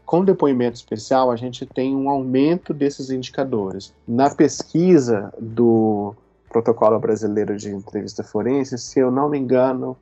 Com 0.06 0.26
depoimento 0.26 0.76
especial, 0.76 1.32
a 1.32 1.36
gente 1.36 1.66
tem 1.66 1.96
um 1.96 2.10
aumento 2.10 2.74
desses 2.74 3.10
indicadores. 3.10 3.94
Na 4.08 4.34
pesquisa 4.34 5.34
do 5.40 6.14
Protocolo 6.50 7.00
Brasileiro 7.00 7.56
de 7.56 7.70
Entrevista 7.70 8.24
Forense, 8.24 8.78
se 8.78 9.00
eu 9.00 9.10
não 9.10 9.30
me 9.30 9.38
engano, 9.38 9.96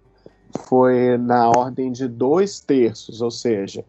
foi 0.68 1.16
na 1.18 1.50
ordem 1.50 1.92
de 1.92 2.08
dois 2.08 2.60
terços, 2.60 3.22
ou 3.22 3.30
seja, 3.30 3.86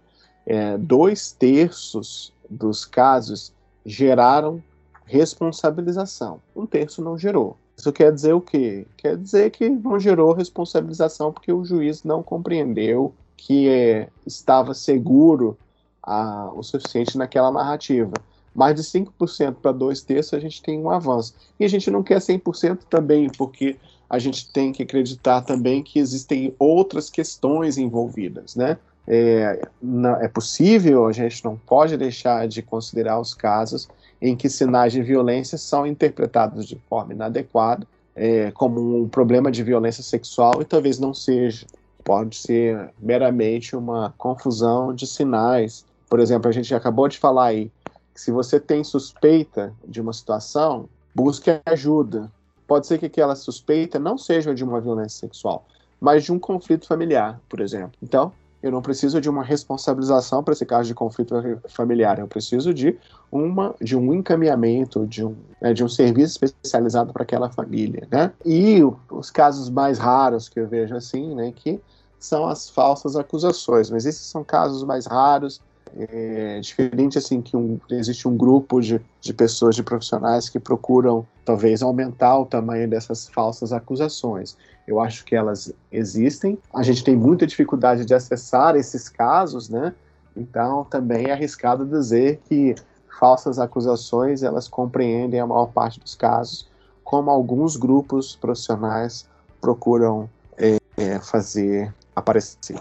é, 0.47 0.77
dois 0.79 1.33
terços 1.33 2.33
dos 2.49 2.85
casos 2.85 3.53
geraram 3.85 4.63
responsabilização, 5.05 6.41
um 6.55 6.67
terço 6.67 7.03
não 7.03 7.19
gerou. 7.19 7.57
Isso 7.77 7.93
quer 7.93 8.13
dizer 8.13 8.35
o 8.35 8.41
quê? 8.41 8.87
Quer 8.97 9.17
dizer 9.17 9.51
que 9.51 9.69
não 9.69 9.99
gerou 9.99 10.33
responsabilização 10.33 11.33
porque 11.33 11.51
o 11.51 11.65
juiz 11.65 12.05
não 12.05 12.23
compreendeu 12.23 13.13
que 13.37 13.69
é, 13.69 14.09
estava 14.27 14.75
seguro 14.75 15.57
a, 16.03 16.51
o 16.55 16.63
suficiente 16.63 17.17
naquela 17.17 17.51
narrativa. 17.51 18.13
Mais 18.55 18.75
de 18.75 18.83
5% 18.83 19.55
para 19.63 19.73
dois 19.73 20.03
terços 20.03 20.35
a 20.35 20.39
gente 20.39 20.63
tem 20.63 20.79
um 20.79 20.91
avanço. 20.91 21.35
E 21.59 21.65
a 21.65 21.69
gente 21.69 21.91
não 21.91 22.03
quer 22.03 22.19
100% 22.19 22.81
também, 22.91 23.31
porque 23.31 23.77
a 24.11 24.19
gente 24.19 24.53
tem 24.53 24.73
que 24.73 24.83
acreditar 24.83 25.41
também 25.41 25.83
que 25.83 25.99
existem 25.99 26.55
outras 26.59 27.09
questões 27.09 27.79
envolvidas, 27.79 28.57
né? 28.57 28.77
É, 29.13 29.61
não, 29.83 30.17
é 30.17 30.29
possível, 30.29 31.07
a 31.07 31.13
gente 31.13 31.45
não 31.45 31.57
pode 31.57 31.97
deixar 31.97 32.47
de 32.47 32.63
considerar 32.63 33.19
os 33.19 33.35
casos 33.35 33.89
em 34.23 34.37
que 34.37 34.49
sinais 34.49 34.93
de 34.93 35.03
violência 35.03 35.59
são 35.59 35.85
interpretados 35.85 36.65
de 36.65 36.77
forma 36.89 37.13
inadequada, 37.13 37.87
é, 38.15 38.53
como 38.53 39.03
um 39.03 39.09
problema 39.09 39.51
de 39.51 39.65
violência 39.65 40.03
sexual 40.03 40.61
e 40.61 40.65
talvez 40.65 40.99
não 40.99 41.13
seja. 41.13 41.67
Pode 42.05 42.37
ser 42.37 42.91
meramente 43.01 43.75
uma 43.75 44.15
confusão 44.17 44.95
de 44.95 45.07
sinais 45.07 45.85
por 46.11 46.19
exemplo, 46.19 46.49
a 46.49 46.53
gente 46.53 46.75
acabou 46.75 47.07
de 47.07 47.17
falar 47.17 47.47
aí 47.47 47.71
que 48.13 48.21
se 48.21 48.33
você 48.33 48.59
tem 48.59 48.83
suspeita 48.83 49.73
de 49.87 50.01
uma 50.01 50.13
situação, 50.13 50.89
busque 51.15 51.61
ajuda. 51.65 52.31
Pode 52.67 52.89
ser 52.89 52.99
que 52.99 53.07
aquela 53.07 53.37
suspeita 53.37 53.97
não 53.97 54.19
seja 54.19 54.53
de 54.53 54.65
uma 54.65 54.81
violência 54.81 55.21
sexual, 55.21 55.65
mas 56.01 56.25
de 56.25 56.33
um 56.33 56.39
conflito 56.39 56.89
familiar, 56.89 57.41
por 57.49 57.61
exemplo. 57.61 57.93
Então, 58.03 58.33
eu 58.63 58.71
não 58.71 58.83
preciso 58.83 59.21
de 59.21 59.29
uma 59.29 59.43
responsabilização 59.43 60.43
para 60.45 60.53
esse 60.53 60.67
caso 60.67 60.87
de 60.89 60.95
conflito 60.95 61.35
familiar. 61.69 62.19
Eu 62.19 62.29
preciso 62.29 62.75
de 62.75 62.99
uma 63.33 63.75
de 63.81 63.97
um 63.97 64.13
encaminhamento, 64.13 65.07
de 65.07 65.25
um, 65.25 65.35
né, 65.61 65.73
de 65.73 65.83
um 65.83 65.89
serviço 65.89 66.33
especializado 66.45 67.13
para 67.13 67.23
aquela 67.23 67.49
família, 67.51 68.07
né? 68.11 68.33
E 68.45 68.81
os 69.11 69.31
casos 69.31 69.71
mais 69.71 69.99
raros 69.99 70.49
que 70.49 70.61
eu 70.61 70.69
vejo 70.69 70.95
assim, 70.95 71.35
né, 71.35 71.53
que 71.55 71.81
são 72.19 72.47
as 72.47 72.69
falsas 72.69 73.17
acusações. 73.17 73.89
Mas 73.91 74.05
esses 74.05 74.27
são 74.27 74.45
casos 74.45 74.85
mais 74.85 75.07
raros 75.07 75.61
é 75.97 76.61
diferente 76.61 77.19
assim 77.19 77.41
que 77.41 77.57
um, 77.57 77.79
existe 77.91 78.27
um 78.29 78.37
grupo 78.37 78.81
de, 78.81 79.01
de 79.21 79.35
pessoas, 79.35 79.75
de 79.75 79.83
profissionais 79.83 80.49
que 80.49 80.59
procuram 80.59 81.27
talvez 81.45 81.83
aumentar 81.83 82.39
o 82.39 82.47
tamanho 82.47 82.89
dessas 82.89 83.29
falsas 83.29 83.73
acusações. 83.73 84.57
Eu 84.87 85.01
acho 85.01 85.25
que 85.25 85.35
elas 85.35 85.73
existem. 85.91 86.59
A 86.73 86.83
gente 86.83 87.05
tem 87.05 87.17
muita 87.17 87.47
dificuldade 87.47 88.05
de 88.05 88.15
acessar 88.15 88.77
esses 88.77 89.09
casos, 89.09 89.69
né? 89.69 89.95
Então 90.37 90.85
também 90.85 91.27
é 91.27 91.33
arriscado 91.33 91.85
dizer 91.85 92.41
que 92.49 92.75
falsas 93.19 93.59
acusações 93.59 94.43
elas 94.43 94.69
compreendem 94.69 95.41
a 95.41 95.47
maior 95.47 95.67
parte 95.67 96.01
dos 96.01 96.15
casos, 96.15 96.69
como 97.05 97.31
alguns 97.31 97.77
grupos 97.77 98.37
profissionais 98.37 99.29
procuram 99.61 100.29
é, 100.57 101.19
fazer 101.19 101.93
aparecer. 102.15 102.79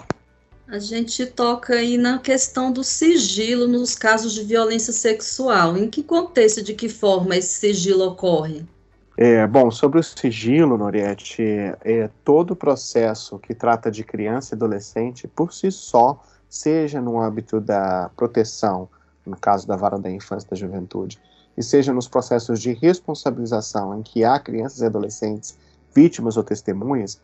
A 0.71 0.77
gente 0.77 1.25
toca 1.25 1.73
aí 1.73 1.97
na 1.97 2.19
questão 2.19 2.71
do 2.71 2.83
sigilo 2.83 3.67
nos 3.67 3.95
casos 3.95 4.33
de 4.33 4.43
violência 4.43 4.93
sexual. 4.93 5.75
Em 5.75 5.89
que 5.89 6.03
contexto, 6.03 6.61
de 6.61 6.75
que 6.75 6.87
forma 6.87 7.35
esse 7.35 7.55
sigilo 7.55 8.05
ocorre? 8.05 8.63
É, 9.17 9.47
bom, 9.47 9.71
sobre 9.71 9.99
o 9.99 10.03
sigilo, 10.03 10.77
Noriette, 10.77 11.41
é, 11.83 12.07
todo 12.23 12.51
o 12.51 12.55
processo 12.55 13.39
que 13.39 13.55
trata 13.55 13.89
de 13.89 14.03
criança 14.03 14.53
e 14.53 14.55
adolescente, 14.55 15.27
por 15.27 15.51
si 15.51 15.71
só, 15.71 16.23
seja 16.47 17.01
no 17.01 17.19
âmbito 17.19 17.59
da 17.59 18.11
proteção, 18.15 18.87
no 19.25 19.35
caso 19.35 19.67
da 19.67 19.75
vara 19.75 19.97
da 19.97 20.11
infância 20.11 20.45
e 20.45 20.49
da 20.51 20.55
juventude, 20.55 21.19
e 21.57 21.63
seja 21.63 21.91
nos 21.91 22.07
processos 22.07 22.61
de 22.61 22.73
responsabilização 22.73 23.97
em 23.97 24.03
que 24.03 24.23
há 24.23 24.39
crianças 24.39 24.81
e 24.81 24.85
adolescentes 24.85 25.57
vítimas 25.95 26.37
ou 26.37 26.43
testemunhas, 26.43 27.19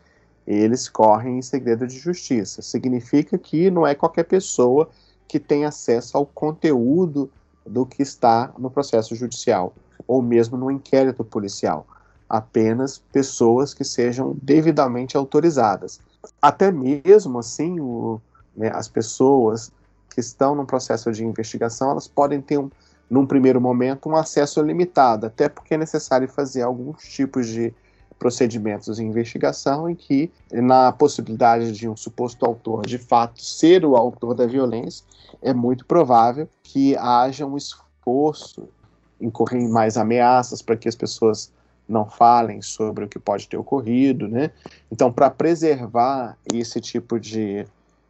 eles 0.45 0.87
correm 0.87 1.39
em 1.39 1.41
segredo 1.41 1.87
de 1.87 1.97
justiça. 1.97 2.61
Significa 2.61 3.37
que 3.37 3.71
não 3.71 3.85
é 3.85 3.95
qualquer 3.95 4.23
pessoa 4.23 4.89
que 5.27 5.39
tem 5.39 5.65
acesso 5.65 6.17
ao 6.17 6.25
conteúdo 6.25 7.29
do 7.65 7.85
que 7.85 8.03
está 8.03 8.53
no 8.57 8.69
processo 8.69 9.15
judicial 9.15 9.73
ou 10.07 10.21
mesmo 10.21 10.55
no 10.55 10.69
inquérito 10.69 11.23
policial. 11.23 11.87
Apenas 12.29 12.99
pessoas 13.11 13.73
que 13.73 13.83
sejam 13.83 14.35
devidamente 14.41 15.17
autorizadas. 15.17 15.99
Até 16.41 16.71
mesmo 16.71 17.39
assim, 17.39 17.79
o, 17.79 18.19
né, 18.55 18.71
as 18.73 18.87
pessoas 18.87 19.71
que 20.09 20.19
estão 20.19 20.55
no 20.55 20.65
processo 20.65 21.11
de 21.11 21.25
investigação, 21.25 21.91
elas 21.91 22.07
podem 22.07 22.41
ter, 22.41 22.57
um, 22.57 22.69
num 23.09 23.25
primeiro 23.25 23.59
momento, 23.59 24.09
um 24.09 24.15
acesso 24.15 24.61
limitado, 24.61 25.25
até 25.25 25.49
porque 25.49 25.73
é 25.73 25.77
necessário 25.77 26.27
fazer 26.27 26.61
alguns 26.61 27.03
tipos 27.03 27.47
de 27.47 27.73
procedimentos 28.17 28.97
de 28.97 29.03
investigação 29.03 29.89
em 29.89 29.95
que, 29.95 30.31
na 30.51 30.91
possibilidade 30.91 31.71
de 31.71 31.87
um 31.87 31.95
suposto 31.95 32.45
autor 32.45 32.85
de 32.85 32.97
fato 32.97 33.41
ser 33.41 33.85
o 33.85 33.95
autor 33.95 34.33
da 34.33 34.45
violência, 34.45 35.05
é 35.41 35.53
muito 35.53 35.85
provável 35.85 36.47
que 36.63 36.95
haja 36.97 37.45
um 37.45 37.57
esforço 37.57 38.67
em 39.19 39.31
mais 39.69 39.97
ameaças 39.97 40.61
para 40.61 40.75
que 40.75 40.87
as 40.87 40.95
pessoas 40.95 41.51
não 41.87 42.05
falem 42.05 42.61
sobre 42.61 43.05
o 43.05 43.07
que 43.07 43.19
pode 43.19 43.47
ter 43.47 43.57
ocorrido, 43.57 44.27
né? 44.27 44.51
Então, 44.91 45.11
para 45.11 45.29
preservar 45.29 46.37
esse 46.51 46.81
tipo 46.81 47.19
de, 47.19 47.65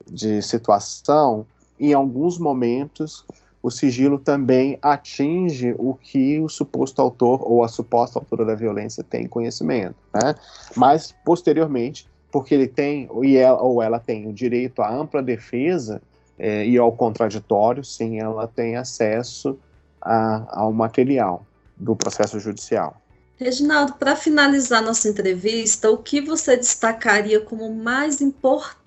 de 0.10 0.42
situação, 0.42 1.46
em 1.80 1.94
alguns 1.94 2.38
momentos 2.38 3.26
o 3.66 3.72
sigilo 3.72 4.20
também 4.20 4.78
atinge 4.80 5.74
o 5.80 5.96
que 5.96 6.40
o 6.40 6.48
suposto 6.48 7.02
autor 7.02 7.42
ou 7.42 7.64
a 7.64 7.68
suposta 7.68 8.20
autora 8.20 8.46
da 8.46 8.54
violência 8.54 9.04
tem 9.04 9.28
conhecimento. 9.28 9.96
Né? 10.14 10.36
Mas, 10.76 11.16
posteriormente, 11.26 12.08
porque 12.32 12.54
ele 12.54 12.68
tem, 12.68 13.10
e 13.24 13.36
ela, 13.36 13.60
ou 13.60 13.82
ela 13.82 14.00
tem 14.00 14.28
o 14.28 14.34
direito 14.34 14.84
à 14.84 14.94
ampla 14.94 15.24
defesa 15.24 16.00
é, 16.38 16.64
e 16.64 16.78
ao 16.78 16.92
contraditório, 16.92 17.84
sim, 17.84 18.20
ela 18.20 18.48
tem 18.48 18.76
acesso 18.76 19.58
a, 20.00 20.62
ao 20.62 20.72
material 20.72 21.44
do 21.76 21.96
processo 21.96 22.40
judicial. 22.40 23.02
Reginaldo, 23.36 23.96
para 23.96 24.16
finalizar 24.16 24.84
nossa 24.84 25.10
entrevista, 25.10 25.90
o 25.90 25.98
que 25.98 26.22
você 26.22 26.56
destacaria 26.56 27.42
como 27.42 27.74
mais 27.74 28.22
importante 28.22 28.85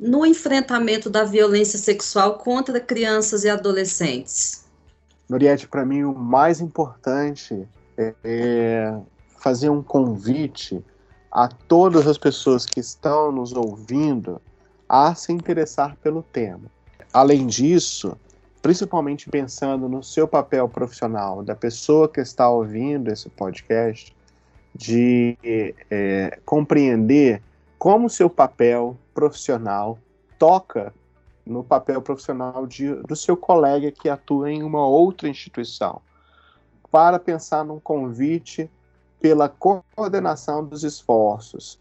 no 0.00 0.24
enfrentamento 0.24 1.10
da 1.10 1.24
violência 1.24 1.78
sexual 1.78 2.38
contra 2.38 2.80
crianças 2.80 3.44
e 3.44 3.48
adolescentes? 3.48 4.64
Noriette, 5.28 5.66
para 5.66 5.84
mim 5.84 6.04
o 6.04 6.14
mais 6.14 6.60
importante 6.60 7.66
é, 7.96 8.14
é 8.22 8.98
fazer 9.38 9.68
um 9.68 9.82
convite 9.82 10.82
a 11.30 11.48
todas 11.48 12.06
as 12.06 12.16
pessoas 12.16 12.64
que 12.64 12.80
estão 12.80 13.30
nos 13.32 13.52
ouvindo 13.52 14.40
a 14.88 15.14
se 15.14 15.32
interessar 15.32 15.96
pelo 15.96 16.22
tema. 16.22 16.70
Além 17.12 17.46
disso, 17.46 18.16
principalmente 18.62 19.28
pensando 19.28 19.88
no 19.88 20.02
seu 20.02 20.26
papel 20.26 20.68
profissional, 20.68 21.42
da 21.42 21.54
pessoa 21.54 22.08
que 22.08 22.20
está 22.20 22.48
ouvindo 22.48 23.12
esse 23.12 23.28
podcast, 23.28 24.14
de 24.74 25.36
é, 25.90 26.38
compreender 26.44 27.42
como 27.78 28.10
seu 28.10 28.28
papel 28.28 28.96
profissional 29.14 29.98
toca 30.38 30.92
no 31.44 31.62
papel 31.62 32.02
profissional 32.02 32.66
de, 32.66 32.94
do 33.02 33.14
seu 33.14 33.36
colega 33.36 33.92
que 33.92 34.08
atua 34.08 34.50
em 34.50 34.62
uma 34.62 34.86
outra 34.86 35.28
instituição, 35.28 36.00
para 36.90 37.18
pensar 37.18 37.64
num 37.64 37.78
convite 37.78 38.70
pela 39.20 39.48
coordenação 39.48 40.64
dos 40.64 40.82
esforços, 40.82 41.78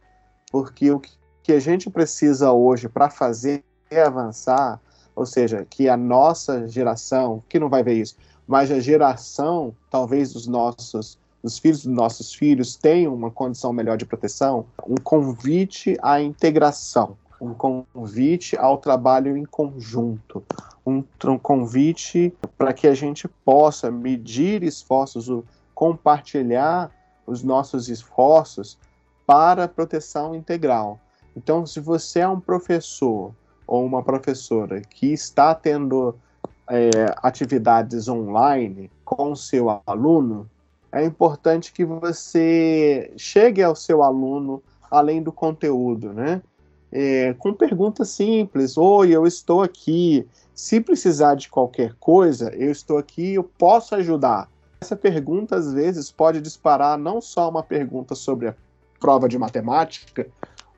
porque 0.51 0.91
o 0.91 1.01
que 1.41 1.53
a 1.53 1.59
gente 1.59 1.89
precisa 1.89 2.51
hoje 2.51 2.87
para 2.87 3.09
fazer 3.09 3.63
avançar 3.91 4.79
ou 5.15 5.25
seja, 5.25 5.65
que 5.67 5.87
a 5.87 5.95
nossa 5.95 6.67
geração, 6.67 7.41
que 7.47 7.57
não 7.57 7.69
vai 7.69 7.81
ver 7.81 7.93
isso, 7.93 8.17
mas 8.45 8.69
a 8.69 8.79
geração, 8.79 9.73
talvez 9.89 10.33
dos 10.33 10.45
nossos, 10.45 11.17
dos 11.45 11.59
filhos 11.59 11.83
dos 11.83 11.93
nossos 11.93 12.33
filhos, 12.33 12.75
tenham 12.75 13.13
uma 13.13 13.29
condição 13.29 13.71
melhor 13.71 13.97
de 13.97 14.05
proteção, 14.05 14.65
um 14.87 14.95
convite 14.95 15.95
à 16.01 16.19
integração, 16.19 17.15
um 17.39 17.53
convite 17.53 18.57
ao 18.57 18.79
trabalho 18.79 19.37
em 19.37 19.45
conjunto, 19.45 20.43
um, 20.83 21.03
um 21.23 21.37
convite 21.37 22.33
para 22.57 22.73
que 22.73 22.87
a 22.87 22.95
gente 22.95 23.27
possa 23.27 23.91
medir 23.91 24.63
esforços, 24.63 25.29
compartilhar 25.75 26.89
os 27.27 27.43
nossos 27.43 27.89
esforços 27.89 28.79
para 29.27 29.65
a 29.65 29.67
proteção 29.67 30.33
integral. 30.33 30.99
Então, 31.37 31.63
se 31.63 31.79
você 31.79 32.21
é 32.21 32.27
um 32.27 32.39
professor 32.39 33.31
ou 33.67 33.85
uma 33.85 34.01
professora 34.01 34.81
que 34.81 35.13
está 35.13 35.53
tendo 35.53 36.15
é, 36.67 36.89
atividades 37.17 38.07
online 38.07 38.89
com 39.03 39.35
seu 39.35 39.79
aluno, 39.85 40.49
é 40.95 41.03
importante 41.03 41.73
que 41.73 41.83
você 41.83 43.11
chegue 43.17 43.61
ao 43.61 43.75
seu 43.75 44.01
aluno 44.01 44.63
além 44.89 45.21
do 45.21 45.31
conteúdo, 45.31 46.13
né? 46.13 46.41
É, 46.89 47.33
com 47.33 47.53
perguntas 47.53 48.09
simples. 48.09 48.77
Oi, 48.77 49.11
eu 49.11 49.27
estou 49.27 49.61
aqui. 49.61 50.25
Se 50.53 50.79
precisar 50.79 51.35
de 51.35 51.49
qualquer 51.49 51.95
coisa, 51.99 52.49
eu 52.55 52.71
estou 52.71 52.97
aqui, 52.97 53.33
eu 53.33 53.43
posso 53.43 53.93
ajudar. 53.95 54.49
Essa 54.79 54.95
pergunta, 54.95 55.57
às 55.57 55.73
vezes, 55.73 56.09
pode 56.09 56.39
disparar 56.39 56.97
não 56.97 57.19
só 57.19 57.49
uma 57.49 57.61
pergunta 57.61 58.15
sobre 58.15 58.47
a 58.47 58.55
prova 58.97 59.27
de 59.27 59.37
matemática, 59.37 60.25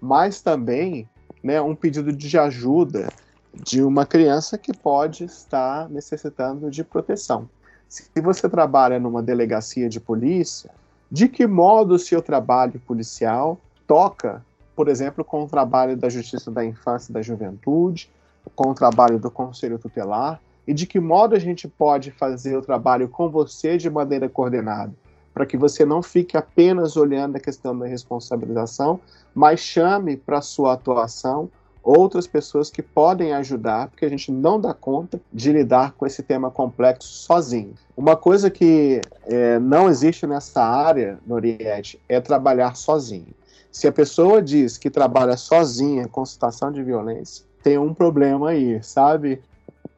mas 0.02 0.42
também 0.42 1.08
né, 1.44 1.62
um 1.62 1.76
pedido 1.76 2.12
de 2.12 2.38
ajuda 2.40 3.08
de 3.54 3.84
uma 3.84 4.06
criança 4.06 4.58
que 4.58 4.76
pode 4.76 5.26
estar 5.26 5.88
necessitando 5.90 6.72
de 6.72 6.84
proteção. 6.84 7.48
Se 7.88 8.10
você 8.22 8.50
trabalha 8.50 9.00
numa 9.00 9.24
delegacia 9.24 9.88
de 9.88 10.00
polícia, 10.00 10.72
de 11.10 11.28
que 11.28 11.48
modo 11.48 11.96
o 11.96 12.00
seu 12.00 12.22
trabalho 12.22 12.80
policial 12.86 13.58
toca, 13.86 14.46
por 14.76 14.88
exemplo, 14.88 15.24
com 15.24 15.44
o 15.44 15.48
trabalho 15.48 15.96
da 15.96 16.10
Justiça 16.10 16.52
da 16.52 16.66
Infância 16.66 17.12
e 17.12 17.14
da 17.14 17.22
Juventude, 17.22 18.10
com 18.56 18.72
o 18.72 18.74
trabalho 18.74 19.18
do 19.18 19.32
Conselho 19.32 19.80
Tutelar, 19.80 20.42
e 20.68 20.74
de 20.74 20.86
que 20.86 21.00
modo 21.00 21.34
a 21.34 21.40
gente 21.40 21.68
pode 21.68 22.12
fazer 22.12 22.58
o 22.58 22.62
trabalho 22.62 23.08
com 23.08 23.30
você 23.30 23.78
de 23.78 23.90
maneira 23.90 24.28
coordenada? 24.28 24.94
para 25.38 25.46
que 25.46 25.56
você 25.56 25.86
não 25.86 26.02
fique 26.02 26.36
apenas 26.36 26.98
olhando 26.98 27.36
a 27.36 27.40
questão 27.40 27.78
da 27.78 27.86
responsabilização, 27.86 29.00
mas 29.36 29.60
chame 29.60 30.18
para 30.18 30.42
sua 30.42 30.74
atuação 30.74 31.48
outras 31.88 32.28
pessoas 32.28 32.70
que 32.70 32.82
podem 32.82 33.32
ajudar, 33.34 33.88
porque 33.88 34.06
a 34.06 34.10
gente 34.10 34.30
não 34.30 34.60
dá 34.60 34.74
conta 34.74 35.22
de 35.32 35.54
lidar 35.54 35.94
com 35.94 36.06
esse 36.06 36.22
tema 36.22 36.52
complexo 36.52 37.08
sozinho. 37.08 37.74
Uma 37.96 38.18
coisa 38.18 38.50
que 38.50 39.00
é, 39.24 39.58
não 39.58 39.88
existe 39.88 40.28
nessa 40.28 40.62
área, 40.62 41.18
Noriette, 41.26 41.98
é 42.10 42.20
trabalhar 42.20 42.76
sozinho. 42.76 43.34
Se 43.72 43.88
a 43.88 43.92
pessoa 43.92 44.42
diz 44.42 44.78
que 44.78 44.90
trabalha 44.90 45.38
sozinha 45.38 46.10
com 46.10 46.26
situação 46.26 46.74
de 46.74 46.84
violência, 46.84 47.46
tem 47.64 47.78
um 47.78 47.94
problema 47.94 48.50
aí, 48.50 48.84
sabe? 48.84 49.42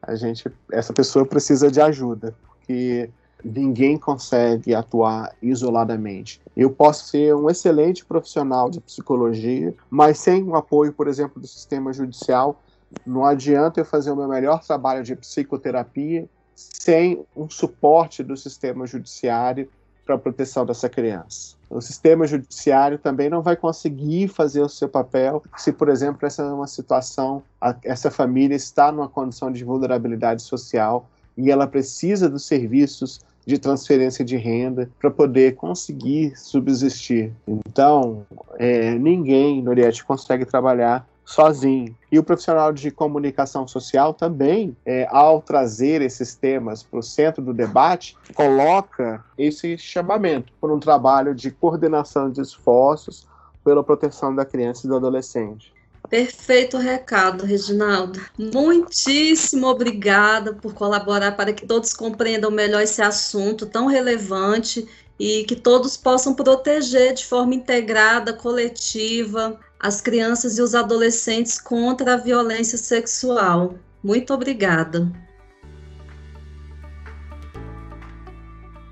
A 0.00 0.14
gente, 0.14 0.48
essa 0.70 0.92
pessoa 0.92 1.26
precisa 1.26 1.70
de 1.70 1.80
ajuda, 1.80 2.34
porque 2.46 3.10
ninguém 3.44 3.96
consegue 3.96 4.74
atuar 4.74 5.34
isoladamente. 5.42 6.40
Eu 6.56 6.70
posso 6.70 7.06
ser 7.06 7.34
um 7.34 7.48
excelente 7.48 8.04
profissional 8.04 8.70
de 8.70 8.80
psicologia, 8.80 9.74
mas 9.88 10.18
sem 10.18 10.42
o 10.42 10.56
apoio, 10.56 10.92
por 10.92 11.08
exemplo, 11.08 11.40
do 11.40 11.46
sistema 11.46 11.92
judicial, 11.92 12.60
não 13.06 13.24
adianta 13.24 13.80
eu 13.80 13.84
fazer 13.84 14.10
o 14.10 14.16
meu 14.16 14.28
melhor 14.28 14.60
trabalho 14.62 15.02
de 15.02 15.14
psicoterapia 15.14 16.28
sem 16.54 17.24
um 17.36 17.48
suporte 17.48 18.22
do 18.22 18.36
sistema 18.36 18.86
judiciário 18.86 19.68
para 20.04 20.16
a 20.16 20.18
proteção 20.18 20.66
dessa 20.66 20.88
criança. 20.88 21.54
O 21.70 21.80
sistema 21.80 22.26
judiciário 22.26 22.98
também 22.98 23.30
não 23.30 23.42
vai 23.42 23.54
conseguir 23.56 24.28
fazer 24.28 24.60
o 24.60 24.68
seu 24.68 24.88
papel 24.88 25.42
se, 25.56 25.72
por 25.72 25.88
exemplo, 25.88 26.26
essa 26.26 26.42
é 26.42 26.46
uma 26.46 26.66
situação, 26.66 27.42
essa 27.84 28.10
família 28.10 28.56
está 28.56 28.90
numa 28.90 29.08
condição 29.08 29.52
de 29.52 29.62
vulnerabilidade 29.62 30.42
social 30.42 31.08
e 31.36 31.50
ela 31.50 31.66
precisa 31.66 32.28
dos 32.28 32.44
serviços 32.44 33.20
de 33.50 33.58
transferência 33.58 34.24
de 34.24 34.36
renda 34.36 34.88
para 35.00 35.10
poder 35.10 35.56
conseguir 35.56 36.36
subsistir. 36.36 37.32
Então, 37.46 38.24
é, 38.56 38.94
ninguém, 38.94 39.60
Noriette, 39.60 40.04
consegue 40.04 40.44
trabalhar 40.44 41.04
sozinho. 41.24 41.96
E 42.10 42.18
o 42.18 42.22
profissional 42.22 42.72
de 42.72 42.90
comunicação 42.92 43.66
social 43.66 44.14
também, 44.14 44.76
é, 44.86 45.06
ao 45.10 45.42
trazer 45.42 46.00
esses 46.00 46.34
temas 46.34 46.82
para 46.84 47.00
o 47.00 47.02
centro 47.02 47.42
do 47.42 47.52
debate, 47.52 48.16
coloca 48.34 49.24
esse 49.36 49.76
chamamento 49.76 50.52
por 50.60 50.70
um 50.70 50.78
trabalho 50.78 51.34
de 51.34 51.50
coordenação 51.50 52.30
de 52.30 52.40
esforços 52.40 53.26
pela 53.64 53.82
proteção 53.82 54.34
da 54.34 54.44
criança 54.44 54.86
e 54.86 54.88
do 54.88 54.96
adolescente. 54.96 55.72
Perfeito 56.10 56.76
recado, 56.76 57.46
Reginaldo. 57.46 58.20
Muitíssimo 58.36 59.68
obrigada 59.68 60.52
por 60.52 60.74
colaborar 60.74 61.36
para 61.36 61.52
que 61.52 61.64
todos 61.64 61.92
compreendam 61.92 62.50
melhor 62.50 62.82
esse 62.82 63.00
assunto 63.00 63.64
tão 63.64 63.86
relevante 63.86 64.88
e 65.20 65.44
que 65.44 65.54
todos 65.54 65.96
possam 65.96 66.34
proteger 66.34 67.14
de 67.14 67.24
forma 67.24 67.54
integrada, 67.54 68.32
coletiva, 68.32 69.60
as 69.78 70.00
crianças 70.00 70.58
e 70.58 70.62
os 70.62 70.74
adolescentes 70.74 71.60
contra 71.60 72.14
a 72.14 72.16
violência 72.16 72.76
sexual. 72.76 73.76
Muito 74.02 74.34
obrigada. 74.34 75.29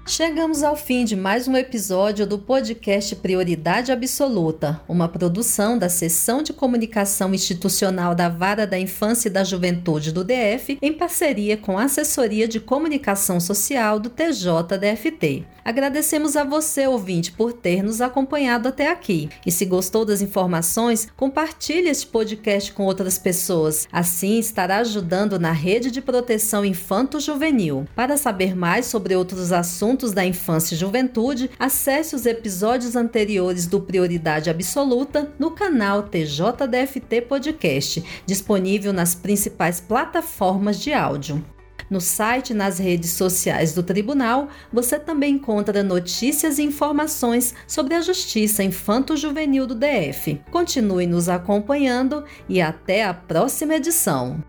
Chegamos 0.09 0.63
ao 0.63 0.75
fim 0.75 1.05
de 1.05 1.15
mais 1.15 1.47
um 1.47 1.55
episódio 1.55 2.27
do 2.27 2.39
podcast 2.39 3.15
Prioridade 3.17 3.93
Absoluta, 3.93 4.81
uma 4.89 5.07
produção 5.07 5.77
da 5.77 5.91
Seção 5.91 6.43
de 6.43 6.51
Comunicação 6.51 7.35
Institucional 7.35 8.15
da 8.15 8.31
Vara 8.31 8.67
da 8.67 8.79
Infância 8.79 9.29
e 9.29 9.31
da 9.31 9.45
Juventude 9.45 10.11
do 10.11 10.25
DF, 10.25 10.79
em 10.81 10.95
parceria 10.95 11.59
com 11.59 11.79
a 11.79 11.85
Assessoria 11.85 12.49
de 12.49 12.59
Comunicação 12.59 13.39
Social 13.39 14.01
do 14.01 14.09
TJDFT. 14.09 15.45
Agradecemos 15.69 16.35
a 16.35 16.45
você, 16.45 16.87
ouvinte, 16.87 17.31
por 17.31 17.53
ter 17.53 17.83
nos 17.83 18.01
acompanhado 18.01 18.69
até 18.69 18.91
aqui. 18.91 19.29
E 19.45 19.53
se 19.53 19.66
gostou 19.66 20.03
das 20.03 20.23
informações, 20.23 21.09
compartilhe 21.14 21.91
este 21.91 22.07
podcast 22.07 22.73
com 22.73 22.87
outras 22.87 23.19
pessoas. 23.19 23.87
Assim 23.93 24.39
estará 24.39 24.79
ajudando 24.79 25.39
na 25.39 25.53
rede 25.53 25.91
de 25.91 26.01
proteção 26.01 26.64
infanto-juvenil. 26.64 27.87
Para 27.95 28.16
saber 28.16 28.57
mais 28.57 28.87
sobre 28.87 29.14
outros 29.14 29.53
assuntos 29.53 30.12
da 30.12 30.25
infância 30.25 30.75
e 30.75 30.79
juventude, 30.79 31.51
acesse 31.59 32.16
os 32.16 32.25
episódios 32.25 32.97
anteriores 32.97 33.66
do 33.66 33.79
Prioridade 33.79 34.49
Absoluta 34.49 35.31
no 35.39 35.51
canal 35.51 36.05
TJDFT 36.05 37.21
Podcast, 37.29 38.03
disponível 38.25 38.95
nas 38.95 39.14
principais 39.14 39.83
plataformas 39.83 40.81
de 40.81 40.95
áudio. 40.95 41.45
No 41.91 42.01
site 42.01 42.51
e 42.51 42.55
nas 42.55 42.78
redes 42.78 43.11
sociais 43.12 43.72
do 43.74 43.82
Tribunal, 43.82 44.49
você 44.72 44.99
também 44.99 45.34
encontra 45.34 45.82
notícias 45.82 46.59
e 46.59 46.62
informações 46.62 47.55
sobre 47.66 47.95
a 47.95 48.01
Justiça 48.01 48.62
Infanto-Juvenil 48.62 49.66
do 49.66 49.74
DF. 49.74 50.41
Continue 50.51 51.07
nos 51.07 51.28
acompanhando 51.28 52.24
e 52.49 52.61
até 52.61 53.05
a 53.05 53.14
próxima 53.14 53.74
edição. 53.74 54.43